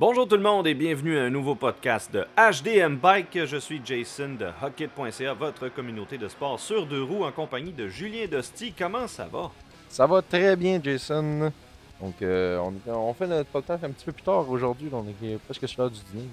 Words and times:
Bonjour 0.00 0.28
tout 0.28 0.36
le 0.36 0.42
monde 0.42 0.68
et 0.68 0.74
bienvenue 0.74 1.18
à 1.18 1.24
un 1.24 1.30
nouveau 1.30 1.56
podcast 1.56 2.12
de 2.12 2.24
HDM 2.36 2.98
Bike. 2.98 3.46
Je 3.46 3.56
suis 3.56 3.80
Jason 3.84 4.36
de 4.38 4.46
Hockit.ca, 4.62 5.34
votre 5.34 5.68
communauté 5.70 6.16
de 6.18 6.28
sport 6.28 6.60
sur 6.60 6.86
deux 6.86 7.02
roues 7.02 7.24
en 7.24 7.32
compagnie 7.32 7.72
de 7.72 7.88
Julien 7.88 8.26
Dosti. 8.30 8.72
Comment 8.78 9.08
ça 9.08 9.26
va? 9.26 9.50
Ça 9.88 10.06
va 10.06 10.22
très 10.22 10.54
bien, 10.54 10.80
Jason. 10.80 11.52
Donc, 12.00 12.22
euh, 12.22 12.58
on, 12.58 12.92
on 12.92 13.12
fait 13.12 13.26
notre 13.26 13.50
podcast 13.50 13.82
un 13.82 13.90
petit 13.90 14.04
peu 14.04 14.12
plus 14.12 14.22
tard 14.22 14.48
aujourd'hui. 14.48 14.88
On 14.92 15.04
est 15.04 15.36
presque 15.38 15.68
sur 15.68 15.82
l'heure 15.82 15.90
du 15.90 15.98
dîner. 16.12 16.28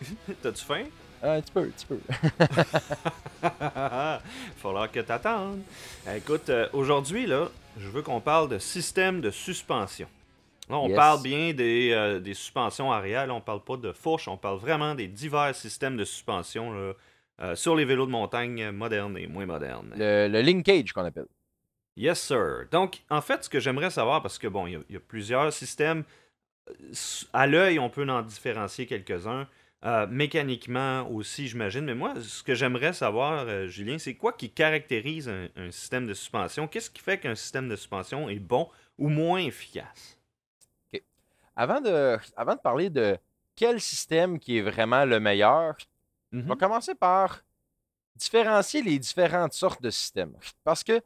T'as-tu 0.42 0.64
faim? 0.64 0.84
Un 1.22 1.42
petit 1.42 1.52
peu, 1.52 1.60
un 1.60 1.66
petit 1.66 1.86
peu. 1.86 1.98
Falloir 4.56 4.90
que 4.90 5.00
t'attendes. 5.00 5.60
Écoute, 6.16 6.48
euh, 6.48 6.66
aujourd'hui, 6.72 7.26
là, 7.26 7.50
je 7.78 7.88
veux 7.88 8.00
qu'on 8.00 8.20
parle 8.20 8.48
de 8.48 8.58
système 8.58 9.20
de 9.20 9.30
suspension. 9.30 10.08
Là, 10.68 10.76
on 10.78 10.88
Yes. 10.88 10.96
parle 10.96 11.22
bien 11.22 11.52
des, 11.54 11.90
euh, 11.92 12.20
des 12.20 12.34
suspensions 12.34 12.92
arrière, 12.92 13.26
là, 13.26 13.34
on 13.34 13.40
parle 13.40 13.64
pas 13.64 13.76
de 13.76 13.92
fourche, 13.92 14.28
on 14.28 14.36
parle 14.36 14.58
vraiment 14.58 14.94
des 14.94 15.08
divers 15.08 15.54
systèmes 15.54 15.96
de 15.96 16.04
suspension 16.04 16.72
là, 16.72 16.92
euh, 17.40 17.56
sur 17.56 17.74
les 17.74 17.84
vélos 17.84 18.06
de 18.06 18.10
montagne 18.10 18.70
modernes 18.70 19.16
et 19.16 19.26
moins 19.26 19.46
modernes. 19.46 19.94
Le, 19.96 20.28
le 20.28 20.40
linkage 20.42 20.92
qu'on 20.92 21.04
appelle. 21.04 21.26
Yes, 21.96 22.20
sir. 22.20 22.66
Donc, 22.70 23.02
en 23.10 23.20
fait, 23.20 23.42
ce 23.44 23.48
que 23.48 23.58
j'aimerais 23.60 23.90
savoir, 23.90 24.22
parce 24.22 24.38
que 24.38 24.46
bon, 24.46 24.66
il 24.66 24.72
y 24.74 24.76
a- 24.76 24.80
il 24.88 24.92
y, 24.94 24.96
a 24.96 25.00
plusieurs 25.00 25.52
systèmes. 25.52 26.04
euh, 26.68 26.74
À 27.32 27.46
l'œil, 27.46 27.78
on 27.78 27.88
peut 27.88 28.06
en 28.08 28.22
différencier 28.22 28.86
quelques-uns. 28.86 29.48
Euh, 29.84 30.06
mécaniquement 30.08 31.08
aussi, 31.10 31.48
j'imagine. 31.48 31.84
Mais 31.84 31.94
moi, 31.94 32.14
ce 32.20 32.42
que 32.42 32.54
j'aimerais 32.54 32.92
savoir, 32.92 33.46
euh, 33.48 33.68
Julien, 33.68 33.98
c'est 33.98 34.14
quoi 34.14 34.32
qui 34.32 34.50
caractérise 34.50 35.28
un, 35.28 35.48
un 35.56 35.70
système 35.70 36.06
de 36.06 36.14
suspension? 36.14 36.66
Qu'est-ce 36.68 36.90
qui 36.90 37.00
fait 37.00 37.18
qu'un 37.18 37.34
système 37.36 37.68
de 37.68 37.76
suspension 37.76 38.28
est 38.28 38.38
bon 38.40 38.68
ou 38.98 39.08
moins 39.08 39.38
efficace? 39.38 40.17
Avant 41.64 41.80
de, 41.80 42.16
avant 42.36 42.54
de 42.54 42.60
parler 42.60 42.88
de 42.88 43.18
quel 43.56 43.80
système 43.80 44.38
qui 44.38 44.58
est 44.58 44.62
vraiment 44.62 45.04
le 45.04 45.18
meilleur, 45.18 45.76
on 46.32 46.48
va 46.48 46.56
commencer 46.56 46.94
par 46.94 47.42
différencier 48.14 48.82
les 48.82 48.98
différentes 48.98 49.52
sortes 49.54 49.82
de 49.82 49.90
systèmes. 49.90 50.34
Parce 50.62 50.84
que 50.84 51.00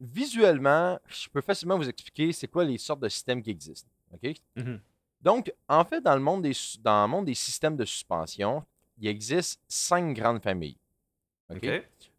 visuellement, 0.00 0.98
je 1.06 1.28
peux 1.28 1.40
facilement 1.40 1.76
vous 1.76 1.88
expliquer 1.88 2.32
c'est 2.32 2.48
quoi 2.48 2.64
les 2.64 2.78
sortes 2.78 3.00
de 3.00 3.08
systèmes 3.08 3.42
qui 3.42 3.50
existent. 3.50 3.88
Mhm. 4.56 4.80
Donc, 5.22 5.52
en 5.68 5.84
fait, 5.84 6.00
dans 6.00 6.14
le 6.14 6.20
monde 6.22 6.42
des, 6.42 6.52
dans 6.80 7.02
le 7.06 7.08
monde 7.10 7.24
des 7.24 7.34
systèmes 7.34 7.76
de 7.76 7.84
suspension, 7.84 8.64
il 8.98 9.08
existe 9.08 9.60
cinq 9.68 10.14
grandes 10.14 10.42
familles. 10.42 10.76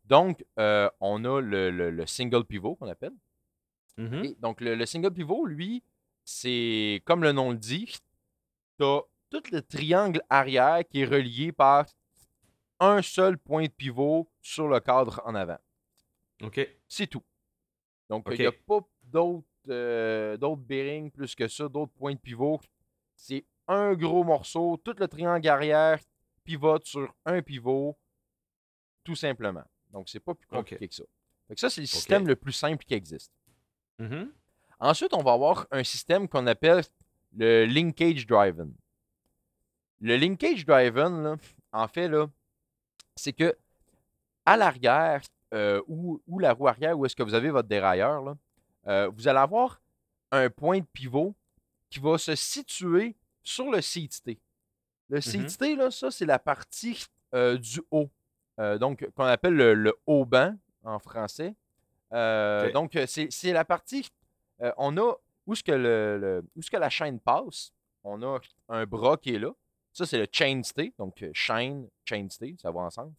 Donc, 0.06 0.44
euh, 0.58 0.90
on 1.00 1.24
a 1.24 1.40
le, 1.40 1.70
le- 1.72 1.92
le 1.92 2.06
single 2.08 2.44
pivot 2.46 2.76
qu'on 2.76 2.88
appelle. 2.90 3.14
Et 4.26 4.36
donc, 4.40 4.60
le, 4.62 4.76
le 4.76 4.86
single 4.86 5.12
pivot, 5.12 5.46
lui, 5.46 5.84
c'est 6.30 7.02
comme 7.06 7.24
le 7.24 7.32
nom 7.32 7.50
le 7.52 7.58
dit, 7.58 7.98
tu 8.78 8.86
as 8.86 9.02
tout 9.32 9.44
le 9.52 9.62
triangle 9.62 10.22
arrière 10.30 10.88
qui 10.88 11.02
est 11.02 11.06
relié 11.06 11.52
par 11.52 11.88
un 12.80 13.02
seul 13.02 13.38
point 13.38 13.64
de 13.64 13.72
pivot 13.72 14.30
sur 14.40 14.68
le 14.68 14.80
cadre 14.80 15.22
en 15.26 15.34
avant. 15.34 15.58
OK. 16.44 16.60
C'est 16.88 17.08
tout. 17.08 17.24
Donc, 18.10 18.28
il 18.32 18.40
n'y 18.40 18.46
a 18.46 18.52
pas 18.52 18.80
d'autres 19.04 19.46
euh, 19.70 20.38
d'autres 20.38 20.62
bearings 20.62 21.12
plus 21.12 21.36
que 21.36 21.48
ça, 21.48 21.68
d'autres 21.68 21.94
points 21.94 22.14
de 22.14 22.20
pivot. 22.20 22.60
C'est 23.16 23.44
un 23.68 23.94
gros 23.94 24.24
morceau, 24.24 24.78
tout 24.78 24.96
le 24.98 25.08
triangle 25.08 25.48
arrière 25.48 26.00
pivote 26.44 26.86
sur 26.86 27.14
un 27.26 27.42
pivot, 27.42 27.98
tout 29.04 29.16
simplement. 29.16 29.66
Donc, 29.92 30.10
c'est 30.10 30.20
pas 30.20 30.36
plus 30.36 30.48
compliqué 30.48 30.88
que 30.88 30.96
ça. 30.96 31.04
Fait 31.48 31.56
que 31.56 31.60
ça, 31.60 31.70
c'est 31.70 31.82
le 31.82 31.88
système 31.88 32.28
le 32.28 32.36
plus 32.36 32.54
simple 32.54 32.86
qui 32.86 32.94
existe. 32.94 33.34
Mhm. 33.98 34.32
Ensuite, 34.80 35.14
on 35.14 35.24
va 35.24 35.34
avoir 35.34 35.68
un 35.72 35.84
système 35.84 36.28
qu'on 36.28 36.48
appelle 36.48 36.84
le 37.36 37.66
linkage 37.66 38.26
driven. 38.26 38.74
Le 40.02 40.16
linkage 40.16 40.66
driven, 40.66 41.24
là, 41.24 41.36
en 41.74 41.88
fait, 41.88 42.08
là, 42.08 42.28
c'est 43.16 43.34
que 43.34 43.56
à 44.46 44.56
l'arrière 44.56 45.22
euh, 45.54 45.82
ou, 45.88 46.22
ou 46.28 46.40
la 46.40 46.54
roue 46.54 46.68
arrière, 46.68 46.98
où 46.98 47.06
est-ce 47.06 47.16
que 47.16 47.24
vous 47.24 47.34
avez 47.34 47.50
votre 47.50 47.68
dérailleur, 47.68 48.24
là, 48.24 48.38
euh, 48.88 49.10
vous 49.10 49.28
allez 49.28 49.40
avoir 49.40 49.82
un 50.32 50.50
point 50.50 50.80
de 50.80 50.86
pivot 50.94 51.36
qui 51.90 52.00
va 52.00 52.18
se 52.18 52.36
situer 52.36 53.16
sur 53.44 53.70
le 53.70 53.82
seat 53.82 54.24
T. 54.24 54.40
Le 55.10 55.20
seat 55.22 55.58
T, 55.58 55.76
là, 55.76 55.92
ça, 55.92 56.12
c'est 56.12 56.26
la 56.26 56.40
partie 56.40 57.06
euh, 57.34 57.58
du 57.58 57.82
haut. 57.92 58.10
Donc, 58.80 59.08
qu'on 59.16 59.24
appelle 59.24 59.56
le, 59.56 59.74
le 59.74 59.94
haut 60.06 60.26
banc 60.26 60.54
en 60.84 61.00
français. 61.00 61.56
Donc, 62.12 62.98
c'est 63.08 63.32
c'est 63.32 63.54
la 63.54 63.64
partie. 63.64 64.10
Euh, 64.62 64.72
on 64.78 64.98
a 64.98 65.14
où 65.48 65.54
est-ce 65.54 65.64
que, 65.64 65.72
le, 65.72 66.18
le- 66.20 66.46
où 66.56 66.62
que 66.62 66.78
la 66.78 66.90
chaîne 66.90 67.20
passe. 67.20 67.72
On 68.04 68.22
a 68.24 68.40
un 68.70 68.86
bras 68.86 69.18
qui 69.18 69.36
est 69.36 69.40
là. 69.40 69.52
Ça, 69.92 70.06
c'est 70.06 70.18
le 70.20 70.28
chain 70.32 70.62
stay. 70.64 70.94
Donc, 70.98 71.22
euh, 71.24 71.32
chaîne, 71.34 71.88
chain 72.06 72.28
stay, 72.30 72.56
ça 72.62 72.72
va 72.72 72.82
ensemble. 72.82 73.14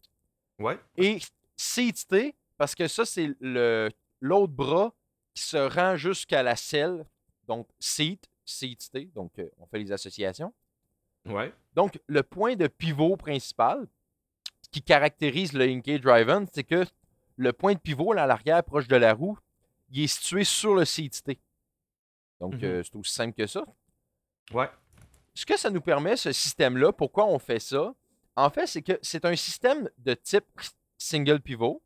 Ouais. 0.59 0.79
Et 0.97 1.19
seat 1.57 1.97
stay, 1.97 2.33
parce 2.57 2.73
que 2.73 2.87
ça, 2.87 3.05
c'est 3.05 3.35
le- 3.39 3.89
l'autre 4.21 4.53
bras 4.53 4.93
qui 5.33 5.43
se 5.43 5.57
rend 5.57 5.97
jusqu'à 5.97 6.41
la 6.43 6.55
selle. 6.55 7.05
Donc, 7.47 7.67
seat, 7.79 8.29
seat 8.45 8.81
stay. 8.81 9.05
Donc, 9.13 9.37
euh, 9.39 9.49
on 9.59 9.65
fait 9.67 9.79
les 9.79 9.91
associations. 9.91 10.53
Ouais. 11.25 11.53
Donc, 11.75 11.99
le 12.07 12.23
point 12.23 12.55
de 12.55 12.67
pivot 12.67 13.15
principal 13.17 13.87
qui 14.71 14.81
caractérise 14.81 15.53
le 15.53 15.65
linkage 15.65 16.01
driven, 16.01 16.47
c'est 16.51 16.63
que 16.63 16.85
le 17.35 17.53
point 17.53 17.73
de 17.73 17.79
pivot 17.79 18.13
là, 18.13 18.23
à 18.23 18.27
l'arrière, 18.27 18.63
proche 18.63 18.87
de 18.87 18.95
la 18.95 19.13
roue, 19.13 19.37
il 19.91 20.03
est 20.03 20.07
situé 20.07 20.43
sur 20.43 20.73
le 20.75 20.83
CT. 20.85 21.39
Donc, 22.39 22.53
Mhm. 22.55 22.63
euh, 22.63 22.83
c'est 22.83 22.95
aussi 22.95 23.13
simple 23.13 23.33
que 23.35 23.45
ça. 23.47 23.63
Ouais. 24.51 24.69
Ce 25.33 25.45
que 25.45 25.57
ça 25.57 25.69
nous 25.69 25.81
permet, 25.81 26.17
ce 26.17 26.31
système-là, 26.31 26.91
pourquoi 26.91 27.25
on 27.25 27.39
fait 27.39 27.59
ça? 27.59 27.93
En 28.35 28.49
fait, 28.49 28.67
c'est 28.67 28.81
que 28.81 28.97
c'est 29.01 29.25
un 29.25 29.35
système 29.35 29.89
de 29.97 30.13
type 30.13 30.45
single 30.97 31.39
pivot, 31.41 31.83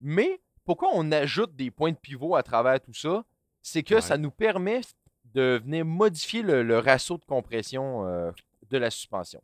mais 0.00 0.40
pourquoi 0.64 0.90
on 0.92 1.10
ajoute 1.12 1.54
des 1.56 1.70
points 1.70 1.92
de 1.92 1.96
pivot 1.96 2.36
à 2.36 2.42
travers 2.42 2.80
tout 2.80 2.92
ça? 2.94 3.24
C'est 3.62 3.82
que 3.82 3.96
Ouais. 3.96 4.00
ça 4.00 4.16
nous 4.18 4.30
permet 4.30 4.80
de 5.24 5.60
venir 5.62 5.84
modifier 5.84 6.42
le, 6.42 6.62
le 6.62 6.78
ratio 6.78 7.16
de 7.18 7.24
compression 7.24 8.06
euh, 8.06 8.30
de 8.68 8.78
la 8.78 8.90
suspension. 8.90 9.42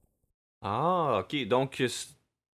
Ah, 0.62 1.20
ok. 1.22 1.46
Donc, 1.46 1.80
euh, 1.80 1.88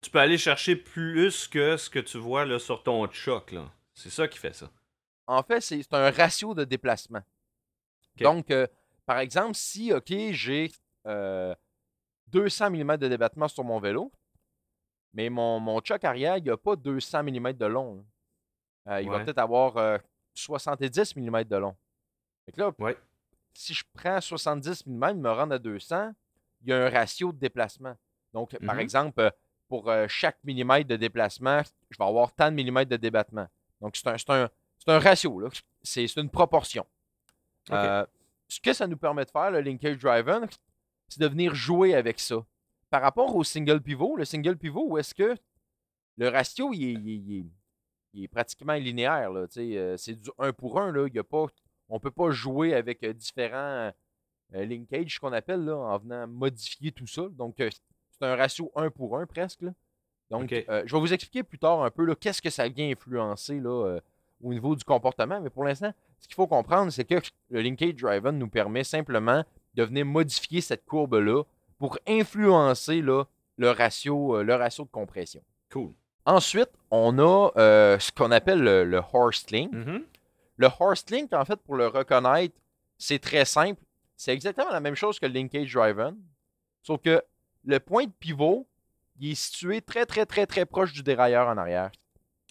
tu 0.00 0.10
peux 0.10 0.18
aller 0.18 0.38
chercher 0.38 0.76
plus 0.76 1.46
que 1.48 1.76
ce 1.76 1.88
que 1.88 1.98
tu 2.00 2.18
vois 2.18 2.44
là, 2.44 2.58
sur 2.58 2.82
ton 2.82 3.10
choc. 3.10 3.54
C'est 3.94 4.10
ça 4.10 4.26
qui 4.28 4.38
fait 4.38 4.54
ça. 4.54 4.70
En 5.26 5.42
fait, 5.42 5.60
c'est 5.60 5.92
un 5.94 6.10
ratio 6.10 6.54
de 6.54 6.64
déplacement. 6.64 7.22
Donc, 8.24 8.50
euh, 8.50 8.66
par 9.06 9.18
exemple, 9.18 9.54
si, 9.54 9.92
OK, 9.92 10.12
j'ai 10.32 10.70
euh, 11.06 11.54
200 12.28 12.70
mm 12.70 12.96
de 12.98 13.08
débattement 13.08 13.48
sur 13.48 13.64
mon 13.64 13.78
vélo, 13.80 14.12
mais 15.14 15.28
mon, 15.30 15.60
mon 15.60 15.80
choc 15.82 16.04
arrière, 16.04 16.36
il 16.38 16.44
n'a 16.44 16.56
pas 16.56 16.76
200 16.76 17.22
mm 17.24 17.52
de 17.54 17.66
long. 17.66 17.96
là. 17.96 18.02
Euh, 18.94 19.02
il 19.02 19.08
va 19.08 19.18
peut-être 19.24 19.38
avoir 19.38 19.76
euh, 19.76 19.98
70 20.34 21.16
mm 21.16 21.44
de 21.44 21.56
long. 21.56 21.76
Fait 22.44 22.52
que 22.52 22.60
là, 22.60 22.72
Ouais. 22.78 22.96
si 23.52 23.74
je 23.74 23.84
prends 23.94 24.20
70 24.20 24.86
mm, 24.86 25.12
me 25.14 25.30
rendre 25.30 25.54
à 25.54 25.58
200, 25.58 26.12
il 26.62 26.68
y 26.68 26.72
a 26.72 26.86
un 26.86 26.90
ratio 26.90 27.32
de 27.32 27.38
déplacement. 27.38 27.96
Donc, 28.32 28.58
par 28.66 28.74
Mhm. 28.76 28.80
exemple, 28.80 29.20
euh, 29.20 29.30
pour 29.68 29.88
euh, 29.88 30.06
chaque 30.08 30.38
millimètre 30.44 30.88
de 30.88 30.96
déplacement, 30.96 31.62
je 31.90 31.96
vais 31.98 32.04
avoir 32.04 32.32
tant 32.34 32.50
de 32.50 32.56
millimètres 32.56 32.90
de 32.90 32.96
débattement. 32.96 33.46
Donc, 33.80 33.96
c'est 33.96 34.30
un, 34.30 34.48
c'est 34.84 34.90
un- 34.92 34.98
ratio, 34.98 35.40
là. 35.40 35.48
C'est 35.82 36.16
une 36.16 36.30
proportion. 36.30 36.86
Euh, 37.70 38.06
ce 38.48 38.60
que 38.60 38.72
ça 38.72 38.86
nous 38.86 38.96
permet 38.96 39.24
de 39.24 39.30
faire, 39.30 39.50
le 39.50 39.60
linkage 39.60 39.98
driven, 39.98 40.46
c'est 41.08 41.20
de 41.20 41.26
venir 41.28 41.54
jouer 41.54 41.94
avec 41.94 42.18
ça. 42.20 42.44
Par 42.90 43.02
rapport 43.02 43.34
au 43.34 43.44
single 43.44 43.80
pivot, 43.80 44.16
le 44.16 44.24
single 44.24 44.56
pivot, 44.56 44.86
où 44.88 44.98
est-ce 44.98 45.14
que 45.14 45.34
le 46.18 46.28
ratio, 46.28 46.72
il 46.72 46.84
est, 46.84 46.92
il 46.94 47.38
est- 47.38 47.46
il 48.14 48.28
pratiquement 48.28 48.74
linéaire. 48.74 49.30
euh, 49.32 49.96
c'est 49.96 50.14
du 50.14 50.30
1 50.38 50.52
pour 50.52 50.78
1. 50.80 50.92
Là, 50.92 51.06
il 51.08 51.14
y 51.14 51.18
a 51.18 51.24
pas, 51.24 51.46
on 51.88 51.94
ne 51.94 51.98
peut 52.00 52.10
pas 52.10 52.30
jouer 52.30 52.74
avec 52.74 53.02
euh, 53.04 53.12
différents 53.12 53.92
euh, 54.54 54.66
linkages, 54.66 55.18
qu'on 55.18 55.32
appelle, 55.32 55.64
là, 55.64 55.74
en 55.76 55.98
venant 55.98 56.26
modifier 56.28 56.92
tout 56.92 57.06
ça. 57.06 57.22
Donc, 57.30 57.58
euh, 57.60 57.70
c'est 58.10 58.26
un 58.26 58.36
ratio 58.36 58.70
1 58.76 58.90
pour 58.90 59.16
1 59.16 59.24
presque. 59.26 59.62
là. 59.62 59.72
Donc, 60.28 60.52
je 60.86 60.94
vais 60.94 61.00
vous 61.00 61.12
expliquer 61.14 61.42
plus 61.42 61.58
tard 61.58 61.82
un 61.82 61.90
peu 61.90 62.14
qu'est-ce 62.16 62.42
que 62.42 62.50
ça 62.50 62.68
vient 62.68 62.90
influencer 62.90 63.58
là, 63.60 63.98
au 64.42 64.52
niveau 64.52 64.74
du 64.74 64.84
comportement. 64.84 65.40
Mais 65.40 65.50
pour 65.50 65.64
l'instant, 65.64 65.92
ce 66.20 66.26
qu'il 66.26 66.34
faut 66.34 66.46
comprendre, 66.46 66.90
c'est 66.90 67.04
que 67.04 67.16
le 67.50 67.60
linkage 67.60 67.94
driven 67.94 68.38
nous 68.38 68.48
permet 68.48 68.84
simplement 68.84 69.44
de 69.74 69.82
venir 69.82 70.04
modifier 70.04 70.60
cette 70.60 70.84
courbe-là 70.84 71.42
pour 71.78 71.98
influencer 72.06 73.02
là, 73.02 73.24
le, 73.56 73.70
ratio, 73.70 74.36
euh, 74.36 74.42
le 74.42 74.54
ratio 74.54 74.84
de 74.84 74.90
compression. 74.90 75.42
Cool. 75.70 75.92
Ensuite, 76.24 76.70
on 76.90 77.18
a 77.18 77.50
euh, 77.56 77.98
ce 77.98 78.12
qu'on 78.12 78.30
appelle 78.30 78.62
le, 78.62 78.84
le 78.84 79.00
horse 79.12 79.50
link. 79.50 79.72
Mhm. 79.72 80.04
Le 80.56 80.68
horse 80.78 81.04
link, 81.10 81.32
en 81.32 81.44
fait, 81.44 81.56
pour 81.56 81.76
le 81.76 81.88
reconnaître, 81.88 82.54
c'est 82.98 83.18
très 83.18 83.44
simple. 83.44 83.80
C'est 84.16 84.32
exactement 84.32 84.70
la 84.70 84.80
même 84.80 84.94
chose 84.94 85.18
que 85.18 85.26
le 85.26 85.32
linkage 85.32 85.72
driven, 85.72 86.16
sauf 86.82 87.00
que 87.00 87.20
le 87.64 87.80
point 87.80 88.04
de 88.04 88.12
pivot, 88.20 88.68
il 89.18 89.32
est 89.32 89.34
situé 89.34 89.80
très, 89.80 90.06
très, 90.06 90.26
très, 90.26 90.46
très 90.46 90.66
proche 90.66 90.92
du 90.92 91.02
dérailleur 91.02 91.48
en 91.48 91.56
arrière. 91.56 91.90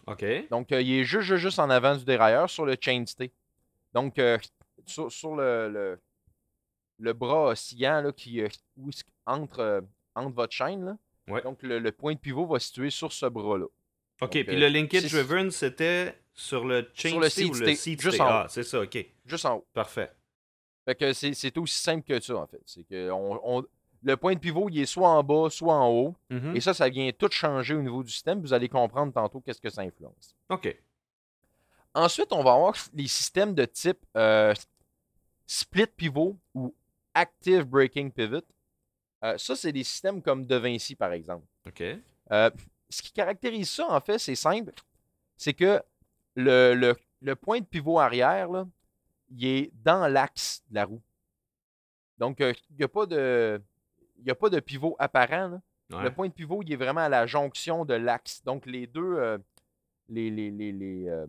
OK. 0.08 0.26
Donc, 0.50 0.72
euh, 0.72 0.82
il 0.82 1.00
est 1.00 1.04
juste, 1.04 1.36
juste, 1.36 1.60
en 1.60 1.70
avant 1.70 1.96
du 1.96 2.04
dérailleur 2.06 2.50
sur 2.50 2.66
le 2.66 2.76
chain 2.80 3.04
stay. 3.06 3.32
Donc, 3.94 4.18
euh, 4.20 4.38
sur, 4.86 5.12
sur 5.12 5.36
le, 5.36 5.70
le- 5.70 6.00
le 7.00 7.14
bras 7.14 7.48
oscillant 7.48 8.02
là, 8.02 8.12
qui, 8.12 8.42
euh, 8.42 8.48
où 8.78 8.90
entre, 9.26 9.84
entre 10.16 10.36
votre 10.36 10.54
chaîne. 10.54 10.86
là. 10.86 10.98
Ouais. 11.28 11.42
Donc, 11.42 11.62
le, 11.64 11.80
le 11.80 11.92
point 11.92 12.14
de 12.14 12.20
pivot 12.20 12.46
va 12.46 12.60
se 12.60 12.68
situer 12.68 12.90
sur 12.90 13.12
ce 13.14 13.26
bras-là. 13.26 13.66
OK, 14.22 14.30
puis 14.32 14.56
le 14.56 14.68
linkage 14.68 15.12
driven, 15.12 15.50
c'était 15.50 16.16
sur 16.34 16.64
le 16.66 16.88
chain 16.94 17.10
Sur 17.10 17.20
le 17.20 17.30
stay 17.30 17.46
ou 17.46 17.54
le 17.54 17.74
seat 17.76 18.00
juste 18.02 18.22
en 18.22 18.26
haut. 18.26 18.30
Ah, 18.30 18.46
c'est 18.50 18.64
ça, 18.64 18.82
OK. 18.82 19.06
Juste 19.26 19.46
en 19.46 19.56
haut. 19.58 19.68
Parfait. 19.74 20.12
Fait 20.86 20.96
que 20.96 21.14
c'est 21.14 21.34
c'est 21.34 21.56
aussi 21.58 21.80
simple 21.80 22.04
que 22.06 22.20
ça, 22.20 22.36
en 22.36 22.48
fait. 22.48 22.62
C'est 22.66 22.84
que 22.88 23.10
on, 23.12 23.40
on- 23.44 23.66
le 24.04 24.18
point 24.18 24.34
de 24.34 24.40
pivot, 24.40 24.68
il 24.70 24.80
est 24.80 24.86
soit 24.86 25.10
en 25.10 25.24
bas, 25.24 25.50
soit 25.50 25.76
en 25.76 25.90
haut. 25.90 26.16
Mhm. 26.30 26.56
Et 26.56 26.62
ça, 26.62 26.74
ça 26.74 26.90
vient 26.90 27.10
tout 27.12 27.30
changer 27.32 27.76
au 27.76 27.82
niveau 27.82 28.04
du 28.04 28.12
système. 28.12 28.42
Vous 28.42 28.54
allez 28.54 28.68
comprendre 28.70 29.14
tantôt 29.14 29.42
qu'est-ce 29.42 29.62
que 29.62 29.70
ça 29.70 29.82
influence. 29.82 30.36
OK. 30.50 30.76
Ensuite, 31.94 32.32
on 32.32 32.44
va 32.44 32.54
avoir 32.54 32.76
les 32.94 33.08
systèmes 33.08 33.54
de 33.54 33.66
type 33.66 34.00
euh, 34.16 34.54
split 35.46 35.88
pivot 35.88 36.38
ou 36.54 36.74
active 37.14 37.64
breaking 37.66 38.10
pivot. 38.12 38.42
Euh, 39.24 39.38
ça, 39.38 39.56
c'est 39.56 39.72
des 39.72 39.84
systèmes 39.84 40.22
comme 40.22 40.46
De 40.46 40.56
Vinci, 40.56 40.96
par 40.96 41.12
exemple. 41.12 41.46
OK. 41.68 41.84
Euh, 42.32 42.50
ce 42.90 43.02
qui 43.02 43.12
caractérise 43.12 43.70
ça, 43.70 43.88
en 43.92 44.00
fait, 44.00 44.18
c'est 44.20 44.36
simple. 44.36 44.74
C'est 45.38 45.54
que 45.54 45.82
le, 46.36 46.74
le- 46.74 46.96
le 47.22 47.36
point 47.36 47.60
de 47.60 47.66
pivot 47.66 48.00
arrière, 48.00 48.50
là, 48.50 48.66
il 49.30 49.46
est 49.46 49.72
dans 49.84 50.08
l'axe 50.08 50.64
de 50.70 50.76
la 50.76 50.86
roue. 50.86 51.02
Donc, 52.18 52.40
il 52.40 52.56
n'y 52.78 52.84
a, 52.84 52.88
pas 52.88 53.06
de- 53.06 53.62
il 54.22 54.28
y 54.28 54.32
a 54.32 54.36
pas 54.36 54.50
de 54.50 54.60
pivot 54.60 54.96
apparent. 55.00 55.62
Ouais. 55.92 56.04
Le 56.04 56.14
point 56.14 56.28
de 56.30 56.34
pivot, 56.34 56.62
il 56.64 56.72
est 56.72 56.78
vraiment 56.78 57.02
à 57.02 57.10
la 57.10 57.26
jonction 57.28 57.84
de 57.86 57.94
l'axe. 57.96 58.42
Donc, 58.44 58.66
les 58.66 58.88
deux, 58.88 59.16
euh, 59.18 59.38
les, 60.08 60.30
les, 60.30 60.50
les, 60.52 60.72
les, 60.72 61.10
euh, 61.10 61.28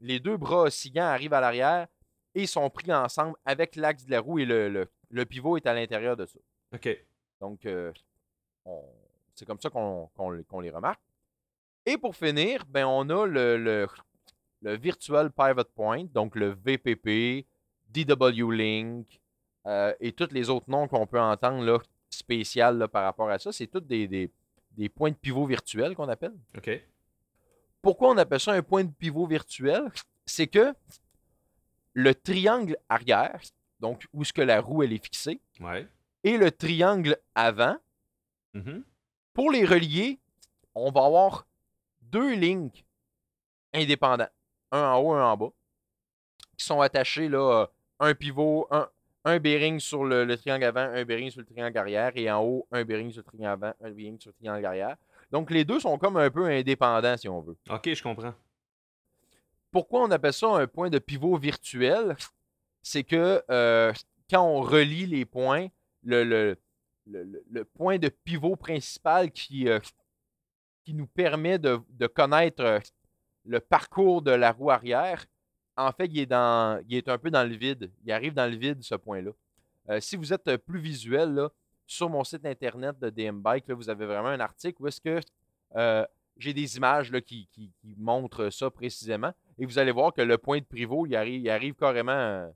les 0.00 0.20
deux 0.20 0.36
bras 0.36 0.62
oscillants 0.62 1.04
arrivent 1.04 1.34
à 1.34 1.40
l'arrière 1.40 1.86
et 2.34 2.46
sont 2.46 2.68
pris 2.70 2.92
ensemble 2.92 3.36
avec 3.44 3.76
l'axe 3.76 4.06
de 4.06 4.10
la 4.10 4.20
roue 4.20 4.38
et 4.38 4.44
le, 4.46 4.68
le- 4.68 4.88
le 5.10 5.24
pivot 5.26 5.56
est 5.56 5.66
à 5.66 5.74
l'intérieur 5.74 6.16
de 6.16 6.24
ça. 6.26 6.38
OK. 6.74 6.88
Donc, 7.40 7.66
euh, 7.66 7.92
c'est 9.34 9.44
comme 9.44 9.60
ça 9.60 9.70
qu'on 9.70 10.08
qu'on 10.16 10.60
les- 10.60 10.70
remarque. 10.70 11.00
Et 11.86 11.98
pour 11.98 12.16
finir, 12.16 12.64
ben, 12.66 12.86
on 12.86 13.08
a 13.10 13.26
le, 13.26 13.58
le, 13.58 13.86
le 14.62 14.76
Virtual 14.76 15.30
Pivot 15.30 15.64
Point, 15.74 16.04
donc 16.04 16.34
le 16.36 16.48
VPP, 16.64 17.46
DW 17.90 18.50
Link 18.50 19.20
euh, 19.66 19.92
et 20.00 20.12
tous 20.12 20.30
les 20.32 20.48
autres 20.50 20.68
noms 20.70 20.88
qu'on 20.88 21.06
peut 21.06 21.20
entendre 21.20 21.62
là, 21.64 21.78
spécial 22.14 22.78
là, 22.78 22.88
par 22.88 23.04
rapport 23.04 23.28
à 23.30 23.38
ça. 23.38 23.52
C'est 23.52 23.66
tous 23.66 23.80
des, 23.80 24.06
des- 24.08 24.30
des 24.72 24.88
points 24.88 25.10
de 25.10 25.16
pivot 25.16 25.46
virtuels 25.46 25.94
qu'on 25.94 26.08
appelle. 26.08 26.34
OK. 26.56 26.70
Pourquoi 27.80 28.10
on 28.10 28.16
appelle 28.18 28.40
ça 28.40 28.52
un 28.52 28.62
point 28.62 28.82
de 28.84 28.90
pivot 28.90 29.26
virtuel? 29.26 29.82
C'est 30.26 30.46
que 30.48 30.74
le 31.92 32.14
triangle 32.14 32.76
arrière, 32.88 33.40
donc 33.78 34.04
où 34.12 34.22
est-ce 34.22 34.32
que 34.32 34.42
la 34.42 34.60
roue 34.60 34.82
elle 34.82 34.92
est 34.92 35.02
fixée, 35.04 35.40
Ouais. 35.60 35.86
et 36.24 36.36
le 36.38 36.50
triangle 36.50 37.16
avant, 37.34 37.76
Mhm. 38.54 38.84
Pour 39.32 39.50
les 39.50 39.64
relier, 39.64 40.20
on 40.76 40.92
va 40.92 41.04
avoir 41.06 41.44
deux 42.02 42.34
lignes 42.34 42.70
indépendants, 43.72 44.28
un 44.70 44.82
en 44.92 44.98
haut, 45.00 45.12
un 45.12 45.24
en 45.24 45.36
bas, 45.36 45.50
qui 46.56 46.64
sont 46.64 46.80
attachés 46.80 47.28
là, 47.28 47.62
euh, 47.62 47.66
un 47.98 48.14
pivot, 48.14 48.68
un, 48.70 48.88
un 49.24 49.38
bearing 49.38 49.80
sur 49.80 50.04
le, 50.04 50.24
le 50.24 50.36
triangle 50.36 50.64
avant, 50.64 50.80
un 50.80 51.04
bearing 51.04 51.30
sur 51.30 51.40
le 51.40 51.46
triangle 51.46 51.78
arrière, 51.78 52.12
et 52.14 52.30
en 52.30 52.42
haut, 52.42 52.66
un 52.70 52.84
bearing 52.84 53.10
sur 53.10 53.20
le 53.20 53.24
triangle 53.24 53.64
avant, 53.64 53.74
un 53.82 53.90
bearing 53.90 54.20
sur 54.20 54.30
le 54.30 54.34
triangle 54.34 54.66
arrière. 54.66 54.96
Donc 55.30 55.50
les 55.50 55.64
deux 55.64 55.80
sont 55.80 55.98
comme 55.98 56.16
un 56.16 56.30
peu 56.30 56.46
indépendants, 56.46 57.16
si 57.16 57.28
on 57.28 57.40
veut. 57.40 57.56
OK, 57.70 57.92
je 57.92 58.02
comprends. 58.02 58.34
Pourquoi 59.70 60.02
on 60.02 60.10
appelle 60.10 60.32
ça 60.32 60.48
un 60.48 60.66
point 60.66 60.90
de 60.90 60.98
pivot 60.98 61.36
virtuel? 61.36 62.16
C'est 62.82 63.02
que 63.02 63.42
euh, 63.50 63.92
quand 64.30 64.42
on 64.42 64.60
relie 64.60 65.06
les 65.06 65.24
points, 65.24 65.68
le, 66.04 66.56
point 67.74 67.98
de 67.98 68.08
pivot 68.08 68.56
principal 68.56 69.32
qui, 69.32 69.68
euh, 69.68 69.80
qui 70.84 70.94
nous 70.94 71.06
permet 71.06 71.58
de, 71.58 71.80
de 71.88 72.06
connaître 72.06 72.62
euh, 72.62 72.78
le 73.44 73.58
parcours 73.58 74.22
de 74.22 74.30
la 74.30 74.52
roue 74.52 74.70
arrière, 74.70 75.24
en 75.76 75.92
fait, 75.92 76.06
il 76.06 76.20
est, 76.20 76.32
un 77.08 77.18
peu 77.18 77.30
dans 77.30 77.48
le 77.48 77.54
vide. 77.54 77.90
Il 78.04 78.12
arrive 78.12 78.34
dans 78.34 78.50
le 78.50 78.56
vide, 78.56 78.82
ce 78.82 78.94
point-là. 78.94 79.30
Euh, 79.90 80.00
si 80.00 80.16
vous 80.16 80.32
êtes 80.32 80.46
euh, 80.48 80.58
plus 80.58 80.80
visuel, 80.80 81.48
sur 81.86 82.08
mon 82.08 82.24
site 82.24 82.46
internet 82.46 82.98
de 82.98 83.10
DM 83.10 83.40
Bike, 83.40 83.68
vous 83.70 83.90
avez 83.90 84.06
vraiment 84.06 84.28
un 84.28 84.40
article 84.40 84.82
où 84.82 84.86
est-ce 84.86 85.00
que 85.00 85.20
euh, 85.76 86.06
j'ai 86.38 86.54
des 86.54 86.76
images 86.76 87.12
qui, 87.20 87.48
montrent 87.98 88.50
ça 88.50 88.70
précisément. 88.70 89.32
Et 89.58 89.66
vous 89.66 89.78
allez 89.78 89.92
voir 89.92 90.12
que 90.12 90.22
le 90.22 90.38
point 90.38 90.58
de 90.58 90.64
pivot, 90.64 91.06
il 91.06 91.16
arrive, 91.16 91.74
carrément 91.74 92.50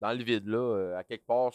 dans 0.00 0.12
le 0.12 0.22
vide, 0.22 0.46
là, 0.46 0.96
à 0.96 1.04
quelque 1.04 1.26
part, 1.26 1.52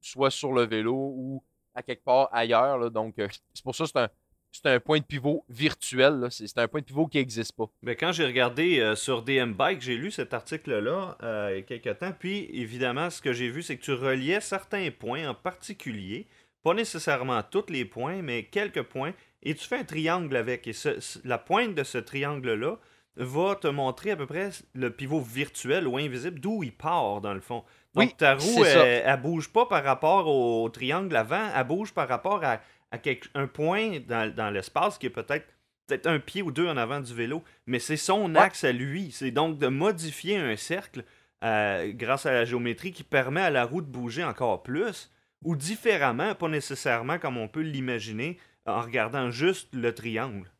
soit 0.00 0.30
sur 0.30 0.52
le 0.52 0.62
vélo 0.62 0.94
ou 0.94 1.42
à 1.74 1.82
quelque 1.82 2.04
part 2.04 2.28
ailleurs. 2.32 2.90
Donc, 2.90 3.14
c'est 3.54 3.64
pour 3.64 3.74
ça 3.74 3.84
que 3.84 3.90
c'est 3.90 3.98
un, 3.98 4.08
c'est 4.52 4.66
un 4.66 4.80
point 4.80 4.98
de 4.98 5.04
pivot 5.04 5.44
virtuel. 5.48 6.28
C'est 6.30 6.56
un 6.58 6.68
point 6.68 6.80
de 6.80 6.86
pivot 6.86 7.06
qui 7.06 7.18
n'existe 7.18 7.52
pas. 7.52 7.66
Ben, 7.82 7.94
quand 7.98 8.12
j'ai 8.12 8.24
regardé 8.24 8.80
euh, 8.80 8.94
sur 8.96 9.22
DM 9.22 9.52
Bike, 9.52 9.82
j'ai 9.82 9.96
lu 9.96 10.10
cet 10.10 10.32
article-là 10.34 11.16
euh, 11.22 11.48
il 11.52 11.56
y 11.56 11.58
a 11.60 11.62
quelques 11.78 11.98
temps. 11.98 12.12
Puis, 12.18 12.48
évidemment, 12.52 13.10
ce 13.10 13.20
que 13.20 13.32
j'ai 13.32 13.48
vu, 13.50 13.62
c'est 13.62 13.76
que 13.76 13.82
tu 13.84 13.92
reliais 13.92 14.40
certains 14.40 14.90
points 14.90 15.28
en 15.28 15.34
particulier. 15.34 16.26
Pas 16.62 16.74
nécessairement 16.74 17.42
tous 17.42 17.66
les 17.68 17.84
points, 17.84 18.22
mais 18.22 18.44
quelques 18.44 18.82
points. 18.82 19.12
Et 19.42 19.54
tu 19.54 19.66
fais 19.66 19.76
un 19.78 19.84
triangle 19.84 20.34
avec. 20.36 20.66
Et 20.66 20.72
ce- 20.72 20.98
la 21.24 21.38
pointe 21.38 21.74
de 21.74 21.84
ce 21.84 21.98
triangle-là 21.98 22.78
va 23.18 23.54
te 23.54 23.68
montrer 23.68 24.10
à 24.10 24.16
peu 24.16 24.26
près 24.26 24.50
le 24.74 24.90
pivot 24.90 25.20
virtuel 25.20 25.86
ou 25.86 25.96
invisible, 25.96 26.38
d'où 26.40 26.62
il 26.62 26.72
part, 26.72 27.20
dans 27.20 27.32
le 27.34 27.40
fond. 27.40 27.62
Donc, 27.94 28.08
Oui, 28.08 28.14
ta 28.16 28.34
roue, 28.34 28.62
elle, 28.64 29.02
elle 29.06 29.20
bouge 29.22 29.48
pas 29.50 29.64
par 29.66 29.82
rapport 29.84 30.26
au 30.28 30.68
triangle 30.68 31.16
avant, 31.16 31.48
elle 31.56 31.64
bouge 31.66 31.92
par 31.94 32.08
rapport 32.08 32.44
à, 32.44 32.60
à 32.96 32.98
quelque- 32.98 33.28
un 33.34 33.46
point 33.46 34.00
dans, 34.00 34.32
dans 34.34 34.50
l'espace 34.50 34.98
qui 34.98 35.06
est 35.06 35.10
peut-être 35.10 35.46
peut-être 35.88 36.08
un 36.08 36.18
pied 36.18 36.42
ou 36.42 36.50
deux 36.50 36.66
en 36.66 36.76
avant 36.76 36.98
du 36.98 37.14
vélo, 37.14 37.44
mais 37.66 37.78
c'est 37.78 37.96
son 37.96 38.34
Ouais. 38.34 38.40
axe 38.40 38.64
à 38.64 38.72
lui. 38.72 39.12
C'est 39.12 39.30
donc 39.30 39.58
de 39.58 39.68
modifier 39.68 40.36
un 40.36 40.56
cercle 40.56 41.04
euh, 41.44 41.92
grâce 41.94 42.26
à 42.26 42.32
la 42.32 42.44
géométrie 42.44 42.90
qui 42.90 43.04
permet 43.04 43.40
à 43.42 43.50
la 43.50 43.64
roue 43.64 43.82
de 43.82 43.86
bouger 43.86 44.24
encore 44.24 44.62
plus 44.64 45.12
ou 45.44 45.54
différemment, 45.54 46.34
pas 46.34 46.48
nécessairement 46.48 47.18
comme 47.20 47.36
on 47.36 47.46
peut 47.46 47.60
l'imaginer 47.60 48.36
en 48.64 48.80
regardant 48.80 49.30
juste 49.30 49.68
le 49.74 49.94
triangle. 49.94 50.50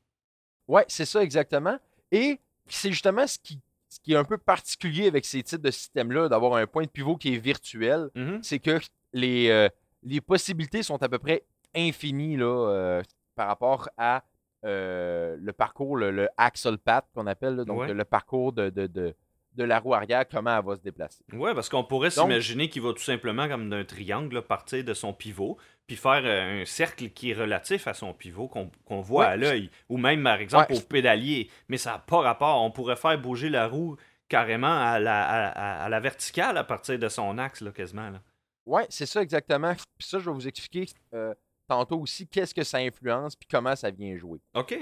Ouais, 0.68 0.84
c'est 0.86 1.06
ça 1.06 1.22
exactement. 1.24 1.78
Et 2.12 2.38
c'est 2.68 2.90
justement 2.92 3.26
ce 3.26 3.38
qui, 3.38 3.58
ce 3.88 3.98
qui 4.00 4.12
est 4.12 4.16
un 4.16 4.24
peu 4.24 4.38
particulier 4.38 5.08
avec 5.08 5.24
ces 5.24 5.42
types 5.42 5.62
de 5.62 5.70
systèmes-là, 5.72 6.28
d'avoir 6.28 6.54
un 6.54 6.66
point 6.68 6.84
de 6.84 6.88
pivot 6.88 7.16
qui 7.16 7.34
est 7.34 7.38
virtuel, 7.38 8.10
Mhm. 8.14 8.40
c'est 8.44 8.60
que 8.60 8.78
les, 9.12 9.48
euh, 9.48 9.68
les 10.04 10.20
possibilités 10.20 10.84
sont 10.84 11.02
à 11.02 11.08
peu 11.08 11.18
près 11.18 11.42
infinies 11.76 12.36
là, 12.36 12.46
euh, 12.70 13.02
par 13.34 13.48
rapport 13.48 13.88
à 13.96 14.22
euh, 14.64 15.36
le 15.40 15.52
parcours, 15.52 15.96
le, 15.96 16.10
le 16.10 16.28
axle 16.36 16.78
path 16.78 17.04
qu'on 17.14 17.26
appelle, 17.26 17.56
là, 17.56 17.64
donc 17.64 17.80
Ouais. 17.80 17.92
le 17.92 18.04
parcours 18.04 18.52
de, 18.52 18.70
de, 18.70 18.86
de, 18.86 19.14
de 19.54 19.64
la 19.64 19.78
roue 19.78 19.94
arrière, 19.94 20.24
comment 20.28 20.58
elle 20.58 20.64
va 20.64 20.76
se 20.76 20.80
déplacer. 20.82 21.22
Ouais, 21.32 21.54
parce 21.54 21.68
qu'on 21.68 21.84
pourrait 21.84 22.10
s'imaginer 22.10 22.68
qu'il 22.68 22.82
va 22.82 22.92
tout 22.92 23.02
simplement 23.02 23.48
comme 23.48 23.70
d'un 23.70 23.84
triangle 23.84 24.34
là, 24.34 24.42
partir 24.42 24.82
de 24.84 24.92
son 24.94 25.12
pivot, 25.12 25.56
puis 25.86 25.96
faire 25.96 26.22
euh, 26.24 26.62
un 26.62 26.64
cercle 26.64 27.10
qui 27.10 27.30
est 27.30 27.34
relatif 27.34 27.86
à 27.86 27.94
son 27.94 28.12
pivot 28.12 28.48
qu'on 28.48 28.70
qu'on 28.86 29.00
voit 29.00 29.26
Ouais. 29.26 29.32
à 29.32 29.36
l'œil, 29.36 29.70
ou 29.88 29.98
même 29.98 30.22
par 30.24 30.40
exemple 30.40 30.72
Ouais. 30.72 30.78
au 30.78 30.80
pédalier. 30.82 31.48
Mais 31.68 31.76
ça 31.78 31.92
n'a 31.92 31.98
pas 31.98 32.20
rapport. 32.20 32.62
On 32.62 32.70
pourrait 32.70 32.96
faire 32.96 33.18
bouger 33.20 33.48
la 33.50 33.68
roue 33.68 33.96
carrément 34.28 34.66
à 34.82 34.98
la, 34.98 35.22
à, 35.24 35.46
à- 35.48 35.84
à 35.84 35.88
la 35.88 36.00
verticale 36.00 36.56
à 36.58 36.64
partir 36.64 36.98
de 36.98 37.08
son 37.08 37.38
axe, 37.38 37.60
là, 37.60 37.70
quasiment. 37.70 38.10
Là. 38.10 38.20
Oui, 38.66 38.82
c'est 38.88 39.06
ça 39.06 39.22
exactement. 39.22 39.72
Puis 39.74 40.08
ça, 40.08 40.18
je 40.18 40.28
vais 40.28 40.34
vous 40.34 40.48
expliquer 40.48 40.86
euh, 41.14 41.32
tantôt 41.68 41.98
aussi 42.00 42.26
qu'est-ce 42.26 42.54
que 42.54 42.64
ça 42.64 42.78
influence 42.78 43.36
puis 43.36 43.48
comment 43.50 43.74
ça 43.76 43.90
vient 43.90 44.16
jouer. 44.16 44.40
OK. 44.54 44.76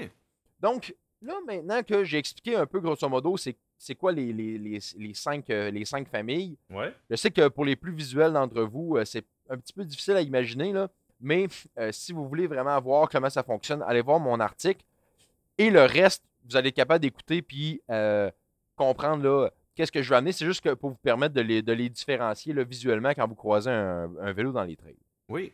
Donc, 0.59 0.95
là, 1.21 1.35
maintenant 1.45 1.83
que 1.83 2.03
j'ai 2.03 2.17
expliqué 2.17 2.55
un 2.55 2.65
peu 2.65 2.79
grosso 2.79 3.07
modo 3.09 3.37
c'est 3.37 3.55
c'est 3.77 3.95
quoi 3.95 4.13
les, 4.13 4.31
les, 4.31 4.57
les, 4.57 4.79
les 4.97 5.13
cinq, 5.13 5.49
euh, 5.49 5.69
les 5.69 5.83
cinq 5.83 6.07
familles, 6.07 6.57
Ouais. 6.69 6.93
je 7.09 7.15
sais 7.17 7.29
que 7.29 7.49
pour 7.49 7.65
les 7.65 7.75
plus 7.75 7.93
visuels 7.93 8.31
d'entre 8.31 8.61
vous, 8.63 8.95
euh, 8.95 9.03
c'est 9.03 9.25
un 9.49 9.57
petit 9.57 9.73
peu 9.73 9.83
difficile 9.83 10.13
à 10.15 10.21
imaginer, 10.21 10.71
là, 10.71 10.89
mais 11.19 11.47
euh, 11.77 11.91
si 11.91 12.13
vous 12.13 12.25
voulez 12.27 12.47
vraiment 12.47 12.79
voir 12.79 13.09
comment 13.09 13.29
ça 13.29 13.43
fonctionne, 13.43 13.81
allez 13.85 13.99
voir 14.01 14.19
mon 14.21 14.39
article. 14.39 14.81
Et 15.57 15.69
le 15.69 15.81
reste, 15.83 16.23
vous 16.45 16.55
allez 16.55 16.69
être 16.69 16.75
capable 16.75 17.01
d'écouter 17.01 17.41
puis 17.41 17.81
euh, 17.91 18.31
comprendre 18.77 19.23
là, 19.23 19.49
qu'est-ce 19.75 19.91
que 19.91 20.01
je 20.01 20.09
vais 20.09 20.15
amener. 20.15 20.31
C'est 20.31 20.45
juste 20.45 20.61
que 20.61 20.73
pour 20.73 20.91
vous 20.91 20.95
permettre 20.97 21.33
de 21.33 21.41
les, 21.41 21.61
de 21.61 21.73
les 21.73 21.89
différencier 21.89 22.53
là, 22.53 22.63
visuellement 22.63 23.09
quand 23.09 23.27
vous 23.27 23.35
croisez 23.35 23.69
un, 23.71 24.09
un 24.21 24.31
vélo 24.31 24.53
dans 24.53 24.63
les 24.63 24.77
trails. 24.77 24.95
Oui. 25.27 25.51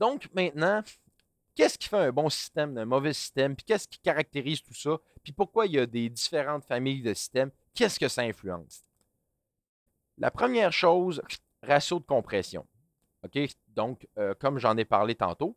Donc 0.00 0.28
maintenant, 0.34 0.82
qu'est-ce 1.54 1.78
qui 1.78 1.88
fait 1.88 1.98
un 1.98 2.10
bon 2.12 2.28
système, 2.30 2.76
un 2.78 2.84
mauvais 2.86 3.12
système, 3.12 3.54
puis 3.54 3.64
qu'est-ce 3.64 3.86
qui 3.86 3.98
caractérise 4.00 4.62
tout 4.62 4.74
ça, 4.74 4.98
puis 5.22 5.32
pourquoi 5.32 5.66
il 5.66 5.72
y 5.72 5.78
a 5.78 5.86
des 5.86 6.08
différentes 6.08 6.64
familles 6.64 7.02
de 7.02 7.12
systèmes, 7.14 7.50
qu'est-ce 7.74 8.00
que 8.00 8.08
ça 8.08 8.22
influence? 8.22 8.82
La 10.18 10.30
première 10.30 10.72
chose, 10.72 11.22
ratio 11.62 11.98
de 11.98 12.04
compression. 12.04 12.66
OK? 13.24 13.38
Donc, 13.68 14.06
euh, 14.18 14.34
comme 14.40 14.58
j'en 14.58 14.76
ai 14.76 14.84
parlé 14.84 15.14
tantôt, 15.14 15.56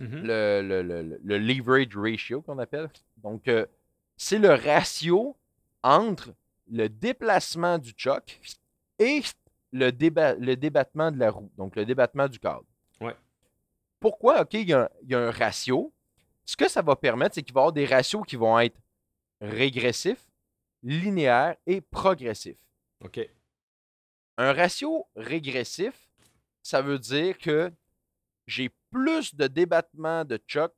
Mhm. 0.00 0.22
le, 0.24 0.60
le- 0.62 0.82
le- 0.82 1.02
le- 1.02 1.20
le 1.22 1.38
leverage 1.38 1.96
ratio 1.96 2.42
qu'on 2.42 2.58
appelle. 2.58 2.88
Donc, 3.18 3.46
euh, 3.46 3.64
c'est 4.16 4.38
le 4.38 4.54
ratio 4.54 5.36
entre 5.84 6.34
le 6.68 6.88
déplacement 6.88 7.78
du 7.78 7.92
choc 7.96 8.40
et 8.98 9.22
le, 9.72 9.90
déba- 9.90 10.36
le 10.38 10.56
débattement 10.56 11.12
de 11.12 11.18
la 11.18 11.30
roue, 11.30 11.50
donc 11.56 11.76
le 11.76 11.84
débattement 11.84 12.26
du 12.28 12.38
cadre. 12.40 12.64
Ouais. 13.00 13.14
Pourquoi, 14.04 14.42
OK, 14.42 14.52
il 14.52 14.68
y, 14.68 14.74
a 14.74 14.82
un- 14.82 14.88
il 15.00 15.12
y 15.12 15.14
a 15.14 15.18
un 15.18 15.30
ratio? 15.30 15.90
Ce 16.44 16.58
que 16.58 16.68
ça 16.68 16.82
va 16.82 16.94
permettre, 16.94 17.36
c'est 17.36 17.42
qu'il 17.42 17.54
va 17.54 17.60
y 17.60 17.62
avoir 17.62 17.72
des 17.72 17.86
ratios 17.86 18.22
qui 18.26 18.36
vont 18.36 18.58
être 18.58 18.78
régressifs, 19.40 20.28
linéaires 20.82 21.56
et 21.64 21.80
progressifs. 21.80 22.60
OK. 23.00 23.18
Un 24.36 24.52
ratio 24.52 25.08
régressif, 25.16 26.06
ça 26.62 26.82
veut 26.82 26.98
dire 26.98 27.38
que 27.38 27.72
j'ai 28.46 28.68
plus 28.90 29.34
de 29.34 29.46
débattement 29.46 30.26
de 30.26 30.38
choc 30.46 30.74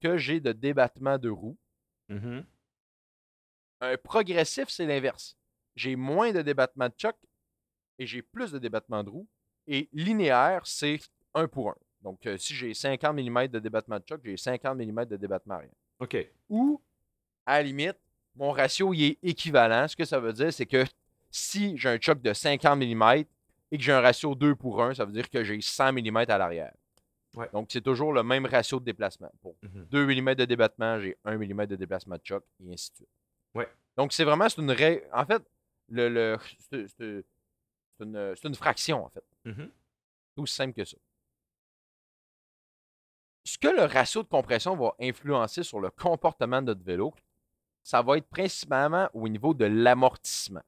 que 0.00 0.16
j'ai 0.16 0.40
de 0.40 0.52
débattement 0.52 1.18
de 1.18 1.28
roue. 1.28 1.58
Mhm. 2.08 2.46
Un 3.82 3.96
progressif, 3.98 4.70
c'est 4.70 4.86
l'inverse. 4.86 5.36
J'ai 5.76 5.96
moins 5.96 6.32
de 6.32 6.40
débattement 6.40 6.88
de 6.88 6.94
choc 6.96 7.16
et 7.98 8.06
j'ai 8.06 8.22
plus 8.22 8.52
de 8.52 8.58
débattement 8.58 9.04
de 9.04 9.10
roue. 9.10 9.28
Et 9.66 9.90
linéaire, 9.92 10.66
c'est 10.66 10.98
un 11.34 11.46
pour 11.46 11.72
un. 11.72 11.76
Donc, 12.02 12.24
euh, 12.26 12.36
si 12.38 12.54
j'ai 12.54 12.72
50 12.74 13.14
mm 13.14 13.48
de 13.48 13.58
débattement 13.58 13.98
de 13.98 14.04
choc, 14.08 14.20
j'ai 14.24 14.36
50 14.36 14.76
mm 14.78 15.04
de 15.04 15.16
débattement 15.16 15.54
arrière. 15.56 15.72
OK. 15.98 16.16
Ou, 16.48 16.80
à 17.46 17.58
la 17.58 17.62
limite, 17.64 17.96
mon 18.36 18.52
ratio 18.52 18.92
il 18.94 19.02
est 19.04 19.18
équivalent. 19.22 19.86
Ce 19.88 19.94
que 19.96 20.04
ça 20.04 20.18
veut 20.18 20.32
dire, 20.32 20.52
c'est 20.52 20.66
que 20.66 20.84
si 21.30 21.76
j'ai 21.76 21.88
un 21.90 22.00
choc 22.00 22.20
de 22.22 22.32
50 22.32 22.78
mm 22.78 23.02
et 23.72 23.76
que 23.78 23.82
j'ai 23.82 23.92
un 23.92 24.00
ratio 24.00 24.34
2 24.34 24.54
pour 24.54 24.82
1, 24.82 24.94
ça 24.94 25.04
veut 25.04 25.12
dire 25.12 25.28
que 25.28 25.44
j'ai 25.44 25.60
100 25.60 25.92
mm 25.92 26.16
à 26.28 26.38
l'arrière. 26.38 26.72
Ouais. 27.34 27.48
Donc, 27.52 27.68
c'est 27.70 27.80
toujours 27.82 28.12
le 28.12 28.22
même 28.24 28.46
ratio 28.46 28.80
de 28.80 28.84
déplacement. 28.84 29.30
Pour 29.40 29.54
Mhm. 29.62 29.86
2 29.90 30.06
mm 30.06 30.34
de 30.34 30.44
débattement, 30.46 30.98
j'ai 31.00 31.16
1 31.24 31.36
mm 31.36 31.66
de 31.66 31.76
déplacement 31.76 32.16
de 32.16 32.22
choc, 32.24 32.42
et 32.66 32.72
ainsi 32.72 32.90
de 32.92 32.96
suite. 32.96 33.08
Ouais. 33.54 33.68
Donc, 33.96 34.12
c'est 34.12 34.24
vraiment 34.24 34.48
c'est 34.48 34.60
une 34.60 34.70
règle. 34.72 35.02
En 35.12 35.24
fait, 35.26 35.42
le, 35.90 36.08
le- 36.08 36.38
c'est 36.70 37.24
une, 38.00 38.34
une 38.44 38.54
fraction, 38.54 39.04
en 39.04 39.08
fait. 39.10 39.22
Mhm. 39.44 39.70
C'est 40.34 40.40
aussi 40.40 40.54
simple 40.54 40.72
que 40.74 40.84
ça. 40.84 40.96
Ce 43.50 43.58
que 43.58 43.66
le 43.66 43.82
ratio 43.82 44.22
de 44.22 44.28
compression 44.28 44.76
va 44.76 44.94
influencer 45.00 45.64
sur 45.64 45.80
le 45.80 45.90
comportement 45.90 46.62
de 46.62 46.68
notre 46.68 46.84
vélo, 46.84 47.12
ça 47.82 48.00
va 48.00 48.16
être 48.16 48.28
principalement 48.28 49.08
au 49.12 49.28
niveau 49.28 49.54
de 49.54 49.64
l'amortissement. 49.64 50.62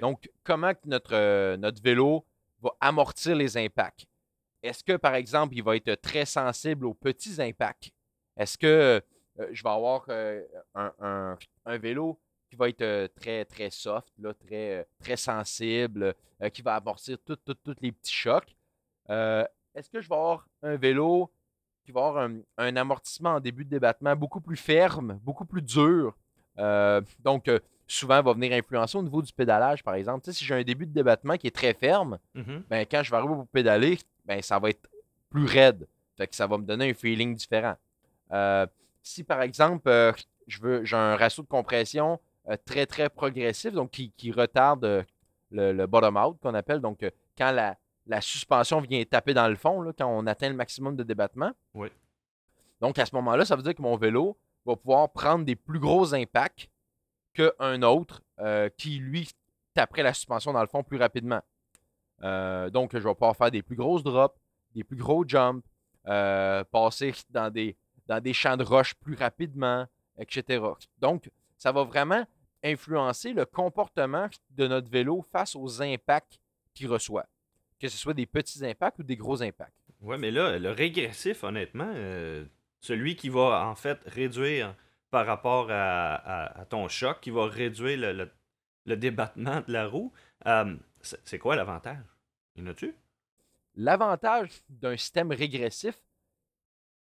Donc, 0.00 0.30
comment 0.42 0.72
notre, 0.86 1.14
euh, 1.14 1.58
notre 1.58 1.82
vélo 1.82 2.24
va 2.62 2.70
amortir 2.80 3.36
les 3.36 3.58
impacts? 3.58 4.06
Est-ce 4.62 4.82
que, 4.82 4.96
par 4.96 5.16
exemple, 5.16 5.54
il 5.54 5.62
va 5.62 5.76
être 5.76 6.00
très 6.00 6.24
sensible 6.24 6.86
aux 6.86 6.94
petits 6.94 7.42
impacts? 7.42 7.90
Est-ce 8.38 8.56
que 8.56 9.02
euh, 9.38 9.48
je 9.52 9.62
vais 9.62 9.68
avoir 9.68 10.06
euh, 10.08 10.42
un, 10.74 10.94
un- 11.00 11.38
un 11.66 11.76
vélo 11.76 12.18
qui 12.48 12.56
va 12.56 12.70
être 12.70 13.14
très, 13.16 13.44
très 13.44 13.68
soft, 13.68 14.08
là, 14.18 14.32
très, 14.32 14.88
très 14.98 15.18
sensible, 15.18 16.14
qui 16.54 16.62
va 16.62 16.76
amortir 16.76 17.18
tous 17.22 17.36
les 17.82 17.92
petits 17.92 18.14
chocs? 18.14 18.56
Est-ce 19.10 19.90
que 19.90 20.00
je 20.00 20.08
vais 20.08 20.14
avoir 20.14 20.48
un 20.62 20.76
vélo 20.76 21.30
qui 21.84 21.92
va 21.92 22.06
avoir 22.06 22.24
un, 22.24 22.36
un 22.58 22.76
amortissement 22.76 23.34
en 23.34 23.40
début 23.40 23.64
de 23.64 23.70
débattement 23.70 24.16
beaucoup 24.16 24.40
plus 24.40 24.56
ferme, 24.56 25.18
beaucoup 25.22 25.44
plus 25.44 25.62
dur? 25.62 26.14
Euh, 26.58 27.00
donc, 27.20 27.48
euh, 27.48 27.58
souvent, 27.86 28.22
va 28.22 28.32
venir 28.32 28.52
influencer 28.52 28.96
au 28.96 29.02
niveau 29.02 29.20
du 29.22 29.32
pédalage, 29.32 29.82
par 29.84 29.94
exemple. 29.94 30.24
Tu 30.24 30.32
sais, 30.32 30.38
si 30.38 30.44
j'ai 30.44 30.54
un 30.54 30.62
début 30.62 30.86
de 30.86 30.92
débattement 30.92 31.36
qui 31.36 31.46
est 31.46 31.54
très 31.54 31.74
ferme, 31.74 32.18
Mhm. 32.34 32.62
ben, 32.70 32.86
quand 32.90 33.02
je 33.02 33.10
vais 33.10 33.16
arriver 33.16 33.34
pour 33.34 33.46
pédaler, 33.48 33.98
ben, 34.24 34.40
ça 34.42 34.58
va 34.58 34.70
être 34.70 34.88
plus 35.30 35.44
raide. 35.46 35.86
Fait 36.16 36.26
que 36.28 36.34
ça 36.36 36.46
va 36.46 36.58
me 36.58 36.64
donner 36.64 36.90
un 36.90 36.94
feeling 36.94 37.34
différent. 37.34 37.74
Euh, 38.32 38.66
si, 39.02 39.24
par 39.24 39.42
exemple, 39.42 39.88
euh, 39.88 40.12
je 40.46 40.60
veux, 40.60 40.84
j'ai 40.84 40.96
un 40.96 41.16
ratio 41.16 41.42
de 41.42 41.48
compression 41.48 42.20
très, 42.66 42.86
très 42.86 43.08
progressif, 43.08 43.72
donc 43.72 43.90
qui, 43.90 44.12
qui 44.16 44.30
retarde 44.30 45.04
le, 45.50 45.72
le 45.72 45.86
bottom-out, 45.86 46.38
qu'on 46.42 46.54
appelle, 46.54 46.80
donc 46.80 47.04
quand 47.38 47.50
la, 47.52 47.76
la 48.06 48.20
suspension 48.20 48.80
vient 48.80 49.02
taper 49.04 49.34
dans 49.34 49.48
le 49.48 49.56
fond, 49.56 49.80
là, 49.80 49.92
quand 49.96 50.06
on 50.06 50.26
atteint 50.26 50.48
le 50.48 50.54
maximum 50.54 50.96
de 50.96 51.02
débattement. 51.02 51.52
Oui. 51.74 51.88
Donc, 52.80 52.98
à 52.98 53.06
ce 53.06 53.14
moment-là, 53.16 53.44
ça 53.44 53.56
veut 53.56 53.62
dire 53.62 53.74
que 53.74 53.82
mon 53.82 53.96
vélo 53.96 54.36
va 54.66 54.76
pouvoir 54.76 55.10
prendre 55.10 55.44
des 55.44 55.56
plus 55.56 55.78
gros 55.78 56.14
impacts 56.14 56.68
qu'un 57.32 57.82
autre 57.82 58.22
euh, 58.40 58.68
qui, 58.76 58.98
lui, 58.98 59.28
taperait 59.74 60.02
la 60.02 60.14
suspension 60.14 60.52
dans 60.52 60.60
le 60.60 60.66
fond 60.66 60.82
plus 60.82 60.98
rapidement. 60.98 61.40
Euh, 62.22 62.70
donc, 62.70 62.92
je 62.92 62.98
vais 62.98 63.14
pouvoir 63.14 63.36
faire 63.36 63.50
des 63.50 63.62
plus 63.62 63.76
grosses 63.76 64.02
drops, 64.02 64.38
des 64.74 64.84
plus 64.84 64.96
gros 64.96 65.24
jumps, 65.26 65.64
euh, 66.06 66.62
passer 66.64 67.14
dans 67.30 67.50
des, 67.50 67.76
dans 68.06 68.22
des 68.22 68.32
champs 68.32 68.56
de 68.56 68.64
roche 68.64 68.94
plus 68.94 69.14
rapidement, 69.14 69.86
etc. 70.18 70.62
Donc, 70.98 71.30
ça 71.56 71.72
va 71.72 71.84
vraiment 71.84 72.24
influencer 72.62 73.32
le 73.32 73.44
comportement 73.44 74.28
de 74.50 74.66
notre 74.66 74.90
vélo 74.90 75.22
face 75.32 75.56
aux 75.56 75.82
impacts 75.82 76.38
qu'il 76.72 76.88
reçoit. 76.88 77.26
Que 77.84 77.90
ce 77.90 77.98
soit 77.98 78.14
des 78.14 78.24
petits 78.24 78.64
impacts 78.64 78.98
ou 79.00 79.02
des 79.02 79.14
gros 79.14 79.42
impacts. 79.42 79.76
Ouais, 80.00 80.16
mais 80.16 80.30
là, 80.30 80.58
le 80.58 80.70
régressif, 80.70 81.44
honnêtement, 81.44 81.92
euh, 81.94 82.46
celui 82.80 83.14
qui 83.14 83.28
va 83.28 83.66
en 83.66 83.74
fait 83.74 83.98
réduire 84.06 84.74
par 85.10 85.26
rapport 85.26 85.70
à, 85.70 86.14
à- 86.14 86.60
à 86.60 86.64
ton 86.64 86.88
choc, 86.88 87.20
qui 87.20 87.28
va 87.28 87.46
réduire 87.46 87.98
le, 87.98 88.12
le- 88.14 88.30
le 88.86 88.96
débattement 88.96 89.60
de 89.68 89.70
la 89.70 89.86
roue, 89.86 90.12
euh, 90.46 90.74
c'est 91.02 91.38
quoi 91.38 91.56
l'avantage? 91.56 91.98
A-tu? 92.66 92.94
L'avantage 93.74 94.48
d'un 94.70 94.96
système 94.96 95.30
régressif, 95.30 95.94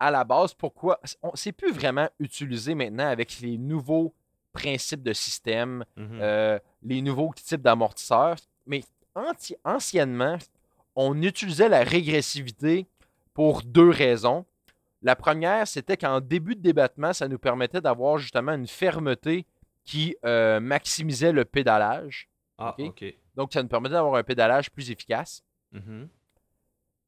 à 0.01 0.11
la 0.11 0.25
base, 0.25 0.55
pourquoi 0.55 0.99
on- 1.23 1.37
c'est 1.37 1.53
plus 1.53 1.71
vraiment 1.71 2.09
utilisé 2.19 2.75
maintenant 2.75 3.07
avec 3.07 3.39
les 3.39 3.59
nouveaux 3.59 4.13
principes 4.53 5.05
de 5.05 5.13
système, 5.13 5.85
Mhm. 5.97 6.19
euh, 6.21 6.59
les 6.83 7.01
nouveaux 7.01 7.33
types 7.37 7.63
d'amortisseurs. 7.63 8.39
Mais 8.67 8.83
anti- 9.15 9.57
anciennement, 9.65 10.37
on 10.97 11.21
utilisait 11.23 11.69
la 11.69 11.83
régressivité 11.85 12.87
pour 13.33 13.63
deux 13.63 13.91
raisons. 13.91 14.45
La 15.03 15.17
première, 15.17 15.67
c'était 15.67 15.97
qu'en 15.97 16.21
début 16.21 16.55
de 16.57 16.61
débattement, 16.63 17.13
ça 17.13 17.29
nous 17.29 17.39
permettait 17.39 17.81
d'avoir 17.81 18.19
justement 18.19 18.53
une 18.53 18.67
fermeté 18.67 19.45
qui 19.85 20.17
euh, 20.25 20.61
maximisait 20.61 21.33
le 21.33 21.45
pédalage. 21.45 22.29
ah. 22.59 22.75
Donc, 23.37 23.53
ça 23.53 23.63
nous 23.63 23.69
permettait 23.69 23.95
d'avoir 23.95 24.15
un 24.15 24.23
pédalage 24.23 24.71
plus 24.71 24.91
efficace. 24.91 25.43
Mhm. 25.73 26.09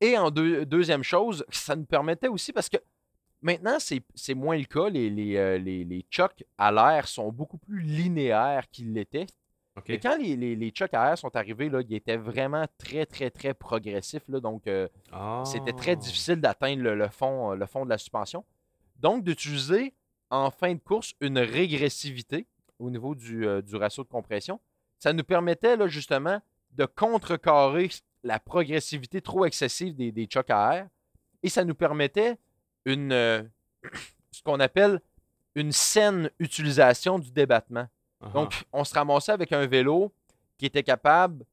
Et 0.01 0.19
en 0.19 0.31
deux- 0.31 0.67
deuxième 0.67 1.03
chose, 1.05 1.45
ça 1.49 1.75
nous 1.77 1.85
permettait 1.87 2.29
aussi 2.29 2.53
parce 2.53 2.69
que 2.69 2.77
maintenant, 3.41 3.79
c'est 3.79 4.35
moins 4.35 4.59
le 4.59 4.65
cas. 4.65 4.89
Les, 4.91 5.09
les, 5.09 5.37
euh, 5.37 5.57
les, 5.57 5.85
les 5.85 6.05
chocs 6.11 6.45
à 6.59 6.71
l'air 6.73 7.07
sont 7.09 7.31
beaucoup 7.33 7.57
plus 7.59 7.81
linéaires 7.81 8.69
qu'ils 8.71 8.93
l'étaient. 8.93 9.27
Ok. 9.77 9.85
Mais 9.89 9.99
quand 9.99 10.17
les, 10.19 10.37
les, 10.37 10.73
à 10.93 11.11
air 11.11 11.19
sont 11.19 11.35
arrivés, 11.37 11.69
là, 11.69 11.81
ils 11.87 11.95
étaient 11.95 12.17
vraiment 12.17 12.65
très, 12.79 13.05
très, 13.07 13.31
très 13.31 13.53
progressifs. 13.55 14.23
là. 14.29 14.41
donc, 14.41 14.67
euh, 14.67 14.89
c'était 15.45 15.73
très 15.73 15.93
Ah. 15.93 15.97
difficile 15.97 16.37
d'atteindre 16.41 16.83
le, 16.83 16.95
le 16.95 17.09
fond, 17.09 17.53
euh, 17.53 17.57
le 17.57 17.67
fond 17.67 17.85
de 17.85 17.91
la 17.91 17.99
suspension. 17.99 18.45
Donc, 18.99 19.23
d'utiliser 19.25 19.95
en 20.31 20.51
fin 20.51 20.75
de 20.75 20.81
course 20.81 21.13
une 21.21 21.39
régressivité 21.39 22.47
au 22.79 22.91
niveau 22.91 23.15
du, 23.15 23.47
euh, 23.47 23.61
du 23.63 23.77
ratio 23.77 24.03
de 24.03 24.09
compression, 24.09 24.61
ça 24.99 25.13
nous 25.13 25.25
permettait 25.25 25.77
là, 25.77 25.87
justement 25.89 26.41
de 26.73 26.85
contrecarrer 26.87 27.91
la 28.25 28.39
progressivité 28.41 29.21
trop 29.21 29.45
excessive 29.45 29.95
des, 29.95 30.11
des 30.13 30.27
chocs 30.33 30.51
à 30.51 30.75
air 30.77 30.89
et 31.43 31.49
ça 31.49 31.65
nous 31.65 31.75
permettait 31.75 32.37
une, 32.87 33.13
euh, 33.13 33.43
ce 34.33 34.43
qu'on 34.43 34.59
appelle 34.61 35.01
une 35.55 35.73
saine 35.73 36.31
utilisation 36.39 37.19
du 37.19 37.31
débattement. 37.31 37.87
Donc, 38.35 38.65
on 38.73 38.85
se 38.85 38.95
ramassait 38.95 39.33
avec 39.33 39.53
un 39.53 39.67
vélo 39.67 40.13
qui 40.59 40.67
était 40.67 40.83
capable 40.83 41.45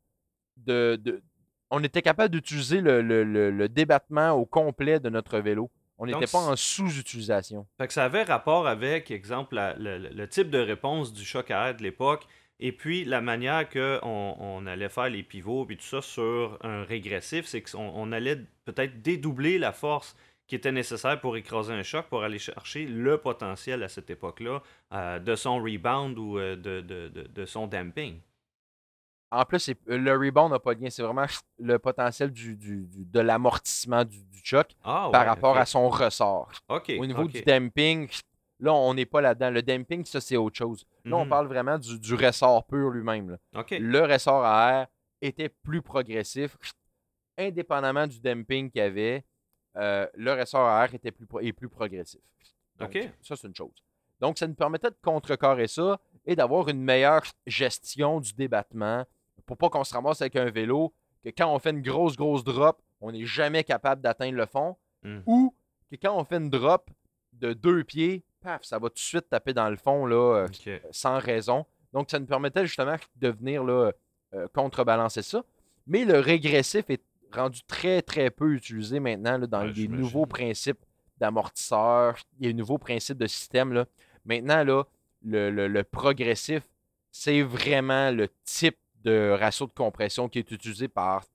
de. 0.58 0.98
de- 1.02 1.22
on 1.70 1.84
était 1.84 2.02
capable 2.04 2.30
d'utiliser 2.34 2.82
le, 2.82 3.02
le- 3.02 3.24
le- 3.24 3.50
le 3.52 3.68
débattement 3.70 4.32
au 4.32 4.46
complet 4.46 5.00
de 5.00 5.10
notre 5.10 5.40
vélo. 5.40 5.70
On 5.98 6.06
n'était 6.06 6.20
pas 6.32 6.40
en 6.40 6.56
sous-utilisation. 6.56 7.66
Fait 7.78 7.88
que 7.88 7.94
ça 7.94 8.06
avait 8.06 8.24
rapport 8.24 8.68
avec, 8.68 9.10
exemple, 9.12 9.56
la- 9.56 9.74
le, 9.78 10.26
type 10.28 10.50
de 10.50 10.60
réponse 10.60 11.14
du 11.14 11.24
choc 11.26 11.50
à 11.52 11.70
air 11.70 11.76
de 11.76 11.84
l'époque, 11.84 12.26
et 12.60 12.72
puis 12.72 13.04
la 13.06 13.22
manière 13.22 13.68
qu'on 13.70 14.00
on 14.40 14.66
allait 14.68 14.90
faire 14.90 15.10
les 15.10 15.24
pivots, 15.24 15.66
puis 15.66 15.78
tout 15.78 15.84
ça 15.86 16.02
sur 16.02 16.58
un 16.62 16.84
régressif, 16.84 17.46
c'est 17.48 17.62
qu'on 17.62 17.92
on 17.96 18.12
allait 18.12 18.40
peut-être 18.66 19.02
dédoubler 19.02 19.58
la 19.58 19.72
force 19.72 20.16
qui 20.48 20.56
était 20.56 20.72
nécessaire 20.72 21.20
pour 21.22 21.38
écraser 21.38 21.74
un 21.74 21.84
choc, 21.84 22.08
pour 22.08 22.24
aller 22.24 22.38
chercher 22.40 22.86
le 22.86 23.18
potentiel 23.18 23.82
à 23.84 23.88
cette 23.90 24.10
époque-là 24.10 24.62
euh, 24.94 25.20
de 25.20 25.36
son 25.36 25.58
rebound 25.64 26.18
ou 26.20 26.38
euh, 26.38 26.56
de, 26.56 26.82
de- 26.82 27.08
de- 27.08 27.28
de 27.28 27.46
son 27.46 27.68
damping. 27.68 28.20
En 29.32 29.46
plus, 29.46 29.60
c'est- 29.60 29.78
le 29.88 30.12
rebound 30.16 30.52
n'a 30.52 30.60
pas 30.60 30.76
de 30.76 30.82
lien. 30.84 30.90
C'est 30.92 31.02
vraiment 31.02 31.26
le 31.58 31.80
potentiel 31.80 32.30
du, 32.32 32.56
du- 32.56 32.86
du- 32.86 33.06
de 33.06 33.20
l'amortissement 33.20 34.04
du, 34.06 34.24
du 34.26 34.42
choc 34.44 34.68
Ah, 34.84 35.10
par 35.12 35.26
rapport 35.26 35.58
à 35.58 35.66
son 35.66 35.90
ressort. 35.90 36.52
Au 37.00 37.06
niveau 37.06 37.24
du 37.28 37.42
damping, 37.42 38.08
là, 38.60 38.74
on 38.74 38.94
n'est 38.94 39.08
pas 39.08 39.22
là-dedans. 39.22 39.50
Le 39.50 39.64
damping, 39.64 40.06
ça, 40.06 40.22
c'est 40.22 40.38
autre 40.38 40.58
chose. 40.58 40.86
Là, 41.06 41.16
on 41.18 41.24
Mhm. 41.24 41.30
parle 41.30 41.48
vraiment 41.48 41.80
du, 41.80 41.98
du 42.00 42.14
ressort 42.14 42.64
pur 42.68 42.90
lui-même. 42.90 43.38
Le 43.72 44.00
ressort 44.02 44.44
à 44.46 44.72
air 44.82 44.88
était 45.22 45.50
plus 45.50 45.82
progressif. 45.82 46.56
Indépendamment 47.38 48.06
du 48.06 48.20
damping 48.20 48.70
qu'il 48.70 48.80
y 48.80 48.84
avait, 48.84 49.24
euh, 49.76 50.08
le 50.16 50.34
ressort 50.34 50.68
à 50.68 50.84
air 50.84 50.94
était 50.94 51.12
plus, 51.12 51.28
est 51.42 51.54
plus 51.54 51.70
progressif. 51.70 52.22
Donc, 52.78 52.96
Ok. 52.96 53.10
Ça, 53.22 53.36
c'est 53.36 53.48
une 53.48 53.56
chose. 53.56 53.84
Donc, 54.20 54.38
ça 54.38 54.48
nous 54.48 54.54
permettait 54.54 54.90
de 54.90 54.98
contrecarrer 55.02 55.68
ça 55.68 56.00
et 56.26 56.36
d'avoir 56.36 56.70
une 56.70 56.82
meilleure 56.82 57.24
gestion 57.46 58.20
du 58.20 58.34
débattement 58.34 59.06
pour 59.46 59.58
pas 59.58 59.70
qu'on 59.70 59.84
se 59.84 59.94
ramasse 59.94 60.22
avec 60.22 60.36
un 60.36 60.50
vélo 60.50 60.94
que 61.24 61.30
quand 61.30 61.54
on 61.54 61.60
fait 61.60 61.72
une 61.72 61.82
grosse, 61.82 62.16
grosse 62.16 62.44
drop, 62.44 62.82
on 63.02 63.12
n'est 63.12 63.26
jamais 63.26 63.64
capable 63.64 64.02
d'atteindre 64.02 64.38
le 64.38 64.46
fond. 64.46 64.78
Hmm. 65.04 65.20
Ou 65.26 65.54
que 65.92 65.98
quand 66.02 66.18
on 66.18 66.24
fait 66.24 66.38
une 66.38 66.50
drop 66.50 66.90
de 67.34 67.54
deux 67.54 67.84
pieds, 67.84 68.24
paf, 68.42 68.64
ça 68.64 68.80
va 68.80 68.90
tout 68.90 68.96
de 68.96 69.00
suite 69.00 69.30
taper 69.30 69.54
dans 69.54 69.70
le 69.70 69.76
fond 69.76 70.06
là, 70.06 70.48
euh, 70.66 70.80
sans 70.92 71.20
raison. 71.20 71.66
Donc, 71.92 72.10
ça 72.10 72.20
nous 72.20 72.26
permettait 72.26 72.66
justement 72.66 72.96
de 73.16 73.30
venir 73.30 73.64
là, 73.64 73.92
euh, 74.34 74.48
contrebalancer 74.54 75.22
ça. 75.22 75.44
Mais 75.86 76.06
le 76.06 76.20
régressif 76.20 76.90
est 76.90 77.04
rendu 77.34 77.62
très, 77.64 78.02
très 78.02 78.30
peu 78.30 78.54
utilisé 78.54 79.00
maintenant 79.00 79.38
là, 79.38 79.48
dans 79.48 79.62
Ouais, 79.66 79.72
les 79.74 79.88
nouveaux 79.88 80.26
principes 80.26 80.80
d'amortisseurs, 81.18 82.18
les 82.40 82.54
nouveaux 82.54 82.78
principes 82.78 83.18
de 83.18 83.28
système. 83.28 83.74
Là. 83.74 83.86
Maintenant, 84.26 84.64
là, 84.64 84.84
le, 85.24 85.50
le- 85.52 85.68
le 85.68 85.84
progressif, 85.84 86.64
c'est 87.12 87.42
vraiment 87.42 88.12
le 88.12 88.28
type 88.44 88.78
de 89.04 89.36
ratio 89.40 89.68
de 89.68 89.72
compression 89.74 90.30
qui 90.30 90.40
est 90.40 90.52
utilisé 90.52 90.88
par 90.88 91.26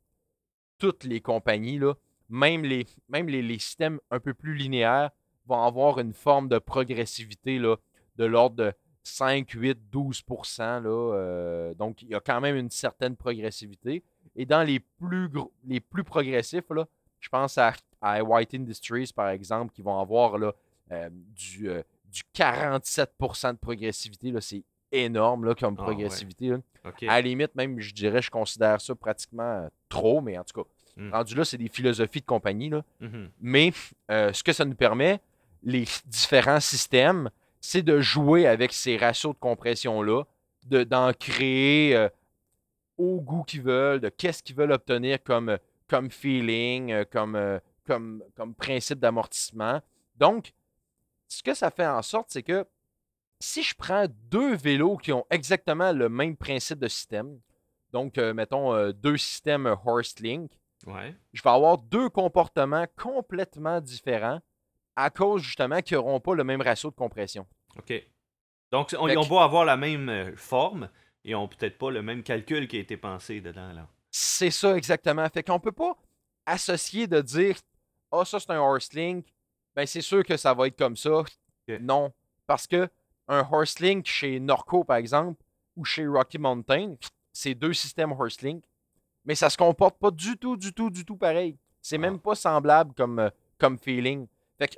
toutes 0.78 1.04
les 1.04 1.20
compagnies. 1.20 1.78
Là. 1.78 1.94
Même, 2.28 2.64
les, 2.64 2.86
même 3.08 3.28
les, 3.28 3.42
les 3.42 3.58
systèmes 3.58 4.00
un 4.10 4.20
peu 4.20 4.34
plus 4.34 4.54
linéaires 4.54 5.10
vont 5.46 5.62
avoir 5.62 5.98
une 5.98 6.12
forme 6.12 6.48
de 6.48 6.58
progressivité 6.58 7.58
là, 7.58 7.76
de 8.16 8.24
l'ordre 8.24 8.56
de 8.56 8.72
5, 9.04 9.48
8, 9.50 9.78
12 9.90 10.22
là, 10.58 10.74
euh, 10.86 11.74
Donc, 11.74 12.02
il 12.02 12.08
y 12.08 12.14
a 12.14 12.20
quand 12.20 12.40
même 12.40 12.56
une 12.56 12.70
certaine 12.70 13.16
progressivité. 13.16 14.02
Et 14.36 14.46
dans 14.46 14.62
les 14.62 14.80
plus, 14.80 15.28
gros, 15.28 15.52
les 15.66 15.80
plus 15.80 16.04
progressifs, 16.04 16.68
là, 16.70 16.86
je 17.20 17.28
pense 17.28 17.58
à, 17.58 17.72
à 18.00 18.22
White 18.22 18.54
Industries, 18.54 19.10
par 19.14 19.28
exemple, 19.30 19.72
qui 19.74 19.82
vont 19.82 19.98
avoir 20.00 20.38
là, 20.38 20.52
euh, 20.92 21.08
du, 21.12 21.68
euh, 21.68 21.82
du 22.12 22.22
47% 22.34 23.52
de 23.52 23.58
progressivité. 23.58 24.30
là. 24.30 24.40
C'est 24.40 24.62
énorme 24.92 25.44
là, 25.44 25.54
comme 25.54 25.76
Ah, 25.78 25.82
progressivité. 25.82 26.48
là. 26.48 26.58
À 27.08 27.16
la 27.16 27.20
limite, 27.20 27.54
même, 27.54 27.78
je 27.80 27.92
dirais, 27.92 28.22
je 28.22 28.30
considère 28.30 28.80
ça 28.80 28.94
pratiquement 28.94 29.42
euh, 29.42 29.68
trop, 29.88 30.20
mais 30.20 30.38
en 30.38 30.44
tout 30.44 30.62
cas, 30.62 30.68
Mm. 30.96 31.12
rendu 31.12 31.34
là, 31.36 31.44
c'est 31.44 31.58
des 31.58 31.68
philosophies 31.68 32.20
de 32.20 32.26
compagnie. 32.26 32.70
Là. 32.70 32.82
Mhm. 32.98 33.30
Mais 33.40 33.72
euh, 34.10 34.32
ce 34.32 34.42
que 34.42 34.52
ça 34.52 34.64
nous 34.64 34.74
permet, 34.74 35.20
les 35.62 35.84
différents 36.06 36.58
systèmes, 36.58 37.30
c'est 37.60 37.82
de 37.82 38.00
jouer 38.00 38.48
avec 38.48 38.72
ces 38.72 38.96
ratios 38.96 39.32
de 39.32 39.38
compression-là, 39.38 40.24
de- 40.66 40.82
d'en 40.82 41.12
créer 41.12 42.08
au 42.98 43.20
goût 43.20 43.42
qu'ils 43.44 43.62
veulent, 43.62 44.00
de 44.00 44.08
qu'est-ce 44.08 44.42
qu'ils 44.42 44.56
veulent 44.56 44.72
obtenir 44.72 45.22
comme, 45.22 45.56
comme 45.88 46.10
feeling, 46.10 46.92
euh, 46.92 47.04
comme, 47.10 47.36
euh, 47.36 47.58
comme, 47.86 48.22
comme 48.36 48.54
principe 48.54 48.98
d'amortissement. 48.98 49.80
Donc, 50.16 50.52
ce 51.28 51.42
que 51.42 51.54
ça 51.54 51.70
fait 51.70 51.86
en 51.86 52.02
sorte, 52.02 52.26
c'est 52.30 52.42
que 52.42 52.66
si 53.40 53.62
je 53.62 53.74
prends 53.74 54.06
deux 54.30 54.56
vélos 54.56 54.96
qui 54.96 55.12
ont 55.12 55.24
exactement 55.30 55.92
le 55.92 56.08
même 56.08 56.36
principe 56.36 56.78
de 56.80 56.88
système, 56.88 57.38
donc, 57.92 58.18
euh, 58.18 58.34
mettons, 58.34 58.74
euh, 58.74 58.92
deux 58.92 59.16
systèmes 59.16 59.66
Horse 59.84 60.18
Link, 60.20 60.52
Ouais. 60.86 61.14
je 61.32 61.42
vais 61.42 61.50
avoir 61.50 61.78
deux 61.78 62.08
comportements 62.08 62.86
complètement 62.96 63.80
différents 63.80 64.40
à 64.94 65.10
cause 65.10 65.42
justement 65.42 65.80
qu'ils 65.80 65.96
n'auront 65.96 66.20
pas 66.20 66.34
le 66.34 66.44
même 66.44 66.60
ratio 66.60 66.90
de 66.90 66.94
compression. 66.94 67.46
OK. 67.78 67.92
Donc, 68.70 68.94
on, 68.98 69.08
ils 69.08 69.16
ont 69.18 69.26
beau 69.26 69.38
avoir 69.38 69.64
la 69.64 69.76
même 69.76 70.36
forme, 70.36 70.88
ils 71.28 71.34
ont 71.34 71.48
peut-être 71.48 71.78
pas 71.78 71.90
le 71.90 72.02
même 72.02 72.22
calcul 72.22 72.66
qui 72.68 72.76
a 72.76 72.80
été 72.80 72.96
pensé 72.96 73.40
dedans. 73.40 73.72
Là. 73.72 73.86
C'est 74.10 74.50
ça 74.50 74.76
exactement. 74.76 75.28
Fait 75.28 75.42
qu'on 75.42 75.60
peut 75.60 75.72
pas 75.72 75.96
associer 76.46 77.06
de 77.06 77.20
dire 77.20 77.56
Ah, 78.10 78.24
ça 78.24 78.40
c'est 78.40 78.50
un 78.50 78.60
horse 78.60 78.92
link, 78.94 79.26
ben 79.76 79.86
c'est 79.86 80.00
sûr 80.00 80.24
que 80.24 80.36
ça 80.36 80.54
va 80.54 80.66
être 80.66 80.78
comme 80.78 80.96
ça. 80.96 81.22
Non. 81.80 82.12
Parce 82.46 82.66
que 82.66 82.88
un 83.28 83.46
horse 83.50 83.78
link 83.80 84.06
chez 84.06 84.40
Norco, 84.40 84.84
par 84.84 84.96
exemple, 84.96 85.42
ou 85.76 85.84
chez 85.84 86.06
Rocky 86.06 86.38
Mountain, 86.38 86.94
c'est 87.32 87.54
deux 87.54 87.74
systèmes 87.74 88.12
horse 88.12 88.40
link, 88.40 88.64
mais 89.24 89.34
ça 89.34 89.50
se 89.50 89.58
comporte 89.58 89.98
pas 89.98 90.10
du 90.10 90.36
tout, 90.38 90.56
du 90.56 90.72
tout, 90.72 90.88
du 90.90 91.04
tout 91.04 91.16
pareil. 91.16 91.58
C'est 91.82 91.96
Ah. 91.96 91.98
même 92.00 92.18
pas 92.18 92.34
semblable 92.34 92.94
comme, 92.94 93.18
euh, 93.18 93.30
comme 93.58 93.78
feeling. 93.78 94.26
Fait 94.58 94.68
que 94.68 94.76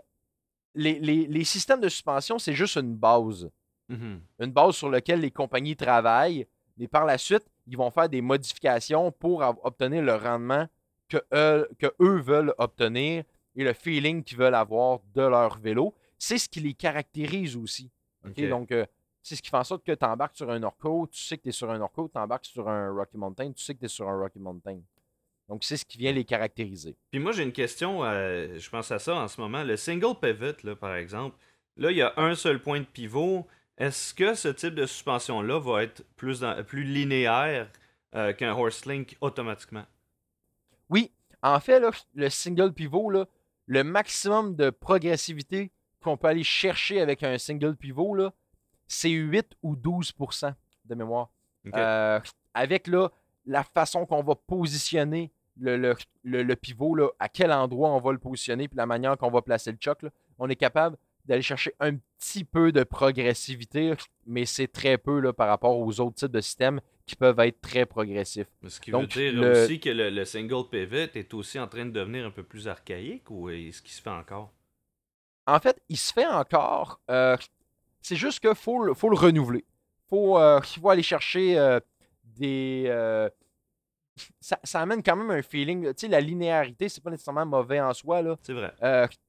les, 0.75 0.99
les- 0.99 1.27
les 1.29 1.45
systèmes 1.45 1.81
de 1.81 1.89
suspension, 1.89 2.39
c'est 2.41 2.55
juste 2.55 2.77
une 2.77 2.95
base. 2.97 3.49
Mhm. 3.91 4.21
une 4.39 4.53
base 4.53 4.77
sur 4.77 4.89
laquelle 4.89 5.21
les 5.21 5.31
compagnies 5.31 5.77
travaillent, 5.77 6.47
mais 6.79 6.89
par 6.89 7.05
la 7.05 7.19
suite, 7.19 7.45
ils 7.67 7.77
vont 7.77 7.91
faire 7.91 8.09
des 8.09 8.21
modifications 8.23 9.13
pour 9.13 9.43
obtenir 9.63 10.03
le 10.03 10.15
rendement 10.15 10.67
que 11.09 11.19
eux, 11.35 11.69
que 11.79 11.93
eux 12.01 12.21
veulent 12.21 12.55
obtenir 12.59 13.25
et 13.57 13.65
le 13.65 13.73
feeling 13.73 14.23
qu'ils 14.23 14.39
veulent 14.39 14.55
avoir 14.55 15.01
de 15.15 15.23
leur 15.23 15.59
vélo. 15.59 15.95
C'est 16.19 16.39
ce 16.39 16.49
qui 16.49 16.61
les 16.61 16.75
caractérise 16.75 17.57
aussi. 17.57 17.91
Donc, 18.49 18.71
euh, 18.73 18.87
c'est 19.23 19.37
ce 19.37 19.43
qui 19.43 19.51
fait 19.51 19.57
en 19.57 19.65
sorte 19.65 19.85
que 19.85 19.93
tu 19.93 20.05
embarques 20.05 20.37
sur 20.37 20.51
un 20.51 20.63
Orco, 20.63 21.09
tu 21.11 21.23
sais 21.23 21.37
que 21.37 21.43
tu 21.43 21.49
es 21.51 21.53
sur 21.53 21.71
un 21.71 21.81
Orco, 21.81 22.09
tu 22.09 22.19
embarques 22.19 22.47
sur 22.47 22.69
un 22.69 22.91
Rocky 22.93 23.17
Mountain, 23.19 23.53
tu 23.53 23.63
sais 23.63 23.75
que 23.75 23.81
tu 23.81 23.87
es 23.87 23.89
sur 23.89 24.09
un 24.09 24.19
Rocky 24.19 24.39
Mountain. 24.39 24.81
Donc, 25.49 25.65
c'est 25.65 25.77
ce 25.77 25.85
qui 25.85 25.99
vient 25.99 26.13
les 26.13 26.25
caractériser. 26.25 26.97
Puis 27.11 27.19
moi, 27.19 27.33
j'ai 27.33 27.43
une 27.43 27.53
question, 27.53 28.05
euh, 28.05 28.57
je 28.57 28.71
pense 28.71 28.91
à 28.93 28.99
ça 28.99 29.17
en 29.17 29.27
ce 29.27 29.41
moment. 29.41 29.65
Le 29.65 29.77
single 29.77 30.15
pivot, 30.21 30.55
là, 30.63 30.77
par 30.77 30.95
exemple, 30.95 31.37
là, 31.77 31.91
il 31.91 31.97
y 31.97 32.03
a 32.03 32.15
un 32.17 32.35
seul 32.35 32.63
point 32.63 32.81
de 32.81 32.85
pivot. 32.85 33.47
Est-ce 33.81 34.15
que 34.15 34.35
ce 34.35 34.49
type 34.49 34.75
de 34.75 34.87
suspension-là 34.87 35.59
va 35.59 35.83
être 35.83 36.05
plus, 36.17 36.41
dans- 36.41 36.63
plus 36.65 36.85
linéaire 36.85 37.69
euh, 38.15 38.33
qu'un 38.33 38.53
horse 38.53 38.85
link 38.87 39.17
automatiquement? 39.21 39.85
Oui, 40.91 41.11
en 41.43 41.59
fait, 41.61 41.81
là, 41.81 41.91
le 42.15 42.29
single 42.29 42.73
pivot, 42.73 43.11
là, 43.11 43.27
le 43.67 43.83
maximum 43.85 44.55
de 44.55 44.71
progressivité 44.71 45.71
qu'on 46.03 46.17
peut 46.17 46.29
aller 46.29 46.45
chercher 46.45 47.01
avec 47.01 47.23
un 47.23 47.39
single 47.39 47.75
pivot, 47.77 48.15
là, 48.15 48.33
c'est 48.87 49.11
8 49.11 49.47
ou 49.63 49.77
12% 49.77 50.53
de 50.85 50.95
mémoire. 50.95 51.31
Euh, 51.75 52.21
avec 52.55 52.87
là, 52.87 53.11
la 53.47 53.63
façon 53.65 54.05
qu'on 54.07 54.23
va 54.23 54.35
positionner 54.35 55.31
le, 55.59 55.77
le- 55.77 55.95
le- 56.25 56.43
le 56.43 56.57
pivot, 56.57 56.95
là, 56.95 57.09
à 57.19 57.29
quel 57.29 57.53
endroit 57.53 57.91
on 57.91 58.01
va 58.01 58.13
le 58.13 58.19
positionner, 58.19 58.67
puis 58.69 58.77
la 58.77 58.87
manière 58.87 59.17
qu'on 59.17 59.31
va 59.31 59.41
placer 59.43 59.71
le 59.73 59.79
choc, 59.81 60.03
là, 60.03 60.11
on 60.39 60.49
est 60.49 60.57
capable 60.57 60.97
d'aller 61.31 61.43
chercher 61.43 61.73
un 61.81 61.95
petit 62.19 62.45
peu 62.45 62.73
de 62.73 62.83
progressivité, 62.83 63.95
mais 64.27 64.45
c'est 64.45 64.67
très 64.69 64.99
peu 64.99 65.21
là, 65.21 65.33
par 65.33 65.49
rapport 65.49 65.79
aux 65.79 66.01
autres 66.01 66.17
types 66.17 66.33
de 66.33 66.41
systèmes 66.41 66.81
qui 67.07 67.17
peuvent 67.17 67.39
être 67.41 67.61
très 67.61 67.87
progressifs. 67.87 68.49
Ce 68.67 68.81
qui 68.81 68.91
donc, 68.91 69.15
veut 69.15 69.31
dire 69.31 69.41
le- 69.41 69.65
aussi 69.65 69.81
que 69.81 69.91
le, 69.91 70.11
le 70.11 70.25
single 70.25 70.69
pivot 70.71 71.11
est 71.15 71.33
aussi 71.35 71.59
en 71.59 71.69
train 71.69 71.87
de 71.87 71.91
devenir 71.91 72.27
un 72.27 72.31
peu 72.31 72.43
plus 72.43 72.69
archaïque 72.69 73.31
ou 73.31 73.49
est-ce 73.49 73.81
qu'il 73.81 73.93
se 73.93 74.03
fait 74.03 74.11
encore? 74.11 74.53
En 75.47 75.59
fait, 75.61 75.81
il 75.89 75.97
se 75.97 76.13
fait 76.13 76.27
encore. 76.27 77.01
euh, 77.11 77.37
c'est 78.03 78.17
juste 78.17 78.41
qu'il 78.41 78.55
faut, 78.55 78.83
le- 78.85 78.95
faut 78.95 79.09
le 79.09 79.17
renouveler. 79.17 79.65
Faut, 80.09 80.39
euh, 80.39 80.61
il 80.77 80.81
faut 80.81 80.91
aller 80.91 81.03
chercher 81.03 81.59
euh, 81.59 81.79
des. 82.25 82.87
ça, 84.41 84.59
ça 84.65 84.81
amène 84.81 85.03
quand 85.03 85.17
même 85.17 85.31
un 85.31 85.43
feeling. 85.43 85.87
Tu 85.89 85.93
sais, 85.97 86.09
la 86.09 86.21
linéarité, 86.21 86.89
c'est 86.89 87.03
pas 87.03 87.11
nécessairement 87.11 87.47
mauvais 87.47 87.81
en 87.81 87.95
soi. 87.95 88.21
Là. 88.23 88.37
C'est 88.43 88.53
vrai. 88.53 88.73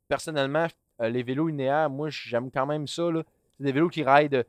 Personnellement, 0.08 0.68
euh, 1.02 1.10
les 1.10 1.24
vélos 1.24 1.48
linéaires, 1.48 1.90
moi, 1.90 2.10
j'aime 2.10 2.52
quand 2.52 2.66
même 2.66 2.88
ça. 2.88 3.04
C'est 3.58 3.64
des 3.64 3.72
vélos 3.72 3.90
qui 3.90 4.04
ride 4.04 4.46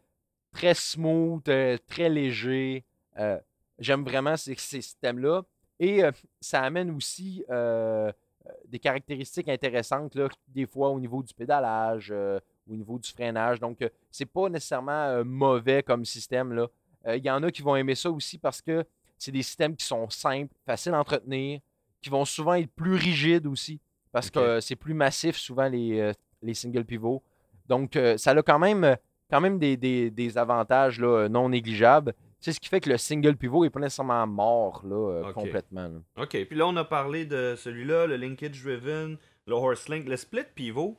très 0.53 0.75
smooth, 0.75 1.49
euh, 1.49 1.79
très 1.87 2.09
léger. 2.09 2.85
Euh, 3.19 3.38
j'aime 3.79 4.05
vraiment 4.05 4.37
ces, 4.37 4.55
ces 4.57 4.81
systèmes-là. 4.83 5.43
Et 5.81 6.05
euh, 6.05 6.12
ça 6.41 6.62
amène 6.62 6.91
aussi 6.91 7.45
euh, 7.51 8.12
euh, 8.47 8.51
des 8.69 8.79
caractéristiques 8.79 9.49
intéressantes, 9.49 10.15
là, 10.15 10.29
des 10.49 10.67
fois 10.67 10.91
au 10.91 11.01
niveau 11.01 11.23
du 11.23 11.35
pédalage, 11.35 12.11
euh, 12.12 12.38
au 12.71 12.75
niveau 12.75 12.99
du 12.99 13.11
freinage. 13.11 13.59
Donc, 13.59 13.83
euh, 13.83 13.88
c'est 14.11 14.27
pas 14.27 14.49
nécessairement 14.49 14.93
euh, 15.07 15.25
mauvais 15.25 15.83
comme 15.83 16.05
système. 16.05 16.53
là. 16.53 16.69
Euh, 17.07 17.17
Il 17.17 17.25
y 17.25 17.31
en 17.31 17.43
a 17.43 17.51
qui 17.51 17.62
vont 17.62 17.75
aimer 17.75 17.95
ça 17.97 18.11
aussi 18.11 18.38
parce 18.38 18.61
que 18.62 18.85
c'est 19.19 19.33
des 19.33 19.43
systèmes 19.43 19.75
qui 19.75 19.85
sont 19.85 20.09
simples, 20.11 20.55
faciles 20.67 20.95
à 20.95 21.01
entretenir, 21.01 21.61
qui 22.01 22.11
vont 22.11 22.25
souvent 22.25 22.55
être 22.55 22.71
plus 22.71 22.95
rigides 22.95 23.47
aussi 23.47 23.81
parce 24.12 24.31
que 24.31 24.38
euh, 24.38 24.61
c'est 24.61 24.77
plus 24.77 24.95
massif 24.95 25.37
souvent 25.37 25.69
les, 25.69 25.99
euh, 26.01 26.12
les 26.42 26.55
single 26.55 26.85
pivots. 26.85 27.22
Donc, 27.68 27.96
euh, 27.96 28.16
ça 28.18 28.33
a 28.33 28.42
quand 28.42 28.59
même, 28.59 28.85
euh, 28.85 28.96
quand 29.31 29.40
même 29.40 29.59
des, 29.59 29.76
des- 29.76 30.11
des 30.11 30.37
avantages 30.38 31.00
là, 31.00 31.07
euh, 31.24 31.28
non 31.28 31.48
négligeables. 31.48 32.12
C'est 32.40 32.52
ce 32.52 32.59
qui 32.61 32.68
fait 32.68 32.81
que 32.81 32.90
le 32.90 32.98
single 32.98 33.37
pivot 33.37 33.62
n'est 33.62 33.70
pas 33.70 33.78
nécessairement 33.78 34.26
mort 34.26 34.83
là, 34.85 35.31
complètement. 35.33 35.88
là. 35.88 36.22
OK. 36.24 36.31
Puis 36.44 36.57
là, 36.57 36.66
on 36.66 36.76
a 36.76 36.85
parlé 36.85 37.24
de 37.24 37.55
celui-là, 37.57 38.07
le 38.09 38.16
linkage 38.16 38.61
driven, 38.62 39.16
le 39.46 39.52
horse 39.55 39.88
link, 39.88 40.09
le 40.09 40.16
split 40.16 40.42
pivot. 40.55 40.96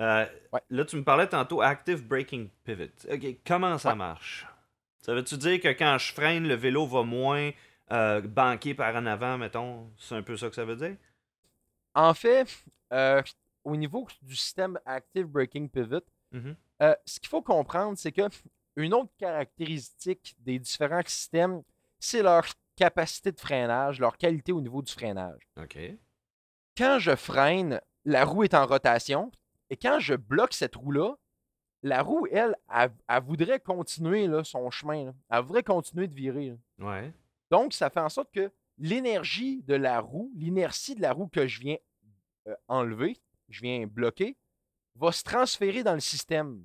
Euh, 0.00 0.24
Ouais. 0.52 0.60
Là, 0.70 0.84
tu 0.84 0.96
me 0.96 1.04
parlais 1.04 1.28
tantôt 1.28 1.60
active 1.62 2.04
braking 2.06 2.48
pivot. 2.64 2.90
OK. 3.12 3.36
Comment 3.46 3.78
ça 3.78 3.90
Ouais. 3.90 3.94
marche? 3.96 4.46
Ça 4.98 5.14
veut-tu 5.14 5.36
dire 5.36 5.60
que 5.60 5.68
quand 5.68 5.98
je 5.98 6.12
freine, 6.12 6.48
le 6.48 6.54
vélo 6.54 6.84
va 6.86 7.02
moins 7.04 7.50
euh, 7.92 8.20
banquer 8.22 8.74
par 8.74 8.96
en 8.96 9.06
avant, 9.06 9.36
mettons? 9.38 9.88
C'est 9.98 10.14
un 10.16 10.22
peu 10.22 10.36
ça 10.36 10.48
que 10.48 10.54
ça 10.56 10.64
veut 10.64 10.76
dire? 10.76 10.96
En 11.94 12.14
fait, 12.14 12.46
euh, 12.92 13.22
au 13.64 13.76
niveau 13.76 14.06
du 14.22 14.36
système 14.36 14.78
Active 14.84 15.26
Braking 15.26 15.68
Pivot, 15.68 16.00
Mhm. 16.32 16.56
euh, 16.82 16.94
ce 17.04 17.20
qu'il 17.20 17.28
faut 17.28 17.42
comprendre, 17.42 17.96
c'est 17.98 18.12
que 18.12 18.22
une 18.76 18.94
autre 18.94 19.12
caractéristique 19.18 20.34
des 20.40 20.58
différents 20.58 21.02
systèmes, 21.06 21.62
c'est 21.98 22.22
leur 22.22 22.44
capacité 22.76 23.30
de 23.32 23.38
freinage, 23.38 24.00
leur 24.00 24.16
qualité 24.16 24.50
au 24.52 24.60
niveau 24.60 24.80
du 24.82 24.90
freinage. 24.92 25.40
OK. 25.60 25.78
Quand 26.76 26.98
je 26.98 27.14
freine, 27.14 27.80
la 28.04 28.24
roue 28.24 28.44
est 28.44 28.54
en 28.54 28.66
rotation, 28.66 29.30
et 29.70 29.76
quand 29.76 29.98
je 30.00 30.14
bloque 30.14 30.54
cette 30.54 30.74
roue-là, 30.76 31.14
la 31.82 32.02
roue, 32.02 32.26
elle, 32.30 32.56
elle, 32.74 32.92
elle 33.08 33.22
voudrait 33.22 33.60
continuer 33.60 34.26
là, 34.26 34.42
son 34.44 34.70
chemin. 34.70 35.06
là. 35.06 35.12
Elle 35.30 35.44
voudrait 35.44 35.62
continuer 35.62 36.06
de 36.08 36.14
virer. 36.14 36.54
Ouais. 36.78 37.12
Donc, 37.50 37.74
ça 37.74 37.90
fait 37.90 38.00
en 38.00 38.08
sorte 38.08 38.30
que 38.32 38.50
l'énergie 38.78 39.62
de 39.64 39.74
la 39.74 40.00
roue, 40.00 40.30
l'inertie 40.34 40.94
de 40.94 41.02
la 41.02 41.12
roue 41.12 41.26
que 41.28 41.46
je 41.46 41.60
viens 41.60 41.76
euh, 42.48 42.54
enlever, 42.68 43.18
je 43.52 43.60
viens 43.62 43.86
bloquer, 43.86 44.36
va 44.96 45.12
se 45.12 45.22
transférer 45.22 45.82
dans 45.82 45.94
le 45.94 46.00
système. 46.00 46.64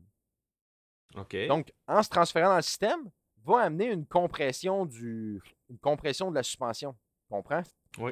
Donc, 1.47 1.71
en 1.87 2.03
se 2.03 2.09
transférant 2.09 2.49
dans 2.49 2.55
le 2.57 2.61
système, 2.61 3.09
va 3.43 3.61
amener 3.61 3.85
une 3.91 4.05
compression, 4.05 4.85
du, 4.85 5.41
une 5.69 5.79
compression 5.79 6.29
de 6.29 6.35
la 6.35 6.43
suspension. 6.43 6.93
Tu 6.93 7.29
comprends? 7.29 7.63
Oui. 7.97 8.11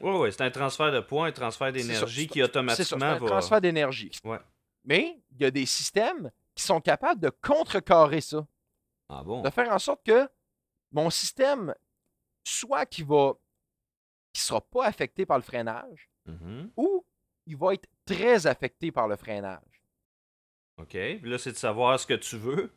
Oui, 0.00 0.12
oui, 0.18 0.32
c'est 0.32 0.42
un 0.42 0.50
transfert 0.50 0.92
de 0.92 1.00
poids, 1.00 1.26
un 1.26 1.32
transfert 1.32 1.72
d'énergie 1.72 2.26
qui 2.28 2.38
ça, 2.38 2.44
automatiquement 2.44 2.98
c'est 3.00 3.04
un 3.04 3.18
va. 3.18 3.26
transfert 3.26 3.60
d'énergie. 3.60 4.10
Ouais. 4.24 4.38
Mais 4.84 5.20
il 5.32 5.42
y 5.42 5.44
a 5.44 5.50
des 5.50 5.66
systèmes 5.66 6.30
qui 6.54 6.62
sont 6.62 6.80
capables 6.80 7.20
de 7.20 7.30
contrecarrer 7.30 8.20
ça. 8.20 8.46
Ah 9.08 9.24
bon? 9.24 9.42
de 9.42 9.50
faire 9.50 9.68
en 9.72 9.78
sorte 9.80 10.04
que 10.04 10.28
mon 10.92 11.10
système, 11.10 11.74
soit 12.44 12.86
qu'il 12.86 13.06
va, 13.06 13.32
qui 14.32 14.40
sera 14.40 14.60
pas 14.60 14.86
affecté 14.86 15.26
par 15.26 15.36
le 15.38 15.42
freinage, 15.42 16.08
Mhm. 16.26 16.70
ou 16.76 16.99
il 17.50 17.56
va 17.56 17.74
être 17.74 17.88
très 18.04 18.46
affecté 18.46 18.92
par 18.92 19.08
le 19.08 19.16
freinage. 19.16 19.82
OK. 20.78 20.94
Là, 20.94 21.36
c'est 21.36 21.52
de 21.52 21.56
savoir 21.56 21.98
ce 21.98 22.06
que 22.06 22.14
tu 22.14 22.36
veux. 22.36 22.72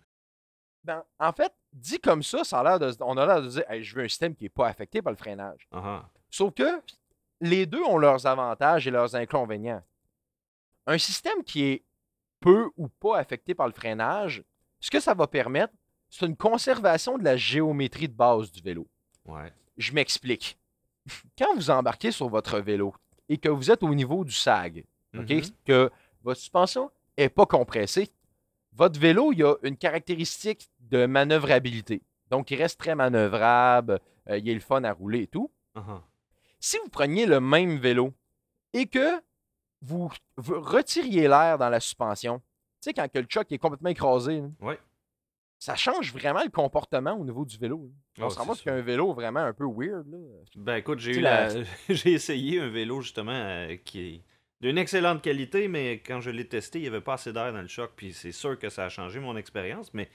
Ben, 0.84 1.04
en 1.20 1.32
fait, 1.32 1.54
dit 1.72 2.00
comme 2.00 2.24
ça, 2.24 2.44
ça 2.44 2.60
a 2.60 2.64
l'air 2.64 2.80
de, 2.80 2.92
on 3.02 3.16
a 3.18 3.26
l'air 3.26 3.42
de 3.42 3.48
dire, 3.48 3.64
Hey, 3.70 3.84
je 3.84 3.96
veux 3.96 4.04
un 4.04 4.08
système 4.08 4.36
qui 4.36 4.46
n'est 4.46 4.50
pas 4.50 4.68
affecté 4.68 5.02
par 5.02 5.12
le 5.12 5.18
freinage. 5.18 5.68
Ah 5.72 5.82
ah. 5.86 6.10
Sauf 6.30 6.54
que 6.54 6.82
les 7.40 7.66
deux 7.66 7.84
ont 7.84 8.00
leurs 8.00 8.26
avantages 8.26 8.88
et 8.88 8.92
leurs 8.92 9.16
inconvénients. 9.16 9.84
Un 10.88 10.98
système 10.98 11.44
qui 11.44 11.64
est 11.66 11.84
peu 12.40 12.70
ou 12.76 12.88
pas 12.88 13.20
affecté 13.20 13.54
par 13.54 13.68
le 13.68 13.74
freinage, 13.74 14.44
ce 14.80 14.90
que 14.90 15.00
ça 15.00 15.14
va 15.14 15.28
permettre, 15.28 15.74
c'est 16.10 16.26
une 16.26 16.36
conservation 16.36 17.18
de 17.18 17.24
la 17.24 17.38
géométrie 17.38 18.10
de 18.10 18.14
base 18.14 18.52
du 18.52 18.62
vélo. 18.62 18.88
Ouais. 19.26 19.54
Je 19.78 19.94
m'explique. 19.94 20.60
Quand 21.38 21.54
vous 21.56 21.70
embarquez 21.70 22.12
sur 22.12 22.28
votre 22.28 22.60
vélo 22.60 22.94
et 23.34 23.38
que 23.40 23.50
vous 23.50 23.72
êtes 23.72 23.82
au 23.84 23.94
niveau 23.96 24.24
du 24.24 24.32
sag, 24.32 24.86
OK, 25.18 25.30
Mhm. 25.30 25.42
que 25.66 25.92
votre 26.24 26.40
suspension 26.40 26.92
n'est 27.18 27.30
pas 27.30 27.46
compressée, 27.48 28.10
votre 28.74 29.00
vélo, 29.00 29.32
il 29.34 29.44
a 29.44 29.56
une 29.64 29.76
caractéristique 29.78 30.70
de 30.80 31.06
manœuvrabilité. 31.08 32.02
Donc, 32.30 32.52
il 32.52 32.56
reste 32.58 32.80
très 32.80 32.96
manœuvrable, 32.96 34.00
euh, 34.30 34.38
il 34.38 34.48
est 34.50 34.54
le 34.54 34.60
fun 34.60 34.84
à 34.84 34.92
rouler 34.94 35.24
et 35.24 35.28
tout. 35.28 35.52
Ah. 35.76 36.02
Si 36.60 36.78
vous 36.84 36.90
preniez 36.90 37.26
le 37.26 37.40
même 37.40 37.78
vélo 37.78 38.14
et 38.74 38.86
que 38.86 39.20
vous, 39.82 40.10
vous 40.38 40.62
retiriez 40.62 41.28
l'air 41.28 41.58
dans 41.58 41.70
la 41.70 41.80
suspension, 41.80 42.40
tu 42.40 42.44
sais, 42.90 42.94
quand 42.94 43.12
que 43.12 43.20
le 43.20 43.28
choc 43.30 43.52
est 43.52 43.58
complètement 43.58 43.90
écrasé, 43.90 44.42
Ouais. 44.62 44.80
Ça 45.64 45.76
change 45.76 46.12
vraiment 46.14 46.44
le 46.44 46.50
comportement 46.50 47.14
au 47.14 47.24
niveau 47.24 47.46
du 47.46 47.58
vélo. 47.58 47.90
là. 48.18 48.26
On 48.26 48.28
Ah, 48.28 48.30
se 48.30 48.38
rend 48.38 48.46
compte 48.48 48.58
sûr. 48.58 48.66
qu'un 48.66 48.82
vélo 48.82 49.14
vraiment 49.14 49.40
un 49.40 49.54
peu 49.54 49.66
weird. 49.66 50.06
Là. 50.12 50.18
Ben 50.58 50.76
écoute, 50.76 51.00
j'ai 51.00 51.18
eu 51.18 51.22
la... 51.22 51.48
la- 51.54 51.64
j'ai 51.90 52.12
essayé 52.12 52.60
un 52.60 52.70
vélo 52.70 53.00
justement 53.02 53.32
euh, 53.34 53.76
qui 53.86 54.00
est 54.02 54.22
d'une 54.62 54.78
excellente 54.78 55.22
qualité, 55.22 55.68
mais 55.68 56.00
quand 56.00 56.20
je 56.22 56.30
l'ai 56.32 56.48
testé, 56.48 56.80
il 56.80 56.82
n'y 56.84 56.88
avait 56.90 57.02
pas 57.02 57.14
assez 57.14 57.32
d'air 57.34 57.54
dans 57.54 57.62
le 57.62 57.68
choc, 57.68 57.92
puis 57.96 58.14
c'est 58.14 58.32
sûr 58.32 58.58
que 58.60 58.70
ça 58.70 58.86
a 58.86 58.90
changé 58.90 59.20
mon 59.20 59.36
expérience, 59.38 59.94
mais 59.94 60.10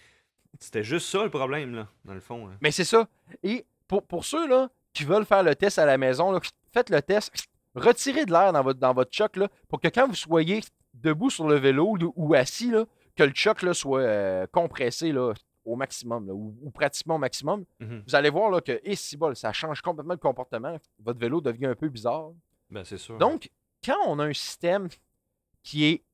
c'était 0.61 0.85
juste 0.85 1.07
ça 1.09 1.23
le 1.25 1.31
problème, 1.31 1.75
là, 1.75 1.89
dans 2.05 2.15
le 2.15 2.21
fond. 2.21 2.47
là. 2.47 2.55
Mais 2.61 2.71
c'est 2.71 2.85
ça. 2.85 3.09
Et 3.43 3.65
pour, 3.87 4.03
pour 4.07 4.25
ceux 4.25 4.47
là, 4.49 4.71
qui 4.93 5.05
veulent 5.05 5.27
faire 5.27 5.43
le 5.43 5.55
test 5.55 5.79
à 5.79 5.87
la 5.87 5.97
maison, 5.99 6.31
là, 6.31 6.41
faites 6.73 6.91
le 6.91 7.01
test. 7.03 7.33
Retirez 7.75 8.25
de 8.27 8.33
l'air 8.33 8.53
dans 8.53 8.63
votre, 8.63 8.81
dans 8.81 8.93
votre 8.95 9.15
choc 9.15 9.37
là, 9.37 9.49
pour 9.69 9.81
que 9.81 9.89
quand 9.89 10.07
vous 10.09 10.15
soyez 10.15 10.61
debout 10.95 11.31
sur 11.31 11.47
le 11.49 11.57
vélo 11.57 11.97
ou- 11.99 12.13
ou 12.17 12.35
assis, 12.35 12.71
là, 12.71 12.85
que 13.19 13.25
le 13.25 13.33
choc 13.35 13.63
là, 13.63 13.75
soit 13.75 14.01
euh, 14.01 14.47
compressé 14.53 15.11
là, 15.11 15.35
au 15.65 15.75
maximum, 15.75 16.29
là, 16.29 16.33
ou, 16.33 16.57
ou 16.63 16.71
pratiquement 16.71 17.17
au 17.17 17.19
maximum. 17.19 17.65
Mhm. 17.81 18.05
Vous 18.07 18.15
allez 18.15 18.31
voir 18.31 18.49
là, 18.49 18.61
que, 18.61 18.81
et 18.85 18.95
si 18.95 19.17
bol, 19.17 19.35
ça 19.35 19.53
change 19.53 19.83
complètement 19.83 20.15
le 20.15 20.21
comportement. 20.21 20.79
Votre 21.01 21.19
vélo 21.19 21.41
devient 21.41 21.67
un 21.67 21.75
peu 21.75 21.89
bizarre. 21.89 22.31
Ben 22.71 22.85
c'est 22.85 22.97
sûr. 22.97 23.19
Donc, 23.19 23.51
quand 23.85 23.99
on 24.07 24.21
a 24.21 24.25
un 24.25 24.33
système 24.33 24.89
qui 25.65 25.87
est 25.87 26.05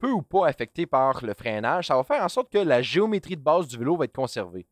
peu 0.00 0.10
ou 0.10 0.22
pas 0.22 0.48
affecté 0.48 0.86
par 0.86 1.24
le 1.24 1.34
freinage, 1.34 1.86
ça 1.86 1.94
va 1.94 2.02
faire 2.02 2.22
en 2.22 2.28
sorte 2.28 2.50
que 2.50 2.58
la 2.58 2.82
géométrie 2.82 3.36
de 3.36 3.42
base 3.42 3.68
du 3.68 3.78
vélo 3.78 3.96
va 3.96 4.06
être 4.06 4.16
conservée. 4.16 4.66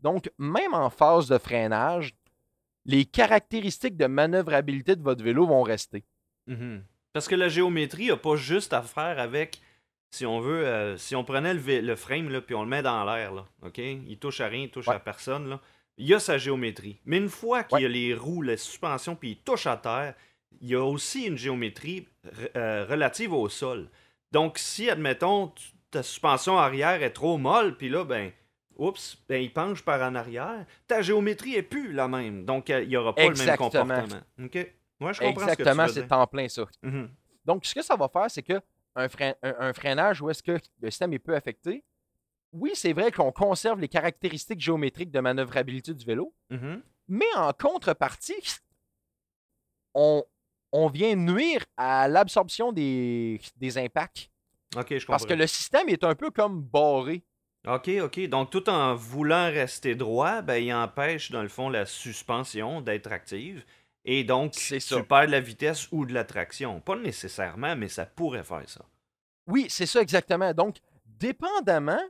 Donc, 0.00 0.32
même 0.36 0.74
en 0.74 0.90
phase 0.90 1.28
de 1.28 1.38
freinage, 1.38 2.16
les 2.84 3.04
caractéristiques 3.04 3.96
de 3.96 4.06
manœuvrabilité 4.06 4.96
de 4.96 5.02
votre 5.02 5.22
vélo 5.22 5.46
vont 5.46 5.62
rester. 5.62 6.04
Mhm. 6.48 6.82
Parce 7.12 7.28
que 7.28 7.36
la 7.36 7.48
géométrie 7.48 8.08
n'a 8.08 8.16
pas 8.16 8.34
juste 8.34 8.72
à 8.72 8.82
faire 8.82 9.20
avec, 9.20 9.60
si 10.14 10.26
on 10.26 10.40
veut, 10.40 10.66
euh, 10.66 10.96
si 10.98 11.16
on 11.16 11.24
prenait 11.24 11.54
le, 11.54 11.96
frame 11.96 12.28
là, 12.28 12.40
puis 12.42 12.54
on 12.54 12.62
le 12.62 12.68
met 12.68 12.82
dans 12.82 13.02
l'air, 13.04 13.32
là, 13.32 13.46
OK? 13.62 13.78
Il 13.78 14.18
touche 14.18 14.40
à 14.42 14.46
rien, 14.48 14.64
il 14.64 14.70
touche 14.70 14.86
Ouais. 14.86 14.94
à 14.94 15.00
personne, 15.00 15.48
là. 15.48 15.60
Il 15.96 16.06
y 16.06 16.14
a 16.14 16.20
sa 16.20 16.36
géométrie. 16.38 16.98
Mais 17.06 17.16
une 17.16 17.28
fois 17.30 17.64
qu'il 17.64 17.76
Ouais. 17.76 17.82
y 17.82 17.86
a 17.86 17.88
les 17.88 18.14
roues, 18.14 18.42
la 18.42 18.56
suspension, 18.56 19.16
puis 19.16 19.30
il 19.32 19.36
touche 19.38 19.66
à 19.66 19.76
terre, 19.76 20.14
il 20.60 20.68
y 20.68 20.74
a 20.74 20.84
aussi 20.84 21.24
une 21.24 21.36
géométrie 21.38 22.06
euh, 22.56 22.86
relative 22.88 23.32
au 23.32 23.48
sol. 23.48 23.88
Donc, 24.32 24.58
si, 24.58 24.88
admettons, 24.90 25.48
tu- 25.48 25.68
ta 25.90 26.02
suspension 26.02 26.58
arrière 26.58 27.02
est 27.02 27.10
trop 27.12 27.36
molle, 27.38 27.76
puis 27.76 27.88
là, 27.88 28.04
ben, 28.04 28.30
oups, 28.76 29.18
ben, 29.28 29.42
il 29.42 29.52
penche 29.52 29.82
par 29.82 30.00
en 30.02 30.14
arrière, 30.14 30.64
ta 30.86 31.00
géométrie 31.02 31.54
est 31.56 31.62
plus 31.62 31.92
la 31.92 32.06
même. 32.08 32.44
Donc, 32.44 32.68
euh, 32.70 32.82
il 32.82 32.88
n'y 32.88 32.96
aura 32.96 33.14
pas 33.14 33.22
Exactement. 33.24 33.68
le 33.72 33.84
même 33.86 34.00
comportement. 34.08 34.22
OK? 34.44 34.72
Moi, 35.00 35.12
je 35.14 35.20
comprends 35.20 35.42
Exactement, 35.48 35.88
ce 35.88 35.94
c'est 35.94 36.12
en 36.12 36.26
plein 36.26 36.48
ça. 36.48 36.66
Mhm. 36.82 37.08
Donc, 37.44 37.64
ce 37.66 37.74
que 37.74 37.82
ça 37.82 37.96
va 37.96 38.08
faire, 38.08 38.30
c'est 38.30 38.42
que 38.42 38.60
un, 38.94 39.08
frein- 39.08 39.34
un- 39.42 39.54
un 39.58 39.72
freinage 39.72 40.20
où 40.22 40.30
est-ce 40.30 40.42
que 40.42 40.58
le 40.80 40.90
système 40.90 41.12
est 41.12 41.18
peu 41.18 41.34
affecté, 41.34 41.84
oui, 42.52 42.72
c'est 42.74 42.92
vrai 42.92 43.10
qu'on 43.10 43.32
conserve 43.32 43.80
les 43.80 43.88
caractéristiques 43.88 44.60
géométriques 44.60 45.10
de 45.10 45.20
manœuvrabilité 45.20 45.94
du 45.94 46.04
vélo, 46.04 46.34
Mhm. 46.50 46.82
mais 47.08 47.32
en 47.36 47.52
contrepartie, 47.52 48.58
on, 49.94 50.22
on 50.72 50.88
vient 50.88 51.14
nuire 51.16 51.64
à 51.76 52.08
l'absorption 52.08 52.72
des, 52.72 53.40
des 53.56 53.78
impacts. 53.78 54.30
Ok, 54.76 54.86
je 54.90 54.94
comprends. 54.98 55.12
Parce 55.14 55.26
que 55.26 55.34
le 55.34 55.46
système 55.46 55.88
est 55.88 56.04
un 56.04 56.14
peu 56.14 56.30
comme 56.30 56.62
barré. 56.62 57.22
Ok, 57.66 57.88
ok. 58.02 58.26
Donc, 58.28 58.50
tout 58.50 58.68
en 58.68 58.94
voulant 58.94 59.44
rester 59.44 59.94
droit, 59.94 60.42
ben, 60.42 60.56
il 60.56 60.72
empêche, 60.74 61.30
dans 61.30 61.42
le 61.42 61.48
fond, 61.48 61.68
la 61.68 61.86
suspension 61.86 62.80
d'être 62.80 63.12
active. 63.12 63.64
Et 64.04 64.24
donc, 64.24 64.52
tu 64.52 64.80
ça. 64.80 65.02
perds 65.02 65.26
de 65.26 65.32
la 65.32 65.40
vitesse 65.40 65.88
ou 65.92 66.04
de 66.06 66.12
la 66.12 66.24
traction. 66.24 66.80
Pas 66.80 66.96
nécessairement, 66.96 67.76
mais 67.76 67.88
ça 67.88 68.04
pourrait 68.04 68.42
faire 68.44 68.68
ça. 68.68 68.84
Oui, 69.46 69.66
c'est 69.68 69.86
ça 69.86 70.00
exactement. 70.00 70.52
Donc, 70.52 70.78
dépendamment 71.06 72.02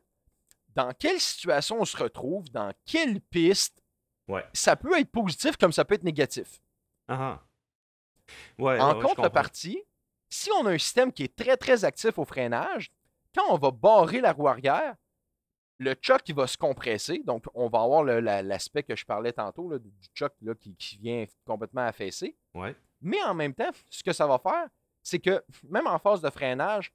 dans 0.75 0.93
quelle 0.99 1.21
situation 1.21 1.81
on 1.81 1.85
se 1.85 1.97
retrouve, 1.97 2.51
dans 2.51 2.73
quelle 2.87 3.21
piste, 3.21 3.83
Ouais. 4.29 4.45
ça 4.55 4.77
peut 4.77 4.99
être 4.99 5.11
positif 5.11 5.57
comme 5.57 5.73
ça 5.73 5.85
peut 5.85 5.95
être 5.95 6.05
négatif. 6.05 6.61
Ah 7.09 7.19
ah. 7.39 7.43
Ouais, 8.59 8.81
en 8.81 8.97
ouais, 8.97 9.03
contrepartie, 9.03 9.83
si 10.31 10.49
on 10.53 10.65
a 10.67 10.71
un 10.71 10.79
système 10.79 11.13
qui 11.13 11.25
est 11.25 11.37
très, 11.37 11.57
très 11.57 11.85
actif 11.85 12.17
au 12.19 12.25
freinage, 12.25 12.91
quand 13.35 13.45
on 13.51 13.59
va 13.59 13.71
barrer 13.71 14.21
la 14.21 14.33
roue 14.33 14.49
arrière, 14.49 14.95
le 15.79 15.95
choc 16.01 16.23
qui 16.23 16.33
va 16.33 16.47
se 16.47 16.57
compresser, 16.57 17.23
donc 17.25 17.45
on 17.55 17.69
va 17.69 17.83
avoir 17.83 18.05
l'aspect 18.05 18.83
que 18.85 18.95
je 18.95 19.05
parlais 19.05 19.33
tantôt 19.33 19.69
là, 19.71 19.79
du 19.79 19.91
choc 20.15 20.33
là, 20.43 20.55
qui, 20.55 20.75
qui 20.77 20.97
vient 20.99 21.25
complètement 21.45 21.87
affaisser. 21.87 22.37
Ouais. 22.55 22.77
Mais 23.01 23.23
en 23.25 23.35
même 23.35 23.53
temps, 23.55 23.71
ce 23.91 24.03
que 24.03 24.13
ça 24.13 24.27
va 24.27 24.39
faire, 24.39 24.69
c'est 25.03 25.19
que 25.19 25.43
même 25.69 25.87
en 25.89 25.99
phase 25.99 26.21
de 26.21 26.31
freinage, 26.31 26.93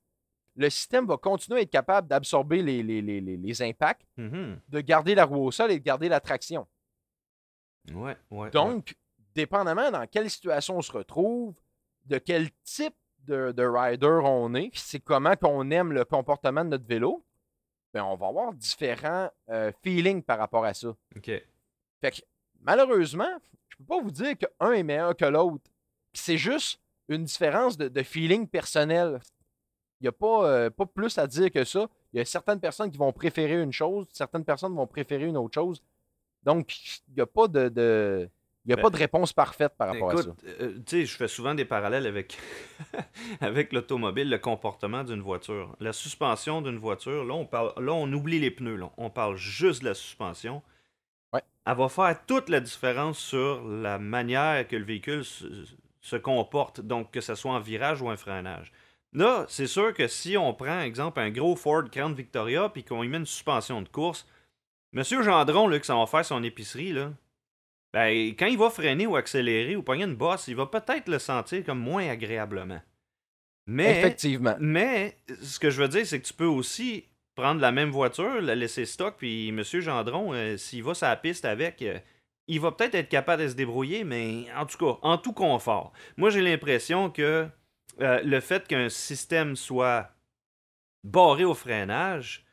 le 0.55 0.69
système 0.69 1.05
va 1.05 1.17
continuer 1.17 1.59
à 1.59 1.63
être 1.63 1.69
capable 1.69 2.07
d'absorber 2.07 2.61
les, 2.63 2.81
les- 2.81 3.01
les- 3.01 3.21
les- 3.21 3.37
les 3.37 3.61
impacts, 3.61 4.07
Mhm. 4.15 4.59
de 4.69 4.79
garder 4.81 5.13
la 5.15 5.25
roue 5.25 5.43
au 5.45 5.51
sol 5.51 5.71
et 5.71 5.79
de 5.79 5.83
garder 5.83 6.07
la 6.09 6.19
traction. 6.19 6.65
Ouais, 7.93 8.17
ouais, 8.31 8.39
ouais. 8.39 8.49
Donc, 8.51 8.95
dépendamment 9.35 9.91
dans 9.91 10.05
quelle 10.07 10.29
situation 10.29 10.77
on 10.77 10.81
se 10.81 10.91
retrouve, 10.91 11.53
de 12.05 12.17
quel 12.17 12.49
type 12.63 12.95
de, 13.19 13.51
de 13.51 13.63
rider 13.65 14.07
on 14.23 14.53
est, 14.55 14.71
c'est 14.73 14.99
comment 14.99 15.35
qu'on 15.35 15.69
aime 15.71 15.91
le 15.91 16.05
comportement 16.05 16.63
de 16.63 16.69
notre 16.69 16.87
vélo, 16.87 17.23
ben 17.97 18.03
on 18.05 18.15
va 18.15 18.27
avoir 18.27 18.53
différents 18.53 19.29
euh, 19.49 19.71
feelings 19.83 20.21
par 20.21 20.37
rapport 20.37 20.63
à 20.65 20.73
ça. 20.73 20.89
Ok. 21.15 21.31
Fait 22.01 22.11
que, 22.11 22.21
malheureusement, 22.61 23.33
je 23.69 23.77
peux 23.77 23.85
pas 23.85 23.99
vous 23.99 24.11
dire 24.11 24.35
qu'un 24.37 24.71
est 24.71 24.83
meilleur 24.83 25.15
que 25.15 25.25
l'autre. 25.25 25.63
C'est 26.13 26.37
juste 26.37 26.79
une 27.09 27.23
différence 27.23 27.75
de, 27.75 27.87
de 27.87 28.03
feeling 28.03 28.47
personnel. 28.47 29.19
Il 29.99 30.03
n'y 30.03 30.07
a 30.09 30.11
pas, 30.11 30.47
euh, 30.47 30.69
pas 30.69 30.85
plus 30.85 31.17
à 31.17 31.25
dire 31.25 31.51
que 31.51 31.63
ça. 31.63 31.89
Il 32.13 32.17
y 32.17 32.21
a 32.21 32.25
certaines 32.25 32.59
personnes 32.59 32.91
qui 32.91 32.97
vont 32.99 33.11
préférer 33.11 33.59
une 33.61 33.73
chose, 33.73 34.05
certaines 34.13 34.45
personnes 34.45 34.75
vont 34.75 34.85
préférer 34.87 35.25
une 35.25 35.37
autre 35.37 35.55
chose. 35.55 35.81
Donc, 36.43 36.65
il 37.07 37.15
n'y 37.15 37.21
a 37.21 37.25
pas 37.25 37.47
de, 37.47 37.69
de- 37.69 38.29
il 38.67 38.71
y 38.71 38.73
a 38.73 38.75
Ben, 38.75 38.81
pas 38.81 38.89
de 38.89 38.97
réponse 38.97 39.31
parfaite 39.31 39.73
par 39.77 39.87
rapport 39.87 40.11
à 40.11 40.21
ça. 40.21 40.29
Euh, 40.45 40.73
tu 40.85 40.99
sais, 40.99 41.05
je 41.05 41.15
fais 41.15 41.29
souvent 41.29 41.55
des 41.55 41.63
parallèles 41.63 42.05
avec, 42.05 42.37
avec 43.41 43.71
l'automobile, 43.71 44.29
le 44.29 44.37
comportement 44.37 45.05
d'une 45.05 45.21
voiture. 45.21 45.73
La 45.79 45.93
suspension 45.93 46.61
d'une 46.61 46.77
voiture, 46.77 47.23
là 47.23 47.33
on, 47.33 47.45
parle, 47.45 47.71
là, 47.77 47.93
on 47.93 48.11
oublie 48.11 48.39
les 48.39 48.51
pneus. 48.51 48.75
Là. 48.75 48.91
On 48.97 49.09
parle 49.09 49.37
juste 49.37 49.81
de 49.83 49.87
la 49.87 49.93
suspension. 49.93 50.61
Ouais. 51.31 51.41
Elle 51.65 51.77
va 51.77 51.87
faire 51.87 52.25
toute 52.25 52.49
la 52.49 52.59
différence 52.59 53.17
sur 53.17 53.65
la 53.65 53.99
manière 53.99 54.67
que 54.67 54.75
le 54.75 54.83
véhicule 54.83 55.23
se, 55.23 55.45
se 56.01 56.15
comporte, 56.17 56.81
donc 56.81 57.11
que 57.11 57.21
ce 57.21 57.35
soit 57.35 57.53
en 57.53 57.61
virage 57.61 58.01
ou 58.01 58.09
en 58.09 58.17
freinage. 58.17 58.73
Là, 59.13 59.45
c'est 59.47 59.67
sûr 59.67 59.93
que 59.93 60.09
si 60.09 60.35
on 60.35 60.53
prend, 60.53 60.81
exemple, 60.81 61.21
un 61.21 61.29
gros 61.29 61.55
Ford 61.55 61.85
Crown 61.89 62.13
Victoria 62.13 62.67
puis 62.67 62.83
qu'on 62.83 63.01
y 63.01 63.07
met 63.07 63.17
une 63.17 63.25
suspension 63.25 63.81
de 63.81 63.87
course, 63.87 64.27
Monsieur 64.93 65.21
Gendron, 65.21 65.67
là, 65.67 65.79
que 65.79 65.85
ça 65.85 65.95
va 65.95 66.05
faire 66.05 66.25
son 66.25 66.43
épicerie, 66.43 66.93
là, 66.93 67.11
ben, 67.93 68.29
quand 68.37 68.45
il 68.47 68.57
va 68.57 68.69
freiner 68.69 69.07
ou 69.07 69.15
accélérer 69.15 69.75
ou 69.75 69.83
pogner 69.83 70.03
une 70.03 70.15
bosse, 70.15 70.47
il 70.47 70.55
va 70.55 70.65
peut-être 70.65 71.07
le 71.07 71.19
sentir 71.19 71.63
comme 71.63 71.79
moins 71.79 72.07
agréablement. 72.09 72.81
Mais, 73.65 73.99
Effectivement. 73.99 74.55
mais 74.59 75.17
ce 75.41 75.59
que 75.59 75.69
je 75.69 75.81
veux 75.81 75.87
dire, 75.89 76.05
c'est 76.05 76.19
que 76.21 76.25
tu 76.27 76.33
peux 76.33 76.45
aussi 76.45 77.05
prendre 77.35 77.59
la 77.61 77.71
même 77.71 77.89
voiture, 77.91 78.41
la 78.41 78.55
laisser 78.55 78.85
stock, 78.85 79.15
puis 79.17 79.49
M. 79.49 79.61
Gendron, 79.63 80.33
euh, 80.33 80.57
s'il 80.57 80.83
va 80.83 80.93
sur 80.93 81.07
la 81.07 81.15
piste 81.17 81.45
avec, 81.45 81.81
euh, 81.81 81.99
il 82.47 82.59
va 82.61 82.71
peut-être 82.71 82.95
être 82.95 83.09
capable 83.09 83.43
de 83.43 83.49
se 83.49 83.53
débrouiller, 83.55 84.03
mais 84.05 84.45
en 84.55 84.65
tout 84.65 84.77
cas, 84.77 84.97
en 85.01 85.17
tout 85.17 85.33
confort. 85.33 85.91
Moi, 86.15 86.29
j'ai 86.29 86.41
l'impression 86.41 87.09
que 87.09 87.47
euh, 88.01 88.21
le 88.23 88.39
fait 88.39 88.67
qu'un 88.67 88.89
système 88.89 89.55
soit 89.55 90.09
barré 91.03 91.43
au 91.43 91.53
freinage, 91.53 92.45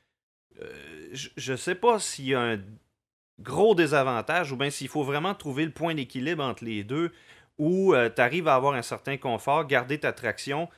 je- 1.13 1.29
je 1.37 1.55
sais 1.57 1.75
pas 1.75 1.99
s'il 1.99 2.27
y 2.27 2.35
a 2.35 2.41
un 2.41 2.61
gros 3.41 3.75
désavantage 3.75 4.53
ou 4.53 4.57
bien 4.57 4.71
s'il 4.71 4.89
faut 4.89 5.03
vraiment 5.03 5.35
trouver 5.35 5.65
le 5.65 5.73
point 5.73 5.95
d'équilibre 5.95 6.43
entre 6.43 6.65
les 6.65 6.85
deux 6.85 7.13
où 7.59 7.95
tu 7.95 8.21
arrives 8.21 8.49
à 8.49 8.55
avoir 8.55 8.75
un 8.75 8.83
certain 8.83 9.17
confort, 9.17 9.67
garder 9.67 9.99
ta 9.99 10.13
traction. 10.13 10.69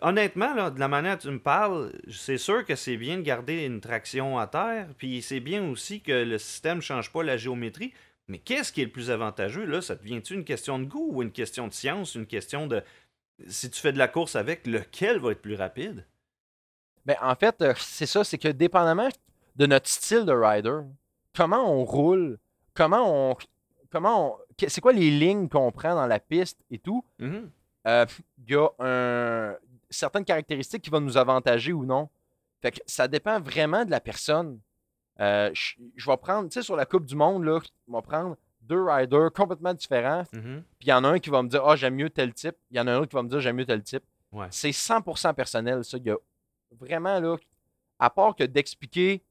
Honnêtement, 0.00 0.70
de 0.70 0.78
la 0.78 0.88
manière 0.88 1.16
dont 1.16 1.22
tu 1.22 1.30
me 1.30 1.40
parles, 1.40 1.92
c'est 2.10 2.38
sûr 2.38 2.64
que 2.64 2.76
c'est 2.76 2.96
bien 2.96 3.16
de 3.16 3.22
garder 3.22 3.64
une 3.64 3.80
traction 3.80 4.38
à 4.38 4.46
terre, 4.46 4.88
puis 4.96 5.22
c'est 5.22 5.40
bien 5.40 5.68
aussi 5.68 6.00
que 6.00 6.12
le 6.12 6.38
système 6.38 6.76
ne 6.76 6.82
change 6.82 7.12
pas 7.12 7.22
la 7.22 7.36
géométrie. 7.36 7.92
Mais 8.28 8.38
qu'est-ce 8.38 8.72
qui 8.72 8.82
est 8.82 8.84
le 8.84 8.92
plus 8.92 9.10
avantageux, 9.10 9.64
là? 9.64 9.80
Ça 9.80 9.94
devient-tu 9.94 10.34
une 10.34 10.44
question 10.44 10.78
de 10.78 10.84
goût 10.84 11.08
ou 11.12 11.22
une 11.22 11.32
question 11.32 11.66
de 11.66 11.72
science, 11.72 12.14
une 12.14 12.26
question 12.26 12.66
de... 12.66 12.82
Si 13.46 13.70
tu 13.70 13.80
fais 13.80 13.92
de 13.92 13.98
la 13.98 14.08
course 14.08 14.36
avec, 14.36 14.66
lequel 14.66 15.18
va 15.18 15.32
être 15.32 15.42
plus 15.42 15.54
rapide? 15.54 16.04
Ben, 17.06 17.16
en 17.22 17.34
fait, 17.34 17.60
euh, 17.62 17.72
c'est 17.78 18.06
ça, 18.06 18.24
c'est 18.24 18.36
que 18.36 18.48
dépendamment 18.48 19.08
de 19.56 19.66
notre 19.66 19.88
style 19.88 20.26
de 20.26 20.32
rider, 20.32 20.80
comment 21.38 21.72
on 21.72 21.84
roule, 21.84 22.38
comment 22.74 23.30
on. 23.30 23.36
Comment 23.90 24.32
on. 24.34 24.38
C'est 24.68 24.80
quoi 24.80 24.92
les 24.92 25.10
lignes 25.10 25.48
qu'on 25.48 25.70
prend 25.72 25.94
dans 25.94 26.06
la 26.06 26.18
piste 26.20 26.58
et 26.70 26.78
tout, 26.78 27.02
Mhm. 27.20 27.48
euh, 27.86 28.06
il 28.46 28.50
y 28.52 28.56
a 28.56 28.68
un- 28.80 29.56
certaines 29.88 30.24
caractéristiques 30.24 30.82
qui 30.82 30.90
vont 30.90 31.00
nous 31.00 31.16
avantager 31.16 31.72
ou 31.72 31.84
non. 31.86 32.08
Fait 32.60 32.72
que 32.72 32.80
ça 32.86 33.06
dépend 33.08 33.40
vraiment 33.40 33.84
de 33.84 33.90
la 33.90 34.00
personne. 34.00 34.58
Euh, 35.20 35.50
je, 35.54 35.74
je 35.96 36.10
vais 36.10 36.16
prendre, 36.16 36.48
tu 36.48 36.54
sais, 36.54 36.62
sur 36.62 36.76
la 36.76 36.84
Coupe 36.86 37.06
du 37.06 37.14
Monde, 37.16 37.44
là, 37.44 37.60
je 37.62 37.92
vais 37.92 38.02
prendre 38.02 38.36
deux 38.60 38.82
riders 38.84 39.32
complètement 39.32 39.72
différents. 39.74 40.24
Mhm. 40.32 40.62
Puis 40.78 40.88
il 40.88 40.88
y 40.88 40.92
en 40.92 41.04
a 41.04 41.08
un 41.08 41.18
qui 41.20 41.30
va 41.30 41.42
me 41.42 41.48
dire, 41.48 41.64
ah, 41.64 41.76
j'aime 41.76 41.94
mieux 41.94 42.10
tel 42.10 42.34
type. 42.34 42.56
Il 42.70 42.76
y 42.76 42.80
en 42.80 42.86
a 42.88 42.92
un 42.92 42.98
autre 42.98 43.08
qui 43.10 43.16
va 43.16 43.22
me 43.22 43.28
dire, 43.28 43.40
j'aime 43.40 43.56
mieux 43.56 43.64
tel 43.66 43.82
type. 43.82 44.04
Ouais. 44.32 44.48
C'est 44.50 44.72
100% 44.72 45.32
personnel, 45.34 45.84
ça. 45.84 45.96
Il 45.98 46.04
y 46.04 46.10
a 46.10 46.16
vraiment, 46.72 47.18
là, 47.20 47.36
à 47.98 48.10
part 48.10 48.34
que 48.36 48.44
d'expliquer 48.44 49.22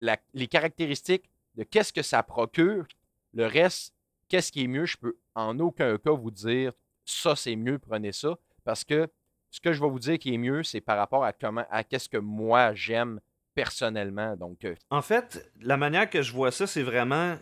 les 0.00 0.46
caractéristiques 0.46 1.30
de 1.54 1.64
qu'est-ce 1.64 1.92
que 1.92 2.02
ça 2.02 2.22
procure, 2.22 2.86
le 3.32 3.46
reste, 3.46 3.94
qu'est-ce 4.28 4.52
qui 4.52 4.64
est 4.64 4.68
mieux, 4.68 4.86
je 4.86 4.96
peux 4.96 5.16
en 5.34 5.58
aucun 5.58 5.96
cas 5.98 6.12
vous 6.12 6.30
dire, 6.30 6.72
ça, 7.04 7.36
c'est 7.36 7.56
mieux, 7.56 7.78
prenez 7.78 8.12
ça. 8.12 8.36
Parce 8.64 8.84
que 8.84 9.08
ce 9.50 9.60
que 9.60 9.72
je 9.72 9.80
vais 9.80 9.88
vous 9.88 9.98
dire 9.98 10.18
qui 10.18 10.34
est 10.34 10.38
mieux, 10.38 10.62
c'est 10.62 10.80
par 10.80 10.98
rapport 10.98 11.24
à 11.24 11.32
comment, 11.32 11.64
à 11.70 11.84
qu'est-ce 11.84 12.08
que 12.08 12.16
moi 12.18 12.74
j'aime 12.74 13.20
personnellement. 13.54 14.36
Donc, 14.36 14.64
euh, 14.64 14.74
En 14.90 15.02
fait, 15.02 15.50
la 15.60 15.76
manière 15.76 16.10
que 16.10 16.20
je 16.20 16.32
vois 16.32 16.50
ça, 16.50 16.66
c'est 16.66 16.82
vraiment 16.82 17.36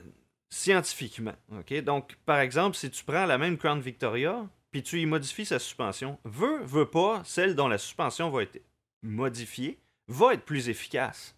scientifiquement. 0.49 1.35
ok? 1.59 1.83
Donc, 1.83 2.17
par 2.25 2.39
exemple, 2.39 2.77
si 2.77 2.91
tu 2.91 3.05
prends 3.05 3.27
la 3.27 3.39
même 3.39 3.59
Crown 3.59 3.81
Victoria, 3.81 4.47
puis 4.71 4.83
tu 4.83 5.01
y 5.01 5.07
modifies 5.07 5.47
sa 5.47 5.59
suspension, 5.59 6.19
veut, 6.25 6.63
veut 6.63 6.89
pas, 6.89 7.23
celle 7.25 7.55
dont 7.55 7.69
la 7.69 7.79
suspension 7.79 8.31
va 8.31 8.43
être 8.43 8.63
modifiée, 9.03 9.79
va 10.07 10.35
être 10.35 10.45
plus 10.45 10.69
efficace. 10.69 11.37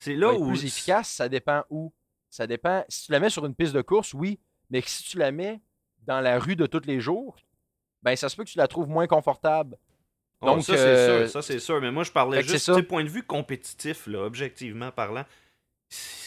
C'est 0.00 0.14
là 0.14 0.32
où. 0.32 0.46
plus 0.48 0.64
efficace, 0.64 1.08
ça 1.10 1.28
dépend 1.28 1.64
où. 1.70 1.92
Ça 2.30 2.46
dépend. 2.46 2.84
Si 2.88 3.06
tu 3.06 3.12
la 3.12 3.20
mets 3.20 3.30
sur 3.30 3.44
une 3.46 3.54
piste 3.54 3.72
de 3.72 3.80
course, 3.82 4.14
oui, 4.14 4.38
mais 4.70 4.80
si 4.84 5.02
tu 5.02 5.18
la 5.18 5.32
mets 5.32 5.60
dans 6.06 6.20
la 6.20 6.38
rue 6.38 6.56
de 6.56 6.66
tous 6.66 6.86
les 6.86 7.00
jours, 7.00 7.36
ben 8.02 8.14
ça 8.16 8.28
se 8.28 8.36
peut 8.36 8.44
que 8.44 8.50
tu 8.50 8.58
la 8.58 8.68
trouves 8.68 8.88
moins 8.88 9.06
confortable. 9.06 9.76
Oh, 10.40 10.46
Donc, 10.46 10.62
ça, 10.62 10.76
c'est 10.76 10.78
euh, 10.78 11.26
sûr, 11.26 11.32
ça, 11.32 11.42
c'est 11.42 11.58
sûr. 11.58 11.80
Mais 11.80 11.90
moi, 11.90 12.04
je 12.04 12.12
parlais 12.12 12.38
fait 12.38 12.44
que 12.46 12.52
juste, 12.52 12.70
du 12.70 12.84
point 12.84 13.02
de 13.02 13.08
vue 13.08 13.24
compétitif, 13.24 14.06
là, 14.06 14.20
objectivement 14.22 14.92
parlant. 14.92 15.24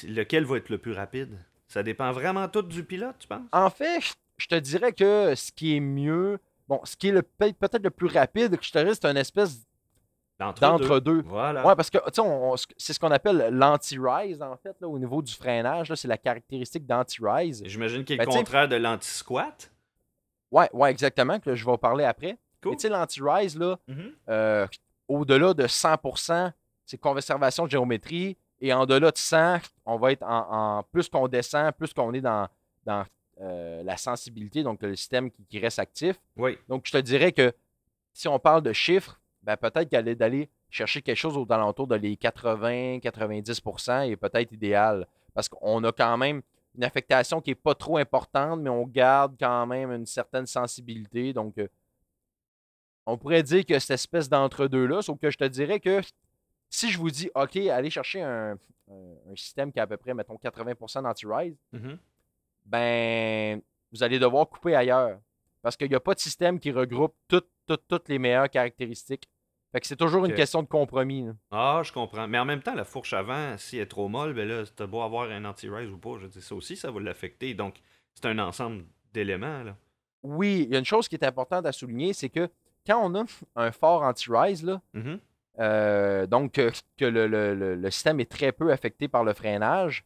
Lequel 0.03 0.45
va 0.45 0.57
être 0.57 0.69
le 0.69 0.79
plus 0.79 0.91
rapide? 0.93 1.38
Ça 1.67 1.84
dépend 1.84 2.12
vraiment 2.12 2.47
tout 2.49 2.63
du 2.63 2.84
pilote, 2.84 3.15
tu 3.19 3.27
penses? 3.27 3.47
En 3.53 3.69
fait, 3.69 4.01
je- 4.38 4.47
te 4.47 4.55
dirais 4.55 4.91
que 4.91 5.34
ce 5.36 5.51
qui 5.51 5.75
est 5.77 5.79
mieux, 5.79 6.39
bon, 6.67 6.81
ce 6.84 6.97
qui 6.97 7.10
est 7.10 7.21
peut-être 7.21 7.84
le 7.84 7.91
plus 7.91 8.07
rapide, 8.07 8.57
je 8.60 8.71
te 8.71 8.79
dirais, 8.79 8.93
c'est 8.95 9.05
une 9.05 9.17
espèce 9.17 9.60
d'entre-deux. 10.60 11.21
Voilà. 11.25 11.65
Ouais, 11.65 11.75
parce 11.75 11.89
que 11.89 11.97
c'est 12.77 12.93
ce 12.93 12.99
qu'on 12.99 13.12
appelle 13.12 13.49
l'anti-rise, 13.51 14.41
en 14.41 14.56
fait, 14.58 14.75
là, 14.82 14.88
au 14.88 14.97
niveau 14.99 15.21
du 15.21 15.34
freinage. 15.34 15.89
là, 15.89 15.95
C'est 15.95 16.08
la 16.08 16.17
caractéristique 16.17 16.86
d'anti-rise. 16.86 17.62
J'imagine 17.65 18.04
qu'il 18.04 18.15
est 18.15 18.19
Ben, 18.19 18.25
le 18.25 18.32
contraire 18.38 18.67
de 18.67 18.75
l'anti-squat. 18.75 19.71
Ouais, 20.51 20.69
ouais, 20.73 20.91
exactement, 20.91 21.39
que 21.39 21.56
je 21.56 21.63
vais 21.65 21.71
en 21.71 21.77
parler 21.77 22.04
après. 22.04 22.38
Cool. 22.62 22.71
Mais 22.71 22.75
tu 22.77 22.82
sais, 22.84 22.89
l'anti-rise, 22.89 23.58
là, 23.58 23.77
Mhm. 23.88 24.12
euh, 24.30 24.67
au-delà 25.08 25.54
de 25.54 25.65
100%, 25.67 26.51
c'est 26.86 26.97
conservation 26.97 27.65
de 27.65 27.71
géométrie. 27.71 28.38
Et 28.63 28.71
en 28.73 28.86
delà 28.86 29.12
de 29.12 29.17
100, 29.17 29.60
on 29.86 29.97
va 29.97 30.12
être 30.12 30.23
en, 30.23 30.77
en- 30.80 30.84
plus 30.84 31.10
qu'on 31.10 31.27
descend, 31.27 31.71
plus 31.73 31.93
qu'on 31.93 32.13
est 32.13 32.21
dans, 32.21 32.47
dans 32.86 33.04
euh, 33.41 33.82
la 33.84 33.97
sensibilité, 33.97 34.62
donc 34.62 34.84
le 34.84 34.95
système 34.95 35.32
qui, 35.32 35.43
qui 35.45 35.58
reste 35.58 35.80
actif. 35.80 36.17
Oui. 36.38 36.58
Donc, 36.69 36.84
je 36.86 36.91
te 36.91 36.97
dirais 36.97 37.32
que 37.32 37.51
si 38.13 38.27
on 38.27 38.38
parle 38.38 38.62
de 38.62 38.71
chiffres, 38.73 39.19
ben, 39.43 39.58
peut-être 39.58 39.89
qu'aller 39.89 40.15
d'aller 40.15 40.49
chercher 40.69 41.01
quelque 41.01 41.17
chose 41.17 41.38
aux 41.38 41.47
alentours 41.51 41.88
de 41.88 41.95
les 41.95 42.15
80-90% 42.15 44.10
est 44.10 44.15
peut-être 44.15 44.51
idéal. 44.51 45.08
Parce 45.34 45.49
qu'on 45.49 45.84
a 45.84 45.91
quand 45.91 46.17
même 46.17 46.41
une 46.75 46.84
affectation 46.84 47.41
qui 47.41 47.51
n'est 47.51 47.56
pas 47.56 47.75
trop 47.75 47.97
importante, 47.97 48.62
mais 48.62 48.69
on 48.69 48.86
garde 48.86 49.36
quand 49.39 49.65
même 49.65 49.91
une 49.91 50.06
certaine 50.06 50.45
sensibilité. 50.45 51.34
Donc, 51.34 51.58
euh, 51.58 51.67
on 53.06 53.17
pourrait 53.17 53.43
dire 53.43 53.65
que 53.65 53.77
cette 53.80 53.91
espèce 53.91 54.30
d'entre-deux-là, 54.30 55.01
sauf 55.01 55.19
que 55.19 55.30
je 55.30 55.38
te 55.38 55.43
dirais 55.43 55.80
que 55.80 56.01
si 56.69 56.89
je 56.91 56.97
vous 56.97 57.12
dis, 57.12 57.30
OK, 57.36 57.58
allez 57.58 57.89
chercher 57.89 58.21
un, 58.21 58.58
système 59.36 59.71
qui 59.71 59.80
a 59.80 59.84
à 59.84 59.88
peu 59.88 59.95
près, 59.95 60.13
mettons, 60.13 60.36
80% 60.36 61.01
d'anti-rise, 61.01 61.56
Mhm. 61.71 61.97
ben, 62.65 63.62
vous 63.91 64.04
allez 64.04 64.19
devoir 64.19 64.47
couper 64.49 64.75
ailleurs. 64.75 65.17
Parce 65.62 65.77
qu'il 65.77 65.88
n'y 65.89 65.95
a 65.95 65.99
pas 65.99 66.13
de 66.13 66.19
système 66.19 66.60
qui 66.60 66.71
regroupe 66.71 67.15
toutes, 67.27 67.47
toutes, 67.75 67.88
toutes 67.88 68.10
les 68.10 68.19
meilleures 68.19 68.49
caractéristiques. 68.49 69.27
Fait 69.71 69.79
que 69.79 69.88
c'est 69.88 69.95
toujours 69.95 70.25
une 70.25 70.34
question 70.34 70.62
de 70.63 70.67
compromis. 70.67 71.25
là. 71.25 71.34
Ah, 71.51 71.81
je 71.84 71.93
comprends. 71.93 72.27
Mais 72.27 72.38
en 72.38 72.43
même 72.45 72.62
temps, 72.62 72.75
la 72.75 72.84
fourche 72.84 73.13
avant, 73.13 73.57
si 73.57 73.77
elle 73.77 73.84
est 73.84 73.86
trop 73.86 74.10
molle, 74.10 74.34
ben 74.34 74.45
là, 74.47 74.63
t'as 74.75 74.86
beau 74.86 75.01
avoir 75.01 75.29
un 75.31 75.45
anti-rise 75.45 75.89
ou 75.91 75.97
pas, 75.97 76.17
je 76.19 76.27
dis 76.27 76.41
ça 76.41 76.55
aussi, 76.55 76.75
ça 76.75 76.91
va 76.91 76.99
l'affecter. 76.99 77.53
Donc, 77.53 77.75
c'est 78.13 78.25
un 78.25 78.38
ensemble 78.39 78.84
d'éléments, 79.13 79.63
là. 79.63 79.75
Oui, 80.23 80.65
il 80.67 80.73
y 80.73 80.75
a 80.75 80.79
une 80.79 80.86
chose 80.86 81.07
qui 81.07 81.15
est 81.15 81.23
importante 81.23 81.65
à 81.65 81.71
souligner, 81.71 82.12
c'est 82.13 82.29
que 82.29 82.49
quand 82.86 82.99
on 83.01 83.15
a 83.15 83.23
un 83.55 83.71
fort 83.71 84.03
anti-rise, 84.03 84.63
là, 84.63 84.81
Mhm. 84.93 85.19
euh, 85.60 86.27
donc 86.27 86.57
euh, 86.60 86.69
que 86.97 87.05
le, 87.05 87.27
le- 87.27 87.55
le- 87.55 87.75
le 87.75 87.91
système 87.91 88.19
est 88.19 88.29
très 88.29 88.51
peu 88.51 88.71
affecté 88.71 89.07
par 89.07 89.23
le 89.23 89.34
freinage, 89.34 90.03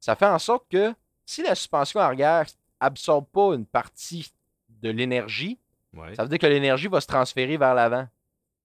ça 0.00 0.14
fait 0.16 0.26
en 0.26 0.38
sorte 0.38 0.66
que 0.70 0.94
si 1.26 1.42
la 1.42 1.54
suspension 1.54 2.00
arrière 2.00 2.46
absorbe 2.80 3.26
pas 3.32 3.54
une 3.54 3.66
partie 3.66 4.32
de 4.68 4.90
l'énergie, 4.90 5.58
Ouais. 5.94 6.14
ça 6.14 6.22
veut 6.22 6.28
dire 6.28 6.38
que 6.38 6.46
l'énergie 6.46 6.88
va 6.88 7.00
se 7.00 7.06
transférer 7.06 7.56
vers 7.56 7.74
l'avant. 7.74 8.06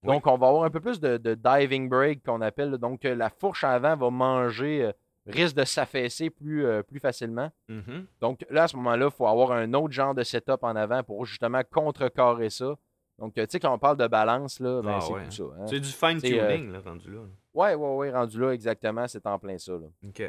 Oui. 0.02 0.08
Donc, 0.12 0.26
on 0.26 0.36
va 0.36 0.48
avoir 0.48 0.64
un 0.64 0.70
peu 0.70 0.80
plus 0.80 1.00
de, 1.00 1.16
de 1.16 1.34
diving 1.34 1.88
brake 1.88 2.22
qu'on 2.22 2.40
appelle. 2.42 2.72
Donc, 2.78 3.04
euh, 3.04 3.14
la 3.14 3.30
fourche 3.30 3.64
avant 3.64 3.96
va 3.96 4.10
manger, 4.10 4.84
euh, 4.84 4.92
risque 5.26 5.56
de 5.56 5.64
s'affaisser 5.64 6.28
plus, 6.28 6.66
euh, 6.66 6.82
plus 6.82 7.00
facilement. 7.00 7.50
Mhm. 7.68 8.06
Donc, 8.20 8.44
là, 8.50 8.64
à 8.64 8.68
ce 8.68 8.76
moment-là, 8.76 9.06
il 9.06 9.16
faut 9.16 9.26
avoir 9.26 9.52
un 9.52 9.72
autre 9.72 9.92
genre 9.94 10.14
de 10.14 10.22
setup 10.22 10.58
en 10.62 10.76
avant 10.76 11.02
pour 11.02 11.24
justement 11.24 11.62
contrecarrer 11.70 12.50
ça. 12.50 12.74
Donc, 13.18 13.32
tu 13.34 13.42
sais, 13.48 13.60
quand 13.60 13.72
on 13.72 13.78
parle 13.78 13.96
de 13.96 14.06
balance, 14.08 14.60
là, 14.60 14.82
ben, 14.82 14.96
Ah 14.96 15.00
c'est 15.00 15.12
ouais. 15.12 15.24
tout 15.24 15.30
ça. 15.30 15.44
hein. 15.58 15.66
C'est 15.68 15.80
du 15.80 15.88
fine-tuning, 15.88 16.72
là, 16.72 16.80
rendu 16.84 17.10
là. 17.10 17.20
Ouais, 17.54 17.74
ouais, 17.74 17.94
ouais, 17.96 18.10
rendu 18.12 18.38
là, 18.40 18.50
exactement, 18.50 19.06
c'est 19.08 19.24
en 19.26 19.38
plein 19.38 19.56
ça. 19.56 19.72
là. 19.72 19.86
OK. 20.06 20.22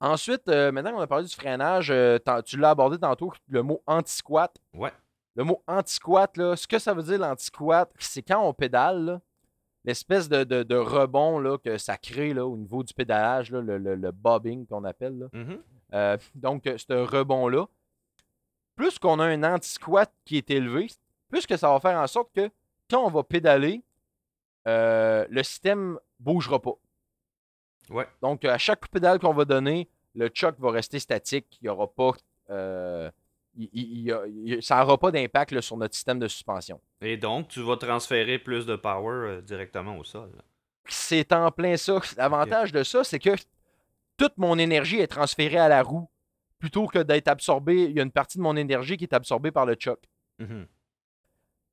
Ensuite, 0.00 0.48
euh, 0.48 0.70
maintenant 0.72 0.92
qu'on 0.92 1.00
a 1.00 1.06
parlé 1.06 1.24
du 1.26 1.34
freinage, 1.34 1.90
euh, 1.90 2.18
tu 2.44 2.58
l'as 2.58 2.70
abordé 2.70 2.98
tantôt, 2.98 3.32
le 3.48 3.62
mot 3.62 3.82
anti-squat. 3.86 4.54
Ouais. 4.74 4.92
Le 5.36 5.44
mot 5.44 5.62
anti-squat, 5.66 6.36
là, 6.38 6.56
ce 6.56 6.66
que 6.66 6.78
ça 6.78 6.94
veut 6.94 7.02
dire 7.02 7.18
l'anti-squat, 7.18 7.90
c'est 7.98 8.22
quand 8.22 8.42
on 8.42 8.52
pédale, 8.54 9.20
l'espèce 9.84 10.28
de, 10.28 10.42
de- 10.44 10.62
de 10.62 10.76
rebond 10.76 11.38
là, 11.38 11.58
que 11.58 11.78
ça 11.78 11.96
crée 11.98 12.32
là, 12.34 12.46
au 12.46 12.56
niveau 12.56 12.82
du 12.82 12.92
pédalage, 12.94 13.50
là, 13.52 13.60
le, 13.60 13.78
le- 13.78 13.94
le 13.96 14.10
bobbing 14.10 14.66
qu'on 14.66 14.82
appelle. 14.84 15.18
là. 15.18 15.26
Mhm. 15.32 15.58
Euh, 15.94 16.16
donc, 16.34 16.66
euh, 16.66 16.76
ce 16.78 16.92
rebond-là, 16.92 17.66
plus 18.74 18.98
qu'on 18.98 19.20
a 19.20 19.24
un 19.26 19.42
anti-squat 19.44 20.10
qui 20.24 20.36
est 20.38 20.50
élevé, 20.50 20.88
plus 21.28 21.46
que 21.46 21.56
ça 21.56 21.68
va 21.70 21.80
faire 21.80 21.98
en 22.00 22.06
sorte 22.06 22.32
que 22.34 22.50
quand 22.90 23.04
on 23.04 23.10
va 23.10 23.22
pédaler, 23.22 23.82
euh, 24.66 25.26
le 25.28 25.42
système 25.42 25.98
bougera 26.18 26.60
pas. 26.60 26.74
Ouais. 27.90 28.06
Donc, 28.22 28.44
à 28.44 28.58
chaque 28.58 28.80
coup 28.80 28.86
de 28.88 28.92
pédale 28.92 29.18
qu'on 29.18 29.32
va 29.34 29.44
donner, 29.44 29.88
le 30.14 30.28
choc 30.32 30.56
va 30.58 30.70
rester 30.70 30.98
statique. 30.98 31.58
Il 31.60 31.66
y 31.66 31.68
aura 31.68 31.86
pas. 31.86 32.12
euh, 32.50 33.10
il- 33.56 33.70
il- 33.72 34.18
il 34.44 34.62
ça 34.62 34.80
n'aura 34.80 34.98
pas 34.98 35.10
d'impact 35.10 35.60
sur 35.60 35.76
notre 35.76 35.94
système 35.94 36.18
de 36.18 36.28
suspension. 36.28 36.80
Et 37.00 37.16
donc, 37.16 37.48
tu 37.48 37.60
vas 37.62 37.76
transférer 37.76 38.38
plus 38.38 38.66
de 38.66 38.76
power 38.76 39.14
euh, 39.28 39.40
directement 39.42 39.98
au 39.98 40.04
sol. 40.04 40.30
C'est 40.88 41.32
en 41.32 41.50
plein 41.50 41.76
ça. 41.76 42.00
L'avantage 42.16 42.72
de 42.72 42.82
ça, 42.84 43.02
c'est 43.04 43.18
que 43.18 43.30
toute 44.16 44.36
mon 44.38 44.58
énergie 44.58 44.98
est 45.00 45.06
transférée 45.08 45.58
à 45.58 45.68
la 45.68 45.82
roue 45.82 46.08
plutôt 46.58 46.86
que 46.86 47.00
d'être 47.00 47.28
absorbée. 47.28 47.84
Il 47.84 47.92
y 47.96 48.00
a 48.00 48.02
une 48.02 48.12
partie 48.12 48.38
de 48.38 48.42
mon 48.42 48.56
énergie 48.56 48.96
qui 48.96 49.04
est 49.04 49.12
absorbée 49.14 49.50
par 49.50 49.66
le 49.66 49.76
choc. 49.78 50.00
Mhm. 50.38 50.66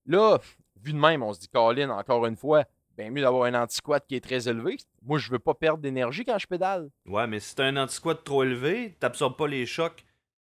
Là, 0.08 0.39
vu 0.82 0.93
de 0.93 0.98
même, 0.98 1.24
on 1.24 1.32
se 1.34 1.39
dit, 1.39 1.48
Colin, 1.48 1.89
encore 1.89 2.26
une 2.26 2.36
fois, 2.36 2.65
bien 2.98 3.10
mieux 3.10 3.22
d'avoir 3.22 3.46
un 3.46 3.54
anti-squat 3.62 4.06
qui 4.08 4.15
est 4.15 4.24
très 4.24 4.48
élevé. 4.50 4.78
Moi, 5.02 5.17
je 5.17 5.32
veux 5.32 5.39
pas 5.39 5.54
perdre 5.54 5.82
d'énergie 5.82 6.26
quand 6.26 6.38
je 6.38 6.48
pédale. 6.48 6.89
Ouais, 7.06 7.26
mais 7.28 7.39
si 7.39 7.56
t'as 7.56 7.65
un 7.65 7.78
anti-squat 7.78 8.24
trop 8.24 8.43
élevé, 8.43 8.96
t'absorbes 9.00 9.38
pas 9.38 9.48
les 9.48 9.65
chocs 9.65 10.04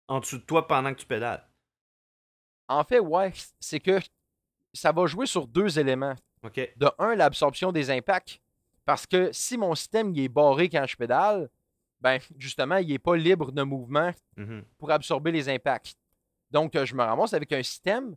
en 0.08 0.20
dessous 0.20 0.38
de 0.38 0.42
toi 0.44 0.66
pendant 0.66 0.92
que 0.92 0.98
tu 1.00 1.06
pédales? 1.06 1.46
En 2.68 2.84
fait, 2.84 2.98
ouais, 3.00 3.32
c'est 3.60 3.80
que 3.80 3.98
ça 4.72 4.92
va 4.92 5.06
jouer 5.06 5.26
sur 5.26 5.46
deux 5.46 5.78
éléments. 5.78 6.14
OK. 6.42 6.60
De 6.76 6.88
un, 6.98 7.14
l'absorption 7.14 7.72
des 7.72 7.90
impacts. 7.90 8.40
Parce 8.84 9.06
que 9.06 9.30
si 9.32 9.56
mon 9.58 9.74
système 9.74 10.14
il 10.14 10.20
est 10.24 10.28
barré 10.28 10.68
quand 10.68 10.84
je 10.86 10.96
pédale, 10.96 11.48
ben 12.00 12.18
justement, 12.38 12.76
il 12.76 12.88
n'est 12.88 12.98
pas 12.98 13.16
libre 13.16 13.50
de 13.52 13.62
mouvement 13.62 14.12
Mhm. 14.36 14.64
pour 14.78 14.90
absorber 14.90 15.32
les 15.32 15.48
impacts. 15.48 15.94
Donc, 16.50 16.74
euh, 16.76 16.86
je 16.86 16.94
me 16.94 17.02
ramasse 17.02 17.34
avec 17.34 17.52
un 17.52 17.62
système 17.62 18.14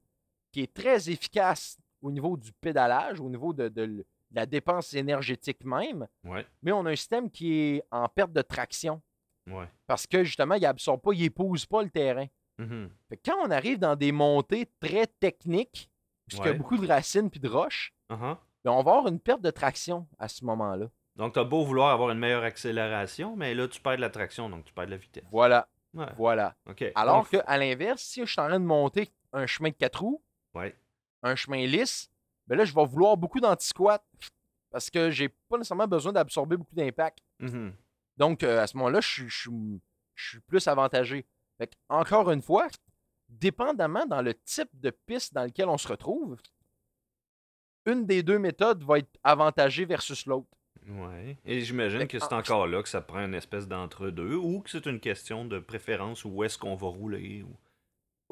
qui 0.52 0.62
est 0.62 0.74
très 0.74 1.10
efficace 1.10 1.78
au 2.02 2.12
niveau 2.12 2.38
du 2.38 2.52
pédalage, 2.54 3.20
au 3.20 3.30
niveau 3.30 3.54
de, 3.54 3.68
de 3.70 3.82
l- 3.84 3.98
de 4.32 4.36
la 4.36 4.46
dépense 4.46 4.94
énergétique 4.94 5.64
même, 5.66 6.08
Ouais. 6.24 6.46
mais 6.62 6.72
on 6.72 6.86
a 6.86 6.92
un 6.92 6.96
système 6.96 7.30
qui 7.30 7.54
est 7.54 7.84
en 7.92 8.08
perte 8.08 8.32
de 8.32 8.42
traction 8.42 9.02
Ouais. 9.50 9.68
parce 9.88 10.06
que 10.08 10.24
justement, 10.24 10.56
il 10.56 10.66
absorbe 10.66 11.02
pas, 11.02 11.12
il 11.14 11.24
épouse 11.24 11.66
pas 11.66 11.82
le 11.82 11.90
terrain. 11.90 12.28
Mhm. 12.58 12.90
Fait 13.10 13.18
que 13.18 13.22
quand 13.30 13.38
on 13.44 13.50
arrive 13.52 13.80
dans 13.80 13.96
des 13.96 14.12
montées 14.12 14.70
très 14.80 15.08
techniques, 15.08 15.90
puisqu'il 16.28 16.46
y 16.46 16.50
a 16.50 16.52
Ouais. 16.52 16.58
beaucoup 16.58 16.78
de 16.78 16.88
racines 16.88 17.30
puis 17.30 17.40
de 17.40 17.50
roches, 17.50 17.94
Uh-huh. 18.10 18.38
ben, 18.64 18.72
on 18.72 18.84
va 18.84 18.92
avoir 18.92 19.08
une 19.08 19.20
perte 19.20 19.42
de 19.42 19.50
traction 19.52 20.08
à 20.20 20.28
ce 20.28 20.44
moment-là. 20.46 20.88
Donc, 21.16 21.34
t'as 21.34 21.44
beau 21.44 21.64
vouloir 21.64 21.90
avoir 21.92 22.12
une 22.12 22.20
meilleure 22.20 22.44
accélération, 22.44 23.36
mais 23.36 23.54
là, 23.54 23.68
tu 23.68 23.82
perds 23.82 23.96
de 23.98 24.02
la 24.02 24.10
traction, 24.10 24.50
donc 24.50 24.66
tu 24.66 24.74
perds 24.74 24.86
de 24.86 24.92
la 24.92 24.98
vitesse. 24.98 25.24
Voilà, 25.32 25.68
Ouais. 25.94 26.06
voilà. 26.18 26.56
Alors 26.96 27.18
Donc, 27.24 27.30
qu'à 27.30 27.58
l'inverse, 27.58 28.02
si 28.04 28.22
je 28.22 28.32
suis 28.32 28.40
en 28.40 28.48
train 28.48 28.60
de 28.60 28.66
monter 28.66 29.10
un 29.34 29.46
chemin 29.48 29.70
de 29.70 29.76
quatre 29.76 30.02
roues, 30.02 30.22
Ouais. 30.54 30.76
un 31.24 31.36
chemin 31.36 31.66
lisse, 31.66 32.10
ben 32.48 32.56
là, 32.58 32.66
je 32.66 32.74
vais 32.74 32.86
vouloir 32.86 33.18
beaucoup 33.18 33.40
d'anti-squat 33.40 34.04
parce 34.72 34.90
que 34.90 35.10
j'ai 35.10 35.30
pas 35.30 35.58
nécessairement 35.58 35.88
besoin 35.88 36.12
d'absorber 36.14 36.56
beaucoup 36.58 36.76
d'impact. 36.76 37.20
Mhm. 37.40 37.74
Donc, 38.22 38.44
euh, 38.44 38.62
à 38.62 38.68
ce 38.68 38.78
moment-là, 38.78 39.02
je 39.02 39.08
suis- 39.08 39.30
je 39.30 39.40
suis 39.42 39.82
je 40.14 40.30
suis 40.30 40.40
plus 40.42 40.68
avantagé. 40.68 41.26
Fait 41.58 41.66
que, 41.66 41.74
encore 41.90 42.30
une 42.30 42.44
fois, 42.44 42.68
dépendamment 43.28 44.06
dans 44.06 44.22
le 44.22 44.36
type 44.36 44.70
de 44.80 44.92
piste 44.92 45.34
dans 45.34 45.44
lequel 45.46 45.68
on 45.68 45.78
se 45.80 45.88
retrouve, 45.88 46.38
une 47.88 48.06
des 48.06 48.22
deux 48.22 48.38
méthodes 48.38 48.84
va 48.84 49.00
être 49.00 49.18
avantagée 49.24 49.86
versus 49.86 50.28
l'autre. 50.28 50.48
Ouais. 50.88 51.38
Et 51.46 51.62
j'imagine 51.62 52.06
que 52.08 52.20
c'est 52.20 52.34
encore 52.34 52.68
là 52.68 52.84
que 52.84 52.90
ça 52.90 53.02
prend 53.02 53.26
une 53.26 53.34
espèce 53.34 53.68
d'entre-deux 53.68 54.36
ou 54.36 54.62
que 54.62 54.70
c'est 54.70 54.86
une 54.86 55.00
question 55.00 55.46
de 55.46 55.58
préférence 55.58 56.24
où 56.24 56.44
est-ce 56.44 56.58
qu'on 56.60 56.76
va 56.76 56.88
rouler. 56.88 57.42
ou- 57.44 57.58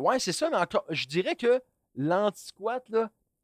Ouais, 0.04 0.20
c'est 0.20 0.32
ça, 0.32 0.50
mais 0.52 0.58
encore, 0.58 0.86
je 0.90 1.08
dirais 1.08 1.36
que 1.36 1.60
l'anti-squat 1.96 2.86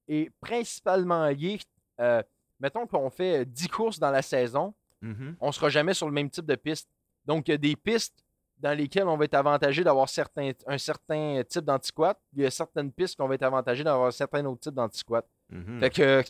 est 0.07 0.29
principalement 0.39 1.25
lié. 1.29 1.59
euh, 1.99 2.21
mettons 2.59 2.85
qu'on 2.85 3.09
fait 3.09 3.41
euh, 3.41 3.45
10 3.45 3.69
courses 3.69 3.97
dans 3.99 4.11
la 4.11 4.21
saison, 4.21 4.73
Mhm. 5.01 5.35
on 5.39 5.47
ne 5.47 5.51
sera 5.51 5.69
jamais 5.69 5.93
sur 5.93 6.07
le 6.07 6.13
même 6.13 6.29
type 6.29 6.45
de 6.45 6.55
piste. 6.55 6.89
Donc, 7.25 7.47
il 7.47 7.51
y 7.51 7.53
a 7.53 7.57
des 7.57 7.75
pistes 7.75 8.23
dans 8.57 8.75
lesquelles 8.77 9.07
on 9.07 9.17
va 9.17 9.25
être 9.25 9.33
avantagé 9.33 9.83
d'avoir 9.83 10.07
certains, 10.09 10.51
un 10.65 10.77
certain 10.77 11.41
type 11.47 11.65
d'anti-squat. 11.65 12.17
Il 12.33 12.43
y 12.43 12.45
a 12.45 12.51
certaines 12.51 12.91
pistes 12.91 13.17
qu'on 13.17 13.27
va 13.27 13.35
être 13.35 13.43
avantagé 13.43 13.83
d'avoir 13.83 14.07
un 14.07 14.11
certain 14.11 14.45
autre 14.45 14.61
type 14.61 14.73
d'anti-squat. 14.73 15.25
Mhm. 15.49 15.79
Fait 15.79 15.89
que, 15.89 16.23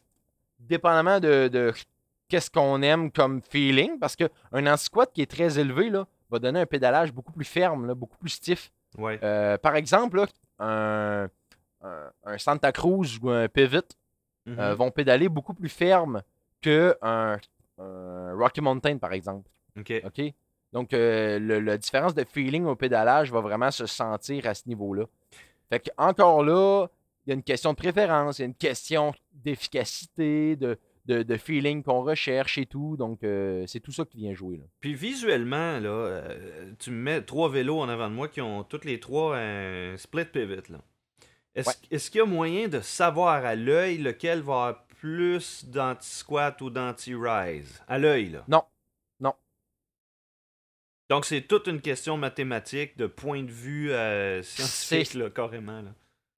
dépendamment 0.60 1.20
de, 1.20 1.48
de 1.48 1.74
qu'est-ce 2.28 2.50
qu'on 2.50 2.82
aime 2.82 3.12
comme 3.12 3.42
feeling, 3.42 4.00
parce 4.00 4.16
qu'un 4.16 4.30
anti-squat 4.54 5.12
qui 5.14 5.22
est 5.22 5.30
très 5.30 5.60
élevé 5.60 5.90
là, 5.90 6.08
va 6.30 6.40
donner 6.40 6.62
un 6.62 6.66
pédalage 6.66 7.12
beaucoup 7.14 7.32
plus 7.32 7.46
ferme, 7.46 7.86
là, 7.86 7.94
beaucoup 7.94 8.18
plus 8.18 8.30
stiff. 8.30 8.72
Ouais. 8.98 9.20
Euh, 9.24 9.58
par 9.58 9.76
exemple, 9.76 10.18
là, 10.18 10.26
un, 10.60 11.28
un- 11.88 12.12
un 12.24 12.38
Santa 12.38 12.72
Cruz 12.72 13.20
ou 13.22 13.30
un 13.30 13.48
Pivot 13.48 13.82
Mhm. 14.48 14.60
euh, 14.60 14.76
vont 14.76 14.92
pédaler 14.92 15.28
beaucoup 15.30 15.54
plus 15.54 15.70
ferme 15.70 16.22
que 16.62 16.96
un, 17.02 17.34
un 17.34 17.55
Rocky 17.78 18.62
Mountain, 18.62 18.98
par 18.98 19.14
exemple. 19.14 19.50
OK. 19.80 19.94
OK? 20.06 20.22
Donc, 20.74 20.94
euh, 20.94 21.40
le- 21.40 21.60
la 21.60 21.78
différence 21.78 22.14
de 22.16 22.24
feeling 22.26 22.66
au 22.66 22.76
pédalage 22.76 23.32
va 23.32 23.40
vraiment 23.42 23.72
se 23.72 23.86
sentir 23.86 24.46
à 24.48 24.54
ce 24.54 24.64
niveau-là. 24.68 25.06
Fait 25.70 25.80
que, 25.80 25.90
encore 25.98 26.44
là, 26.44 26.88
il 27.26 27.30
y 27.30 27.32
a 27.32 27.36
une 27.36 27.44
question 27.44 27.72
de 27.72 27.78
préférence, 27.78 28.40
il 28.40 28.42
y 28.42 28.44
a 28.44 28.48
une 28.48 28.54
question 28.56 29.14
d'efficacité, 29.34 30.56
de, 30.56 30.78
de, 31.06 31.24
de 31.24 31.38
feeling 31.38 31.82
qu'on 31.84 32.02
recherche 32.04 32.58
et 32.58 32.66
tout. 32.66 32.98
Donc, 32.98 33.24
euh, 33.24 33.64
c'est 33.68 33.80
tout 33.80 33.92
ça 33.92 34.06
qui 34.06 34.18
vient 34.18 34.34
jouer. 34.34 34.58
Là. 34.58 34.64
Puis 34.80 34.94
visuellement, 34.94 35.80
là, 35.80 35.90
euh, 35.90 36.72
tu 36.80 36.92
me 36.92 36.98
mets 36.98 37.22
trois 37.22 37.50
vélos 37.50 37.80
en 37.80 37.90
avant 37.90 38.10
de 38.10 38.16
moi 38.16 38.28
qui 38.28 38.42
ont 38.42 38.64
toutes 38.64 38.86
les 38.86 39.00
trois 39.00 39.38
un 39.38 39.98
split 39.98 40.26
pivot. 40.26 40.56
Est-ce 41.56 41.70
Ouais. 41.70 41.98
qu'il 42.12 42.18
y 42.20 42.22
a 42.22 42.26
moyen 42.26 42.68
de 42.68 42.80
savoir 42.82 43.46
à 43.46 43.56
l'œil 43.56 43.98
lequel 43.98 44.42
va 44.42 44.54
avoir 44.54 44.85
plus 45.06 45.66
d'anti-squat 45.66 46.60
ou 46.62 46.72
d'anti-rise? 46.72 47.80
À 47.88 48.00
l'œil, 48.00 48.30
là. 48.30 48.44
Non. 48.48 48.64
Non. 49.20 49.36
Donc 51.12 51.26
c'est 51.26 51.42
toute 51.42 51.68
une 51.68 51.80
question 51.80 52.18
mathématique, 52.18 52.98
de 52.98 53.06
point 53.06 53.44
de 53.44 53.52
vue 53.52 53.92
euh, 53.92 54.42
scientifique, 54.42 55.14
là, 55.14 55.30
carrément. 55.30 55.80
Là. 55.84 55.92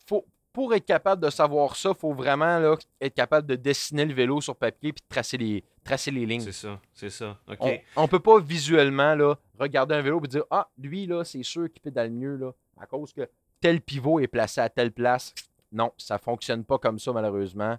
Faut, 0.06 0.26
pour 0.52 0.74
être 0.74 0.86
capable 0.86 1.24
de 1.24 1.30
savoir 1.30 1.78
ça, 1.78 1.92
il 1.96 1.96
faut 1.98 2.14
vraiment 2.14 2.60
là, 2.60 2.76
être 3.00 3.14
capable 3.14 3.48
de 3.48 3.56
dessiner 3.56 4.04
le 4.04 4.14
vélo 4.14 4.42
sur 4.42 4.58
papier 4.58 4.92
puis 4.92 5.02
de 5.02 5.16
tracer 5.16 5.38
les, 5.38 5.64
tracer 5.86 6.12
les 6.12 6.26
lignes. 6.26 6.42
C'est 6.42 6.52
ça, 6.52 6.78
c'est 6.94 7.10
ça. 7.10 7.40
OK. 7.48 7.60
On, 7.62 8.04
on 8.04 8.08
peut 8.10 8.20
pas 8.20 8.38
visuellement 8.42 9.16
là, 9.16 9.38
regarder 9.58 9.96
un 9.96 10.02
vélo 10.02 10.20
et 10.26 10.28
dire 10.28 10.44
Ah, 10.52 10.70
lui, 10.78 11.06
là, 11.06 11.24
c'est 11.24 11.44
sûr 11.44 11.72
qu'il 11.72 11.82
pédale 11.82 12.12
mieux 12.12 12.36
là, 12.36 12.52
à 12.78 12.86
cause 12.86 13.14
que 13.14 13.30
tel 13.62 13.80
pivot 13.80 14.20
est 14.20 14.28
placé 14.28 14.60
à 14.60 14.68
telle 14.68 14.92
place. 14.92 15.34
Non, 15.72 15.94
ça 15.98 16.18
fonctionne 16.18 16.66
pas 16.66 16.78
comme 16.78 17.00
ça, 17.00 17.14
malheureusement. 17.14 17.78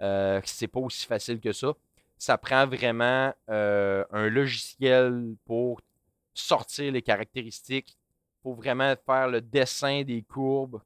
Euh, 0.00 0.40
c'est 0.44 0.68
pas 0.68 0.80
aussi 0.80 1.06
facile 1.06 1.40
que 1.40 1.52
ça. 1.52 1.74
Ça 2.16 2.38
prend 2.38 2.66
vraiment 2.66 3.32
euh, 3.48 4.04
un 4.10 4.28
logiciel 4.28 5.34
pour 5.44 5.80
sortir 6.34 6.92
les 6.92 7.02
caractéristiques, 7.02 7.96
pour 8.42 8.54
vraiment 8.54 8.94
faire 9.06 9.28
le 9.28 9.40
dessin 9.40 10.02
des 10.02 10.22
courbes, 10.22 10.80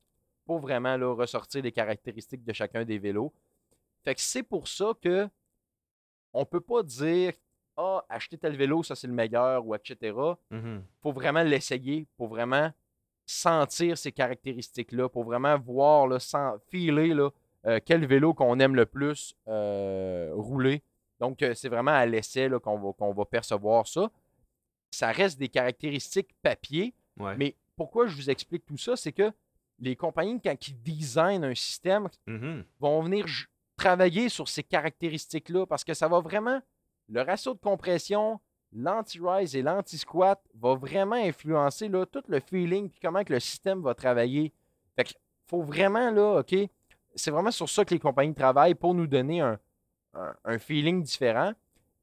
pour 0.45 0.59
vraiment 0.59 0.97
là, 0.97 1.15
ressortir 1.15 1.63
les 1.63 1.73
caractéristiques 1.73 2.45
de 2.45 2.53
chacun 2.53 2.85
des 2.85 2.99
vélos. 2.99 3.33
Fait 4.05 4.15
que 4.15 4.21
c'est 4.21 4.43
pour 4.43 4.69
ça 4.69 4.93
que 5.01 5.29
on 6.33 6.45
peut 6.45 6.61
pas 6.61 6.83
dire 6.83 7.33
ah, 7.77 8.05
acheter 8.09 8.37
tel 8.37 8.57
vélo, 8.57 8.83
ça 8.83 8.95
c'est 8.95 9.07
le 9.07 9.13
meilleur, 9.13 9.67
ou 9.67 9.75
etc. 9.75 10.15
Mhm. 10.51 10.83
faut 11.01 11.13
vraiment 11.13 11.43
l'essayer, 11.43 12.07
pour 12.17 12.29
vraiment 12.29 12.71
sentir 13.25 13.97
ces 13.97 14.13
caractéristiques-là, 14.13 15.09
pour 15.09 15.25
vraiment 15.25 15.59
voir, 15.59 16.07
là, 16.07 16.19
sans, 16.19 16.59
filer 16.69 17.15
là, 17.15 17.31
euh, 17.67 17.79
quel 17.85 18.05
vélo 18.07 18.35
qu'on 18.35 18.59
aime 18.61 18.75
le 18.75 18.87
plus 18.87 19.35
euh, 19.49 20.31
rouler. 20.35 20.83
Donc, 21.21 21.43
euh, 21.43 21.55
c'est 21.55 21.69
vraiment 21.69 21.93
à 21.93 22.05
l'essai 22.07 22.49
qu'on 22.63 22.79
va, 22.79 22.93
qu'on 22.93 23.13
va 23.13 23.25
percevoir 23.25 23.87
ça. 23.87 24.11
Ça 24.91 25.13
reste 25.13 25.39
des 25.39 25.49
caractéristiques 25.49 26.31
papier, 26.43 26.95
Ouais. 27.19 27.37
mais 27.37 27.57
pourquoi 27.77 28.07
je 28.07 28.17
vous 28.17 28.31
explique 28.31 28.65
tout 28.67 28.77
ça, 28.79 28.97
c'est 28.97 29.13
que 29.13 29.31
les 29.79 29.97
compagnies, 29.97 30.41
quand 30.41 30.69
ils 30.69 30.83
designent 30.83 31.45
un 31.45 31.55
système, 31.55 32.09
Mhm. 32.27 32.65
vont 32.81 33.03
venir 33.03 33.27
travailler 33.77 34.29
sur 34.29 34.49
ces 34.49 34.63
caractéristiques-là 34.63 35.67
parce 35.67 35.85
que 35.85 35.95
ça 35.95 36.09
va 36.09 36.21
vraiment, 36.21 36.61
le 37.09 37.21
ratio 37.23 37.55
de 37.55 37.59
compression, 37.59 38.41
l'anti-rise 38.73 39.55
et 39.57 39.63
l'anti-squat 39.63 40.41
va 40.55 40.75
vraiment 40.75 41.17
influencer 41.17 41.89
là, 41.89 42.07
tout 42.07 42.23
le 42.29 42.41
feeling 42.41 42.87
et 42.89 42.99
comment 43.03 43.25
que 43.25 43.33
le 43.33 43.41
système 43.41 43.83
va 43.83 43.95
travailler. 43.95 44.53
Fait 44.97 45.05
qu'il 45.05 45.17
faut 45.47 45.63
vraiment, 45.63 46.11
là, 46.11 46.41
OK, 46.41 46.55
c'est 47.15 47.31
vraiment 47.31 47.51
sur 47.51 47.69
ça 47.69 47.85
que 47.85 47.95
les 47.95 48.01
compagnies 48.01 48.35
travaillent 48.35 48.75
pour 48.75 48.95
nous 48.95 49.07
donner 49.07 49.41
un, 49.41 49.59
un- 50.15 50.35
un 50.45 50.59
feeling 50.59 51.03
différent. 51.03 51.53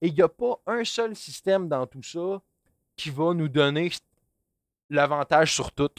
Et 0.02 0.08
il 0.08 0.14
n'y 0.14 0.22
a 0.22 0.30
pas 0.30 0.60
un 0.66 0.84
seul 0.84 1.16
système 1.16 1.68
dans 1.68 1.86
tout 1.86 2.04
ça 2.04 2.42
qui 2.96 3.10
va 3.10 3.34
nous 3.34 3.50
donner 3.50 3.90
l'avantage 4.90 5.54
sur 5.54 5.72
tout. 5.72 5.90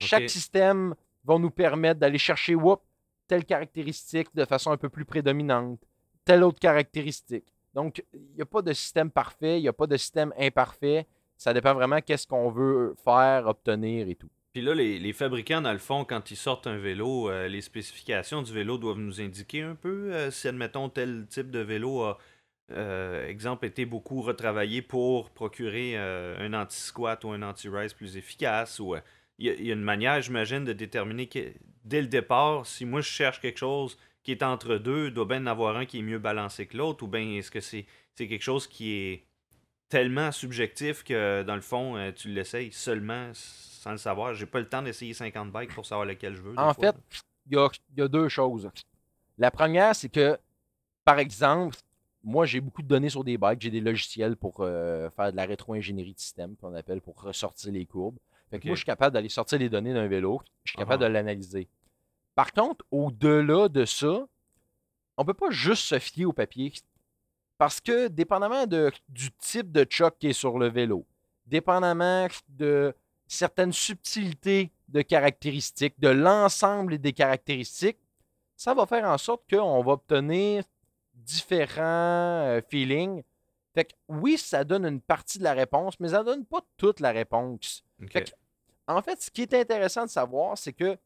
Chaque 0.00 0.22
système 0.28 0.94
va 1.24 1.38
nous 1.38 1.50
permettre 1.50 2.00
d'aller 2.00 2.18
chercher 2.18 2.54
whoop, 2.54 2.82
telle 3.26 3.44
caractéristique 3.44 4.28
de 4.34 4.44
façon 4.44 4.70
un 4.70 4.76
peu 4.76 4.88
plus 4.88 5.04
prédominante, 5.04 5.80
telle 6.24 6.44
autre 6.44 6.60
caractéristique. 6.60 7.52
Donc, 7.74 8.04
il 8.12 8.20
n'y 8.36 8.42
a 8.42 8.46
pas 8.46 8.62
de 8.62 8.72
système 8.72 9.10
parfait, 9.10 9.58
il 9.58 9.62
n'y 9.62 9.68
a 9.68 9.72
pas 9.72 9.86
de 9.86 9.96
système 9.96 10.32
imparfait. 10.38 11.06
Ça 11.36 11.52
dépend 11.52 11.74
vraiment 11.74 12.00
qu'est-ce 12.00 12.26
qu'on 12.26 12.50
veut 12.50 12.94
faire, 13.02 13.46
obtenir 13.46 14.08
et 14.08 14.14
tout. 14.14 14.30
Puis 14.56 14.64
là, 14.64 14.74
les, 14.74 14.98
les 14.98 15.12
fabricants, 15.12 15.60
dans 15.60 15.74
le 15.74 15.78
fond, 15.78 16.06
quand 16.06 16.30
ils 16.30 16.36
sortent 16.36 16.66
un 16.66 16.78
vélo, 16.78 17.28
euh, 17.28 17.46
les 17.46 17.60
spécifications 17.60 18.40
du 18.40 18.54
vélo 18.54 18.78
doivent 18.78 18.96
nous 18.96 19.20
indiquer 19.20 19.60
un 19.60 19.74
peu 19.74 20.14
euh, 20.14 20.30
si, 20.30 20.48
admettons, 20.48 20.88
tel 20.88 21.26
type 21.28 21.50
de 21.50 21.58
vélo 21.58 22.00
a, 22.00 22.18
euh, 22.72 23.28
exemple, 23.28 23.66
été 23.66 23.84
beaucoup 23.84 24.22
retravaillé 24.22 24.80
pour 24.80 25.28
procurer 25.28 25.98
euh, 25.98 26.38
un 26.38 26.54
anti-squat 26.54 27.22
ou 27.24 27.32
un 27.32 27.42
anti-rise 27.42 27.92
plus 27.92 28.16
efficace. 28.16 28.80
Ou 28.80 28.94
il 29.38 29.46
y, 29.46 29.70
a- 29.70 29.74
une 29.74 29.82
manière, 29.82 30.22
j'imagine, 30.22 30.64
de 30.64 30.72
déterminer 30.72 31.26
que, 31.26 31.52
dès 31.84 32.00
le 32.00 32.08
départ, 32.08 32.64
si 32.64 32.86
moi 32.86 33.02
je 33.02 33.10
cherche 33.10 33.42
quelque 33.42 33.58
chose 33.58 33.98
qui 34.22 34.30
est 34.32 34.42
entre 34.42 34.78
deux, 34.78 35.08
il 35.08 35.12
doit 35.12 35.26
bien 35.26 35.42
en 35.42 35.48
avoir 35.48 35.76
un 35.76 35.84
qui 35.84 35.98
est 35.98 36.02
mieux 36.02 36.18
balancé 36.18 36.64
que 36.64 36.78
l'autre, 36.78 37.04
ou 37.04 37.08
bien 37.08 37.20
est-ce 37.34 37.50
que 37.50 37.60
c'est 37.60 37.84
c'est 38.14 38.26
quelque 38.26 38.40
chose 38.40 38.66
qui 38.66 38.94
est 38.94 39.24
tellement 39.90 40.32
subjectif 40.32 41.04
que 41.04 41.42
dans 41.42 41.56
le 41.56 41.60
fond, 41.60 42.10
tu 42.16 42.28
l'essayes 42.28 42.72
seulement 42.72 43.32
sans 43.86 43.92
le 43.92 43.98
savoir. 43.98 44.34
J'ai 44.34 44.46
pas 44.46 44.58
le 44.58 44.68
temps 44.68 44.82
d'essayer 44.82 45.14
50 45.14 45.52
bikes 45.52 45.72
pour 45.72 45.86
savoir 45.86 46.06
lequel 46.06 46.34
je 46.34 46.42
veux. 46.42 46.58
En 46.58 46.74
fois, 46.74 46.92
fait, 46.92 46.96
il 47.48 47.54
y 47.54 47.56
a, 47.56 47.68
il 47.92 48.00
y 48.00 48.02
a 48.02 48.08
deux 48.08 48.28
choses. 48.28 48.68
La 49.38 49.52
première, 49.52 49.94
c'est 49.94 50.08
que, 50.08 50.36
par 51.04 51.20
exemple, 51.20 51.76
moi, 52.24 52.46
j'ai 52.46 52.60
beaucoup 52.60 52.82
de 52.82 52.88
données 52.88 53.10
sur 53.10 53.22
des 53.22 53.38
bikes. 53.38 53.60
J'ai 53.62 53.70
des 53.70 53.80
logiciels 53.80 54.36
pour 54.36 54.56
euh, 54.58 55.08
faire 55.10 55.30
de 55.30 55.36
la 55.36 55.44
rétro-ingénierie 55.44 56.14
de 56.14 56.18
système, 56.18 56.56
qu'on 56.56 56.74
appelle, 56.74 57.00
pour 57.00 57.20
ressortir 57.22 57.72
les 57.72 57.86
courbes. 57.86 58.18
Fait 58.50 58.58
que 58.58 58.66
moi, 58.66 58.74
je 58.74 58.80
suis 58.80 58.86
capable 58.86 59.14
d'aller 59.14 59.28
sortir 59.28 59.58
les 59.60 59.68
données 59.68 59.94
d'un 59.94 60.08
vélo. 60.08 60.42
Je 60.64 60.72
suis 60.72 60.78
capable 60.78 61.04
de 61.04 61.08
l'analyser. 61.08 61.68
Par 62.34 62.52
contre, 62.52 62.84
au-delà 62.90 63.68
de 63.68 63.84
ça, 63.84 64.26
on 65.16 65.24
peut 65.24 65.34
pas 65.34 65.50
juste 65.50 65.84
se 65.84 65.98
fier 66.00 66.26
au 66.26 66.32
papier. 66.32 66.72
Parce 67.56 67.80
que, 67.80 68.08
dépendamment 68.08 68.66
de, 68.66 68.90
du 69.08 69.30
type 69.32 69.70
de 69.70 69.86
choc 69.88 70.16
qui 70.18 70.28
est 70.28 70.32
sur 70.32 70.58
le 70.58 70.68
vélo, 70.68 71.06
dépendamment 71.46 72.26
de 72.48 72.92
certaines 73.26 73.72
subtilités 73.72 74.70
de 74.88 75.02
caractéristiques, 75.02 75.98
de 75.98 76.08
l'ensemble 76.08 76.98
des 76.98 77.12
caractéristiques, 77.12 77.98
ça 78.56 78.74
va 78.74 78.86
faire 78.86 79.04
en 79.04 79.18
sorte 79.18 79.42
qu'on 79.50 79.82
va 79.82 79.92
obtenir 79.92 80.64
différents 81.14 81.82
euh, 82.46 82.60
feelings. 82.68 83.22
Fait 83.74 83.84
que 83.84 83.94
oui, 84.08 84.38
ça 84.38 84.64
donne 84.64 84.86
une 84.86 85.00
partie 85.00 85.38
de 85.38 85.44
la 85.44 85.52
réponse, 85.52 85.98
mais 86.00 86.08
ça 86.08 86.22
donne 86.22 86.46
pas 86.46 86.60
toute 86.76 87.00
la 87.00 87.12
réponse. 87.12 87.84
Ok. 88.02 88.12
Fait 88.12 88.24
que, 88.24 88.30
en 88.86 89.02
fait, 89.02 89.20
ce 89.20 89.30
qui 89.30 89.42
est 89.42 89.54
intéressant 89.54 90.04
de 90.04 90.10
savoir, 90.10 90.56
c'est 90.56 90.72
que 90.72 90.96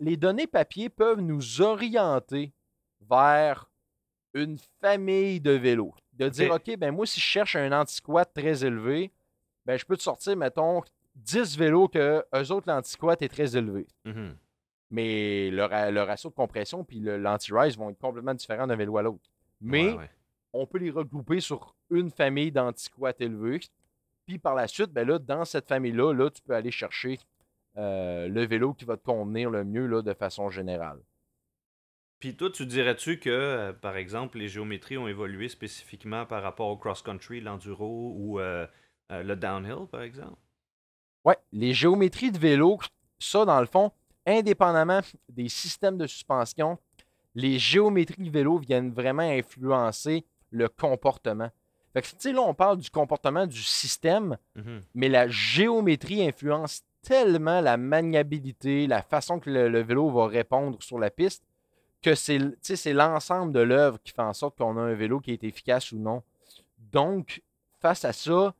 les 0.00 0.16
données 0.16 0.46
papier 0.46 0.88
peuvent 0.88 1.20
nous 1.20 1.60
orienter 1.60 2.52
vers 3.08 3.70
une 4.34 4.58
famille 4.80 5.40
de 5.40 5.52
vélos. 5.52 5.94
De 6.14 6.28
dire, 6.28 6.52
OK, 6.52 6.76
ben 6.76 6.90
moi, 6.90 7.06
si 7.06 7.20
je 7.20 7.24
cherche 7.24 7.56
un 7.56 7.72
anti-squat 7.72 8.30
très 8.32 8.64
élevé, 8.64 9.12
ben 9.66 9.78
je 9.78 9.84
peux 9.84 9.96
te 9.96 10.02
sortir, 10.02 10.36
mettons, 10.36 10.82
10 11.24 11.56
vélos 11.58 11.88
que 11.88 12.24
eux 12.34 12.52
autres, 12.52 12.68
l'anti-squat 12.68 13.20
est 13.22 13.28
très 13.28 13.56
élevé. 13.56 13.86
Mhm. 14.04 14.36
Mais 14.90 15.50
le, 15.50 15.64
ra- 15.64 15.90
le 15.90 16.02
ratio 16.02 16.30
de 16.30 16.34
compression 16.34 16.84
puis 16.84 16.98
le- 16.98 17.16
l'anti-rise 17.18 17.76
vont 17.78 17.90
être 17.90 17.98
complètement 17.98 18.34
différents 18.34 18.66
d'un 18.66 18.76
vélo 18.76 18.96
à 18.98 19.02
l'autre. 19.02 19.30
Mais 19.60 19.90
Ouais, 19.92 19.98
ouais. 19.98 20.10
on 20.52 20.66
peut 20.66 20.78
les 20.78 20.90
regrouper 20.90 21.40
sur 21.40 21.74
une 21.90 22.10
famille 22.10 22.50
d'anti-squats 22.50 23.12
élevés. 23.20 23.60
Puis 24.26 24.38
par 24.38 24.54
la 24.54 24.66
suite, 24.66 24.90
ben 24.92 25.06
là, 25.06 25.18
dans 25.18 25.44
cette 25.44 25.68
famille-là, 25.68 26.12
là, 26.12 26.30
tu 26.30 26.42
peux 26.42 26.54
aller 26.54 26.70
chercher 26.70 27.18
euh, 27.76 28.26
le 28.28 28.44
vélo 28.46 28.74
qui 28.74 28.84
va 28.84 28.96
te 28.96 29.04
convenir 29.04 29.48
le 29.50 29.64
mieux 29.64 29.86
là, 29.86 30.02
de 30.02 30.12
façon 30.14 30.50
générale. 30.50 30.98
Puis 32.18 32.36
toi, 32.36 32.50
tu 32.50 32.66
dirais-tu 32.66 33.18
que, 33.18 33.30
euh, 33.30 33.72
par 33.72 33.96
exemple, 33.96 34.38
les 34.38 34.48
géométries 34.48 34.98
ont 34.98 35.08
évolué 35.08 35.48
spécifiquement 35.48 36.26
par 36.26 36.42
rapport 36.42 36.68
au 36.68 36.76
cross-country, 36.76 37.40
l'enduro 37.40 38.12
ou 38.16 38.40
euh, 38.40 38.66
le 39.10 39.34
downhill, 39.36 39.86
par 39.90 40.02
exemple? 40.02 40.36
Ouais, 41.24 41.36
les 41.52 41.72
géométries 41.74 42.32
de 42.32 42.38
vélo, 42.38 42.78
ça, 43.18 43.44
dans 43.44 43.60
le 43.60 43.66
fond, 43.66 43.92
indépendamment 44.26 45.00
des 45.28 45.48
systèmes 45.48 45.98
de 45.98 46.06
suspension, 46.06 46.78
les 47.34 47.58
géométries 47.58 48.22
de 48.24 48.30
vélo 48.30 48.58
viennent 48.58 48.90
vraiment 48.92 49.22
influencer 49.22 50.24
le 50.50 50.68
comportement. 50.68 51.50
Fait 51.92 52.02
que, 52.02 52.06
tu 52.08 52.14
sais, 52.18 52.32
là, 52.32 52.40
on 52.42 52.54
parle 52.54 52.78
du 52.78 52.90
comportement 52.90 53.46
du 53.46 53.62
système, 53.62 54.36
Mhm. 54.56 54.80
mais 54.94 55.08
la 55.08 55.28
géométrie 55.28 56.26
influence 56.26 56.82
tellement 57.02 57.60
la 57.60 57.76
maniabilité, 57.76 58.86
la 58.86 59.02
façon 59.02 59.40
que 59.40 59.50
le, 59.50 59.68
le 59.68 59.80
vélo 59.82 60.10
va 60.10 60.26
répondre 60.26 60.82
sur 60.82 60.98
la 60.98 61.10
piste, 61.10 61.42
que 62.02 62.14
c'est 62.14 62.92
l'ensemble 62.92 63.52
de 63.52 63.60
l'œuvre 63.60 63.98
qui 64.02 64.12
fait 64.12 64.22
en 64.22 64.32
sorte 64.32 64.56
qu'on 64.56 64.76
a 64.76 64.80
un 64.80 64.94
vélo 64.94 65.20
qui 65.20 65.32
est 65.32 65.44
efficace 65.44 65.92
ou 65.92 65.98
non. 65.98 66.22
Donc, 66.92 67.42
face 67.80 68.04
à 68.04 68.12
ça, 68.12 68.54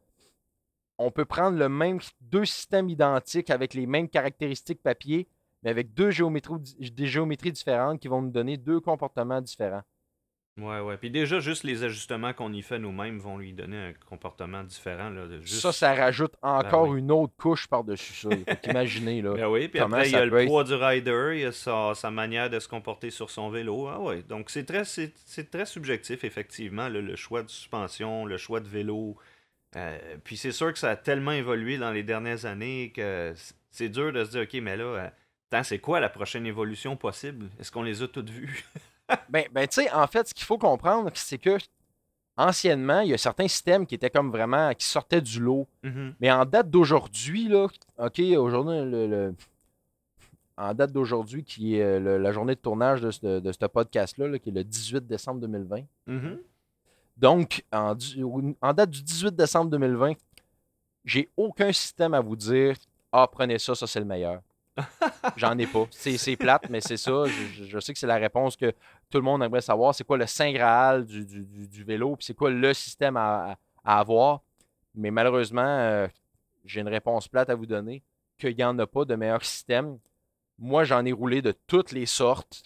on 1.01 1.11
peut 1.11 1.25
prendre 1.25 1.59
le 1.59 1.69
même 1.69 1.99
deux 2.21 2.45
systèmes 2.45 2.89
identiques 2.89 3.51
avec 3.51 3.75
les 3.75 3.87
mêmes 3.87 4.09
caractéristiques 4.09 4.83
papier, 4.83 5.27
mais 5.63 5.71
avec 5.71 5.95
deux 5.95 6.11
géométries, 6.11 6.55
des 6.79 7.07
géométries 7.07 7.53
différentes 7.53 8.01
qui 8.01 8.09
vont 8.09 8.23
nous 8.23 8.31
donner 8.31 8.57
deux 8.57 8.81
comportements 8.81 9.41
différents. 9.41 9.83
Ouais, 10.59 10.81
ouais. 10.81 10.99
Puis 10.99 11.11
déjà, 11.11 11.41
juste 11.41 11.65
les 11.65 11.85
ajustements 11.85 12.35
qu'on 12.35 12.53
y 12.53 12.61
fait 12.61 12.79
nous-mêmes 12.79 13.19
vont 13.19 13.39
lui 13.39 13.55
donner 13.55 13.79
un 13.79 13.93
comportement 14.09 14.63
différent. 14.63 15.09
Là, 15.09 15.27
de 15.27 15.41
juste... 15.41 15.61
Ça, 15.61 15.73
ça 15.73 15.95
rajoute 15.95 16.35
encore 16.43 16.89
oui. 16.89 16.99
une 16.99 17.11
autre 17.13 17.33
couche 17.39 17.67
par-dessus 17.67 18.13
ça. 18.13 18.57
T'imaginer, 18.57 19.23
là. 19.23 19.35
Ben 19.35 19.49
oui, 19.49 19.69
puis 19.69 19.81
après, 19.81 20.09
il 20.09 20.13
y 20.13 20.17
a 20.17 20.27
le 20.27 20.37
être- 20.39 20.49
poids 20.49 20.65
du 20.65 20.75
rider, 20.75 21.31
il 21.35 21.41
y 21.41 21.45
a 21.45 21.53
sa, 21.53 21.95
sa 21.95 22.11
manière 22.11 22.51
de 22.51 22.59
se 22.59 22.69
comporter 22.69 23.11
sur 23.11 23.31
son 23.31 23.49
vélo. 23.49 23.89
Ah 23.89 24.01
ouais, 24.01 24.23
donc 24.23 24.51
c'est 24.51 24.65
très, 24.65 24.85
c'est, 24.85 25.13
c'est 25.25 25.51
très 25.51 25.65
subjectif, 25.65 26.25
effectivement, 26.25 26.89
là, 26.89 27.01
le 27.01 27.17
choix 27.17 27.43
de 27.43 27.49
suspension, 27.49 28.27
le 28.27 28.37
choix 28.37 28.61
de 28.61 28.69
vélo. 28.69 29.17
Euh, 29.77 30.17
puis 30.25 30.37
c'est 30.37 30.53
sûr 30.53 30.73
que 30.73 30.79
ça 30.79 30.91
a 30.91 30.97
tellement 30.97 31.33
évolué 31.33 31.79
dans 31.79 31.93
les 31.93 32.03
dernières 32.03 32.45
années 32.47 32.93
que 32.95 33.33
c'est 33.71 33.89
dur 33.89 34.13
de 34.13 34.25
se 34.25 34.31
dire, 34.33 34.43
OK, 34.43 34.55
mais 34.63 34.77
là, 34.77 34.85
euh, 35.53 35.63
c'est 35.63 35.79
quoi 35.79 36.01
la 36.01 36.09
prochaine 36.09 36.45
évolution 36.47 36.97
possible? 36.97 37.49
Est-ce 37.61 37.71
qu'on 37.71 37.83
les 37.85 38.03
a 38.03 38.09
toutes 38.09 38.31
vues? 38.31 38.65
Ben, 39.29 39.45
ben 39.51 39.67
tu 39.67 39.83
sais, 39.83 39.91
en 39.93 40.07
fait, 40.07 40.29
ce 40.29 40.35
qu'il 40.35 40.45
faut 40.45 40.57
comprendre, 40.59 41.11
c'est 41.15 41.39
que 41.39 41.59
anciennement, 42.37 43.01
il 43.01 43.09
y 43.11 43.15
a 43.15 43.19
certains 43.19 43.49
systèmes 43.49 43.85
qui 43.85 43.97
étaient 43.97 44.09
comme 44.09 44.31
vraiment, 44.31 44.73
qui 44.73 44.87
sortaient 44.87 45.21
du 45.21 45.41
lot. 45.41 45.67
Mhm. 45.83 46.15
Mais 46.21 46.31
en 46.31 46.45
date 46.45 46.71
d'aujourd'hui, 46.71 47.49
là, 47.49 47.67
OK, 47.99 48.21
aujourd'hui, 48.21 48.79
le, 48.89 49.07
le- 49.09 49.35
en 50.57 50.75
date 50.75 50.93
d'aujourd'hui, 50.93 51.43
qui 51.43 51.77
est 51.77 51.83
euh, 51.83 51.99
le- 51.99 52.19
la 52.19 52.31
journée 52.33 52.55
de 52.55 52.61
tournage 52.61 53.01
de 53.01 53.11
ce, 53.11 53.41
de 53.41 53.51
ce 53.53 53.67
podcast-là, 53.67 54.29
là, 54.29 54.39
qui 54.39 54.51
est 54.51 54.53
le 54.53 54.63
18 54.63 55.07
décembre 55.07 55.41
2020. 55.41 55.81
Mhm. 56.07 56.39
Donc, 57.21 57.63
en, 57.71 57.95
du- 57.95 58.25
en 58.63 58.73
date 58.73 58.91
du 58.91 59.03
18 59.03 59.37
décembre 59.37 59.71
2020, 59.71 60.15
j'ai 61.05 61.29
aucun 61.37 61.71
système 61.73 62.15
à 62.15 62.21
vous 62.21 62.35
dire 62.35 62.75
Ah, 63.13 63.29
prenez 63.31 63.59
ça, 63.59 63.75
ça 63.75 63.87
c'est 63.87 64.01
le 64.01 64.07
meilleur. 64.07 64.41
J'en 65.37 65.59
ai 65.59 65.67
pas. 65.67 65.87
C'est 65.91 66.37
plate, 66.37 66.71
mais 66.71 66.81
c'est 66.81 66.97
ça. 66.97 67.25
Je, 67.27 67.79
sais 67.81 67.93
que 67.93 67.99
c'est 67.99 68.07
la 68.07 68.17
réponse 68.17 68.57
que 68.57 68.71
tout 69.11 69.19
le 69.19 69.21
monde 69.23 69.43
aimerait 69.43 69.61
savoir. 69.61 69.95
C'est 69.95 70.05
quoi 70.05 70.17
le 70.17 70.27
Saint 70.27 70.51
Graal 70.53 71.05
du, 71.05 71.25
du- 71.27 71.45
du- 71.45 71.69
du 71.69 71.85
vélo, 71.85 72.17
puis 72.17 72.25
c'est 72.25 72.35
quoi 72.35 72.51
le 72.51 72.73
système 72.73 73.17
à 73.19 73.59
avoir? 73.85 74.41
Mais 74.95 75.11
malheureusement, 75.11 75.61
euh, 75.67 76.09
j'ai 76.65 76.81
une 76.81 76.89
réponse 76.89 77.29
plate 77.29 77.51
à 77.51 77.55
vous 77.55 77.67
donner 77.67 78.03
qu'il 78.39 78.57
n'y 78.57 78.65
en 78.65 78.79
a 78.79 78.87
pas 78.87 79.05
de 79.05 79.15
meilleur 79.15 79.45
système. 79.45 79.99
Moi, 80.59 80.85
j'en 80.85 81.05
ai 81.05 81.13
roulé 81.13 81.43
de 81.43 81.53
toutes 81.67 81.93
les 81.93 82.07
sortes. 82.07 82.63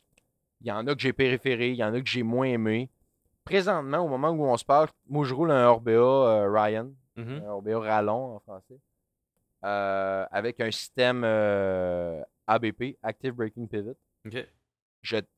Il 0.60 0.68
y 0.68 0.72
en 0.72 0.86
a 0.86 0.94
que 0.94 1.00
j'ai 1.00 1.12
préféré, 1.12 1.70
il 1.70 1.76
y 1.76 1.84
en 1.84 1.92
a 1.92 2.00
que 2.00 2.08
j'ai 2.08 2.22
moins 2.22 2.46
aimé. 2.46 2.88
Présentement, 3.44 3.98
au 3.98 4.08
moment 4.08 4.30
où 4.30 4.44
on 4.46 4.56
se 4.56 4.64
parle, 4.64 4.88
moi, 5.08 5.24
je 5.24 5.34
roule 5.34 5.50
un 5.50 5.66
Orbea 5.66 5.92
euh, 5.92 6.50
Ryan, 6.50 6.90
Mhm. 7.16 7.42
un 7.44 7.48
Orbea 7.50 7.78
Rallon 7.78 8.36
en 8.36 8.40
français, 8.40 8.78
euh, 9.64 10.26
avec 10.30 10.60
un 10.60 10.70
système 10.70 11.22
euh, 11.24 12.22
ABP, 12.46 12.96
Active 13.02 13.32
Braking 13.34 13.68
Pivot. 13.68 13.96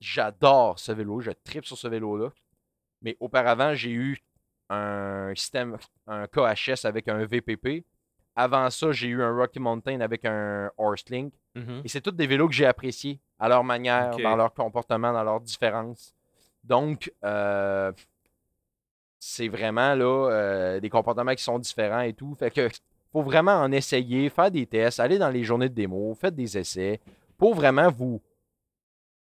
J'adore 0.00 0.78
ce 0.78 0.92
vélo, 0.92 1.20
je 1.20 1.32
tripe 1.32 1.64
sur 1.66 1.76
ce 1.76 1.88
vélo-là. 1.88 2.30
Mais 3.02 3.16
auparavant, 3.20 3.74
j'ai 3.74 3.90
eu 3.90 4.18
un 4.70 5.32
système, 5.34 5.76
un 6.06 6.26
KHS 6.28 6.84
avec 6.84 7.08
un 7.08 7.24
VPP. 7.24 7.84
Avant 8.36 8.68
ça, 8.70 8.92
j'ai 8.92 9.08
eu 9.08 9.22
un 9.22 9.34
Rocky 9.34 9.58
Mountain 9.58 10.00
avec 10.00 10.24
un 10.24 10.70
Horselink. 10.76 11.34
Mhm. 11.54 11.82
Et 11.84 11.88
c'est 11.88 12.00
tous 12.00 12.10
des 12.12 12.26
vélos 12.26 12.48
que 12.48 12.54
j'ai 12.54 12.66
appréciés 12.66 13.20
à 13.38 13.48
leur 13.48 13.64
manière, 13.64 14.10
dans 14.22 14.36
leur 14.36 14.54
comportement, 14.54 15.12
dans 15.12 15.24
leurs 15.24 15.40
différences. 15.40 16.14
Donc, 16.66 17.12
euh, 17.24 17.92
c'est 19.18 19.48
vraiment 19.48 19.94
là 19.94 20.30
euh, 20.30 20.80
des 20.80 20.90
comportements 20.90 21.34
qui 21.34 21.42
sont 21.42 21.58
différents 21.58 22.00
et 22.00 22.12
tout. 22.12 22.34
Fait 22.34 22.50
que 22.50 22.68
faut 23.12 23.22
vraiment 23.22 23.54
en 23.54 23.72
essayer, 23.72 24.28
faire 24.28 24.50
des 24.50 24.66
tests, 24.66 25.00
aller 25.00 25.18
dans 25.18 25.30
les 25.30 25.44
journées 25.44 25.68
de 25.68 25.74
démo, 25.74 26.14
faites 26.14 26.34
des 26.34 26.58
essais 26.58 27.00
pour 27.38 27.54
vraiment 27.54 27.90
vous 27.90 28.20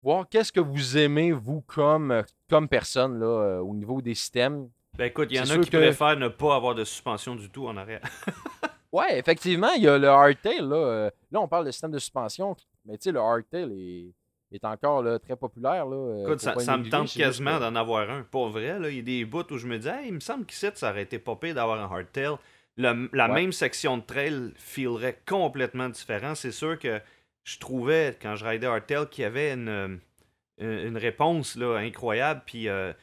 voir 0.04 0.28
qu'est-ce 0.30 0.52
que 0.52 0.60
vous 0.60 0.98
aimez, 0.98 1.32
vous, 1.32 1.62
comme, 1.62 2.24
comme 2.50 2.68
personne 2.68 3.20
là, 3.20 3.26
euh, 3.26 3.60
au 3.60 3.74
niveau 3.74 4.02
des 4.02 4.16
systèmes. 4.16 4.70
Ben 4.98 5.06
écoute, 5.06 5.30
il 5.32 5.38
y 5.38 5.40
en 5.40 5.50
a 5.50 5.58
qui 5.60 5.70
que- 5.70 5.78
préfèrent 5.78 6.18
ne 6.18 6.28
pas 6.28 6.56
avoir 6.56 6.76
de 6.76 6.84
suspension 6.84 7.36
du 7.36 7.50
tout 7.50 7.68
en 7.68 7.78
arrière. 7.78 8.02
Ouais, 8.94 9.18
effectivement, 9.18 9.70
il 9.78 9.84
y 9.84 9.88
a 9.88 9.98
le 9.98 10.10
hardtail. 10.10 10.60
Là, 10.60 11.10
là 11.32 11.40
on 11.40 11.48
parle 11.48 11.66
de 11.66 11.72
système 11.72 11.92
de 11.92 11.98
suspension, 12.00 12.58
mais 12.86 12.98
tu 12.98 13.04
sais, 13.04 13.12
le 13.14 13.22
hardtail 13.22 13.72
est, 13.72 14.14
est 14.52 14.66
encore 14.66 15.02
là, 15.04 15.18
très 15.20 15.36
populaire. 15.36 15.86
Là, 15.86 15.96
euh, 15.96 16.24
Écoute, 16.24 16.40
ça, 16.42 16.78
me 16.78 16.90
tente 16.90 17.14
quasiment 17.14 17.60
d'en 17.60 17.76
avoir 17.76 18.10
un. 18.10 18.24
Pour 18.24 18.50
vrai, 18.50 18.80
là, 18.80 18.90
il 18.90 18.98
y 18.98 19.00
a 19.00 19.04
des 19.04 19.26
bouts 19.26 19.44
où 19.52 19.58
je 19.58 19.68
me 19.68 19.78
dis, 19.80 19.88
Hey, 19.88 20.08
il 20.08 20.14
me 20.14 20.20
semble 20.20 20.46
qu'ici, 20.46 20.68
ça 20.74 20.90
aurait 20.92 21.04
été 21.04 21.20
pire 21.20 21.56
d'avoir 21.56 21.80
un 21.80 21.86
hardtail. 21.96 22.36
Le- 22.78 23.10
la 23.14 23.28
Ouais. 23.28 23.34
même 23.34 23.52
section 23.52 23.98
de 23.98 24.04
trail 24.04 24.52
filerait 24.56 25.20
complètement 25.28 25.90
différent. 25.90 26.36
C'est 26.36 26.52
sûr 26.52 26.80
que 26.80 27.00
je 27.44 27.60
trouvais, 27.60 28.18
quand 28.22 28.36
je 28.36 28.46
ridais 28.46 28.68
hardtail, 28.68 29.08
qu'il 29.10 29.24
y 29.24 29.26
avait 29.26 29.54
une, 29.54 29.70
euh, 29.70 30.88
une 30.88 30.98
réponse 30.98 31.56
là, 31.56 31.78
incroyable. 31.78 32.42
Puis 32.46 32.68
euh, 32.70 32.94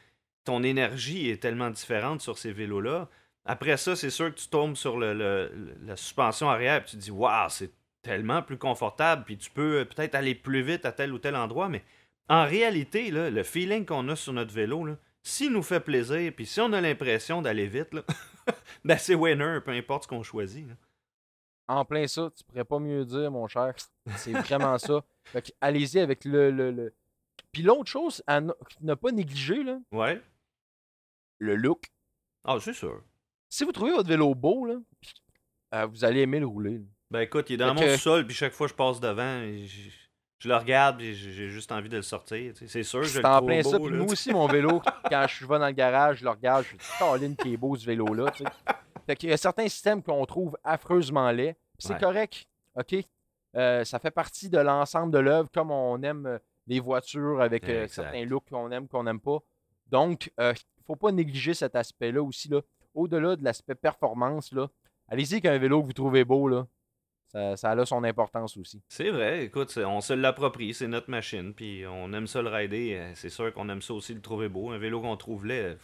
ton 0.45 0.63
énergie 0.63 1.29
est 1.29 1.41
tellement 1.41 1.69
différente 1.69 2.21
sur 2.21 2.37
ces 2.37 2.51
vélos-là. 2.51 3.07
Après 3.45 3.77
ça, 3.77 3.95
c'est 3.95 4.09
sûr 4.09 4.33
que 4.33 4.39
tu 4.39 4.47
tombes 4.47 4.75
sur 4.75 4.97
le, 4.97 5.13
le- 5.13 5.51
le- 5.55 5.75
la 5.85 5.95
suspension 5.95 6.49
arrière. 6.49 6.81
Puis 6.81 6.91
tu 6.91 6.97
te 6.97 7.01
dis, 7.01 7.11
waouh, 7.11 7.49
c'est 7.49 7.71
tellement 8.01 8.41
plus 8.41 8.57
confortable. 8.57 9.23
Puis 9.25 9.37
tu 9.37 9.49
peux 9.49 9.79
euh, 9.81 9.85
peut-être 9.85 10.15
aller 10.15 10.35
plus 10.35 10.61
vite 10.61 10.85
à 10.85 10.91
tel 10.91 11.13
ou 11.13 11.19
tel 11.19 11.35
endroit. 11.35 11.69
Mais 11.69 11.83
en 12.29 12.45
réalité, 12.45 13.11
là, 13.11 13.29
le 13.29 13.43
feeling 13.43 13.85
qu'on 13.85 14.07
a 14.09 14.15
sur 14.15 14.33
notre 14.33 14.53
vélo, 14.53 14.87
s'il 15.23 15.51
nous 15.51 15.63
fait 15.63 15.79
plaisir, 15.79 16.31
puis 16.35 16.45
si 16.45 16.61
on 16.61 16.71
a 16.73 16.81
l'impression 16.81 17.41
d'aller 17.41 17.67
vite, 17.67 17.93
là, 17.93 18.03
ben 18.85 18.97
c'est 18.97 19.15
winner, 19.15 19.59
peu 19.63 19.71
importe 19.71 20.03
ce 20.03 20.07
qu'on 20.07 20.23
choisit. 20.23 20.67
là. 20.67 20.73
En 21.67 21.85
plein 21.85 22.07
ça, 22.07 22.31
tu 22.35 22.43
pourrais 22.45 22.65
pas 22.65 22.79
mieux 22.79 23.05
dire, 23.05 23.29
mon 23.29 23.47
cher. 23.47 23.75
C'est 24.17 24.31
vraiment 24.31 24.77
ça. 24.79 25.03
Fait 25.25 25.53
allez-y 25.61 25.99
avec 25.99 26.25
le. 26.25 26.49
le, 26.49 26.71
le- 26.71 26.93
Puis 27.51 27.61
l'autre 27.61 27.89
chose 27.91 28.23
à 28.25 28.41
ne 28.41 28.51
ne 28.81 28.93
pas 28.95 29.11
négliger, 29.11 29.63
là, 29.63 29.79
Ouais. 29.91 30.19
le 31.37 31.55
look. 31.55 31.85
Ah, 32.43 32.57
c'est 32.59 32.73
sûr. 32.73 33.03
Si 33.49 33.63
vous 33.65 33.71
trouvez 33.71 33.91
votre 33.91 34.09
vélo 34.09 34.33
beau, 34.33 34.65
là, 34.65 34.75
euh, 35.75 35.85
vous 35.85 36.03
allez 36.05 36.21
aimer 36.21 36.39
le 36.39 36.47
rouler. 36.47 36.77
là. 36.79 36.85
Ben 37.11 37.21
écoute, 37.21 37.49
il 37.49 37.53
est 37.53 37.57
dans 37.57 37.73
Fait 37.75 37.81
mon 37.81 37.87
que- 37.93 37.97
sol, 37.97 38.25
puis 38.25 38.35
chaque 38.35 38.53
fois 38.53 38.67
que 38.67 38.71
je 38.71 38.75
passe 38.75 38.99
devant, 38.99 39.41
je, 39.43 39.89
je 40.39 40.47
le 40.47 40.55
regarde, 40.55 40.97
puis 40.97 41.15
j'ai 41.15 41.49
juste 41.49 41.71
envie 41.71 41.89
de 41.89 41.97
le 41.97 42.03
sortir. 42.03 42.53
C'est 42.67 42.83
sûr, 42.83 43.03
je 43.03 43.19
le 43.19 43.25
en 43.25 43.37
trouve 43.37 43.47
plein 43.47 43.61
beau, 43.61 43.69
ça. 43.71 43.79
Puis 43.79 43.89
là, 43.89 44.05
sais. 44.05 44.11
aussi, 44.11 44.31
mon 44.33 44.47
vélo, 44.47 44.81
quand 45.09 45.25
je 45.27 45.45
vais 45.47 45.59
dans 45.59 45.65
le 45.67 45.71
garage, 45.73 46.17
je 46.19 46.23
le 46.23 46.29
regarde, 46.29 46.63
je 46.65 46.69
suis 46.69 46.77
Caroline 46.99 47.35
qui 47.35 47.53
est 47.53 47.57
beau 47.57 47.75
ce 47.75 47.85
vélo-là. 47.85 48.31
Fait 49.07 49.15
qu'il 49.15 49.29
y 49.29 49.33
a 49.33 49.37
certains 49.37 49.67
systèmes 49.67 50.03
qu'on 50.03 50.23
trouve 50.25 50.55
affreusement 50.63 51.31
laids. 51.31 51.55
C'est 51.79 51.93
Ouais. 51.93 51.99
correct. 51.99 52.45
OK? 52.75 52.95
Euh, 53.55 53.83
ça 53.83 53.97
fait 53.97 54.11
partie 54.11 54.47
de 54.49 54.59
l'ensemble 54.59 55.11
de 55.11 55.17
l'œuvre, 55.17 55.49
comme 55.51 55.71
on 55.71 55.99
aime 56.03 56.27
euh, 56.27 56.37
les 56.67 56.79
voitures 56.79 57.41
avec 57.41 57.67
euh, 57.67 57.87
certains 57.87 58.23
looks 58.25 58.47
qu'on 58.51 58.69
aime, 58.69 58.87
qu'on 58.87 59.03
n'aime 59.03 59.19
pas. 59.19 59.39
Donc, 59.87 60.31
il 60.37 60.43
ne 60.45 60.53
faut 60.85 60.95
pas 60.95 61.11
négliger 61.11 61.55
cet 61.55 61.75
aspect-là 61.75 62.21
aussi. 62.21 62.47
Là. 62.49 62.61
Au-delà 62.93 63.35
de 63.35 63.43
l'aspect 63.43 63.73
performance, 63.73 64.51
là, 64.51 64.67
allez-y 65.07 65.33
avec 65.35 65.45
un 65.45 65.57
vélo 65.57 65.81
que 65.81 65.87
vous 65.87 65.93
trouvez 65.93 66.23
beau. 66.23 66.47
Là. 66.47 66.67
Ça, 67.31 67.55
ça 67.55 67.71
a 67.71 67.85
son 67.85 68.03
importance 68.03 68.57
aussi. 68.57 68.81
C'est 68.89 69.11
vrai, 69.11 69.45
écoute, 69.45 69.77
on 69.77 70.01
se 70.01 70.13
l'approprie, 70.13 70.73
c'est 70.73 70.87
notre 70.87 71.09
machine, 71.11 71.53
puis 71.53 71.83
on 71.87 72.11
aime 72.13 72.25
ça 72.27 72.41
le 72.41 72.49
rider. 72.49 72.95
euh, 72.99 73.11
C'est 73.15 73.29
sûr 73.29 73.53
qu'on 73.53 73.69
aime 73.69 73.81
ça 73.83 73.93
aussi 73.93 74.13
le 74.13 74.21
trouver 74.21 74.49
beau. 74.49 74.71
Un 74.71 74.79
vélo 74.79 74.99
qu'on 74.99 75.15
trouve 75.15 75.45
laid, 75.45 75.77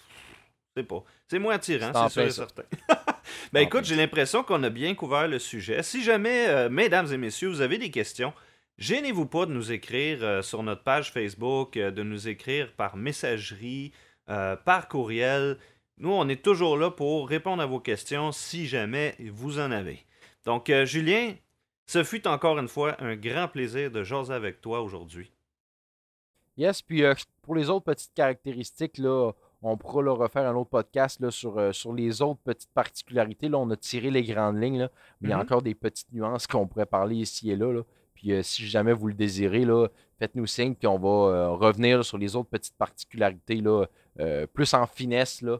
c'est 0.75 0.83
pas. 0.83 1.03
C'est 1.27 1.39
moins 1.39 1.55
attirant, 1.55 1.91
C'est 1.93 2.13
sûr 2.13 2.21
et 2.23 2.31
certain. 2.31 2.63
En 2.89 2.95
ben 3.53 3.61
écoute, 3.61 3.85
j'ai 3.85 3.95
l'impression 3.95 4.43
qu'on 4.43 4.61
a 4.63 4.69
bien 4.69 4.93
couvert 4.93 5.27
le 5.27 5.39
sujet. 5.39 5.81
Si 5.83 6.03
jamais, 6.03 6.47
euh, 6.49 6.69
mesdames 6.69 7.11
et 7.13 7.17
messieurs, 7.17 7.47
vous 7.47 7.61
avez 7.61 7.77
des 7.77 7.91
questions, 7.91 8.33
gênez-vous 8.77 9.25
pas 9.25 9.45
de 9.45 9.53
nous 9.53 9.71
écrire 9.71 10.19
euh, 10.21 10.41
sur 10.41 10.63
notre 10.63 10.83
page 10.83 11.11
Facebook, 11.11 11.77
euh, 11.77 11.91
de 11.91 12.03
nous 12.03 12.27
écrire 12.27 12.73
par 12.73 12.97
messagerie, 12.97 13.93
par 14.27 14.87
courriel. 14.87 15.57
Nous, 15.99 16.11
on 16.11 16.27
est 16.27 16.43
toujours 16.43 16.77
là 16.77 16.89
pour 16.89 17.29
répondre 17.29 17.61
à 17.61 17.67
vos 17.67 17.79
questions 17.79 18.31
si 18.31 18.65
jamais 18.67 19.15
vous 19.19 19.59
en 19.59 19.69
avez. 19.71 20.03
Donc, 20.45 20.69
euh, 20.69 20.85
Julien, 20.85 21.33
ce 21.87 22.03
fut 22.03 22.27
encore 22.27 22.57
une 22.59 22.67
fois 22.67 22.95
un 23.03 23.15
grand 23.15 23.47
plaisir 23.47 23.91
de 23.91 24.03
jaser 24.03 24.33
avec 24.33 24.61
toi 24.61 24.81
aujourd'hui. 24.81 25.31
Yes, 26.57 26.81
puis 26.81 27.03
euh, 27.03 27.13
pour 27.41 27.55
les 27.55 27.69
autres 27.69 27.85
petites 27.85 28.13
caractéristiques, 28.13 28.97
là, 28.97 29.31
on 29.61 29.77
pourra 29.77 30.03
là, 30.03 30.11
refaire 30.13 30.47
un 30.47 30.55
autre 30.55 30.69
podcast 30.69 31.19
là, 31.19 31.31
sur, 31.31 31.57
euh, 31.57 31.71
sur 31.71 31.91
les 31.93 32.21
autres 32.21 32.39
petites 32.43 32.71
particularités. 32.73 33.49
Là, 33.49 33.57
on 33.57 33.69
a 33.71 33.75
tiré 33.75 34.09
les 34.11 34.23
grandes 34.23 34.61
lignes, 34.61 34.79
là, 34.79 34.91
mais 35.19 35.29
il 35.29 35.31
y 35.31 35.33
a 35.33 35.37
Mhm. 35.37 35.41
encore 35.43 35.61
des 35.61 35.75
petites 35.75 36.11
nuances 36.13 36.47
qu'on 36.47 36.67
pourrait 36.67 36.85
parler 36.85 37.15
ici 37.17 37.51
et 37.51 37.55
là. 37.55 37.71
là. 37.73 37.81
Puis 38.13 38.31
euh, 38.31 38.41
si 38.43 38.65
jamais 38.67 38.93
vous 38.93 39.07
le 39.07 39.13
désirez, 39.13 39.65
faites-nous 40.19 40.45
signe, 40.47 40.75
puis 40.75 40.87
on 40.87 40.97
va 40.97 41.49
revenir 41.49 42.05
sur 42.05 42.17
les 42.17 42.35
autres 42.37 42.49
petites 42.49 42.77
particularités, 42.77 43.55
là, 43.61 43.85
plus 44.53 44.73
en 44.73 44.87
finesse, 44.87 45.41
là, 45.41 45.59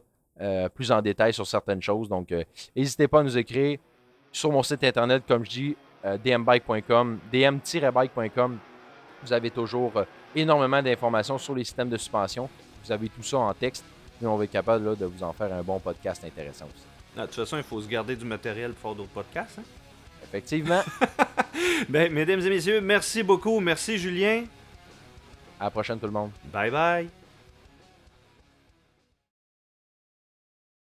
plus 0.70 0.90
en 0.90 1.02
détail 1.02 1.34
sur 1.34 1.46
certaines 1.46 1.82
choses. 1.82 2.08
Donc, 2.08 2.32
n'hésitez 2.74 3.06
pas 3.06 3.20
à 3.20 3.22
nous 3.22 3.36
écrire 3.36 3.78
sur 4.36 4.52
mon 4.52 4.62
site 4.62 4.84
internet, 4.84 5.22
comme 5.26 5.44
je 5.46 5.50
dis, 5.50 5.76
euh, 6.04 6.18
dmbike.com, 6.18 7.18
dm-bike.com. 7.32 8.58
Vous 9.22 9.32
avez 9.32 9.50
toujours 9.50 9.92
euh, 9.96 10.04
énormément 10.34 10.82
d'informations 10.82 11.38
sur 11.38 11.54
les 11.54 11.64
systèmes 11.64 11.88
de 11.88 11.96
suspension. 11.96 12.48
Vous 12.84 12.92
avez 12.92 13.08
tout 13.08 13.22
ça 13.22 13.38
en 13.38 13.54
texte, 13.54 13.82
et 14.22 14.26
on 14.26 14.36
va 14.36 14.44
être 14.44 14.50
capable 14.50 14.84
là, 14.84 14.94
de 14.94 15.06
vous 15.06 15.22
en 15.22 15.32
faire 15.32 15.52
un 15.54 15.62
bon 15.62 15.78
podcast 15.78 16.22
intéressant 16.22 16.66
aussi. 16.66 16.84
Ah, 17.16 17.22
de 17.22 17.26
toute 17.26 17.36
façon, 17.36 17.56
il 17.56 17.62
faut 17.62 17.80
se 17.80 17.88
garder 17.88 18.14
du 18.14 18.26
matériel 18.26 18.72
pour 18.74 18.90
faire 18.90 18.96
d'autres 18.98 19.12
podcasts. 19.14 19.58
hein? 19.58 19.62
Effectivement, 20.22 20.82
Ben, 21.88 22.12
mesdames 22.12 22.40
et 22.40 22.50
messieurs, 22.50 22.80
merci 22.82 23.22
beaucoup. 23.22 23.58
Merci, 23.60 23.96
Julien. 23.96 24.44
à 25.58 25.64
la 25.64 25.70
prochaine 25.70 25.98
tout 25.98 26.06
le 26.06 26.12
monde. 26.12 26.30
Bye 26.52 26.70
bye. 26.70 27.08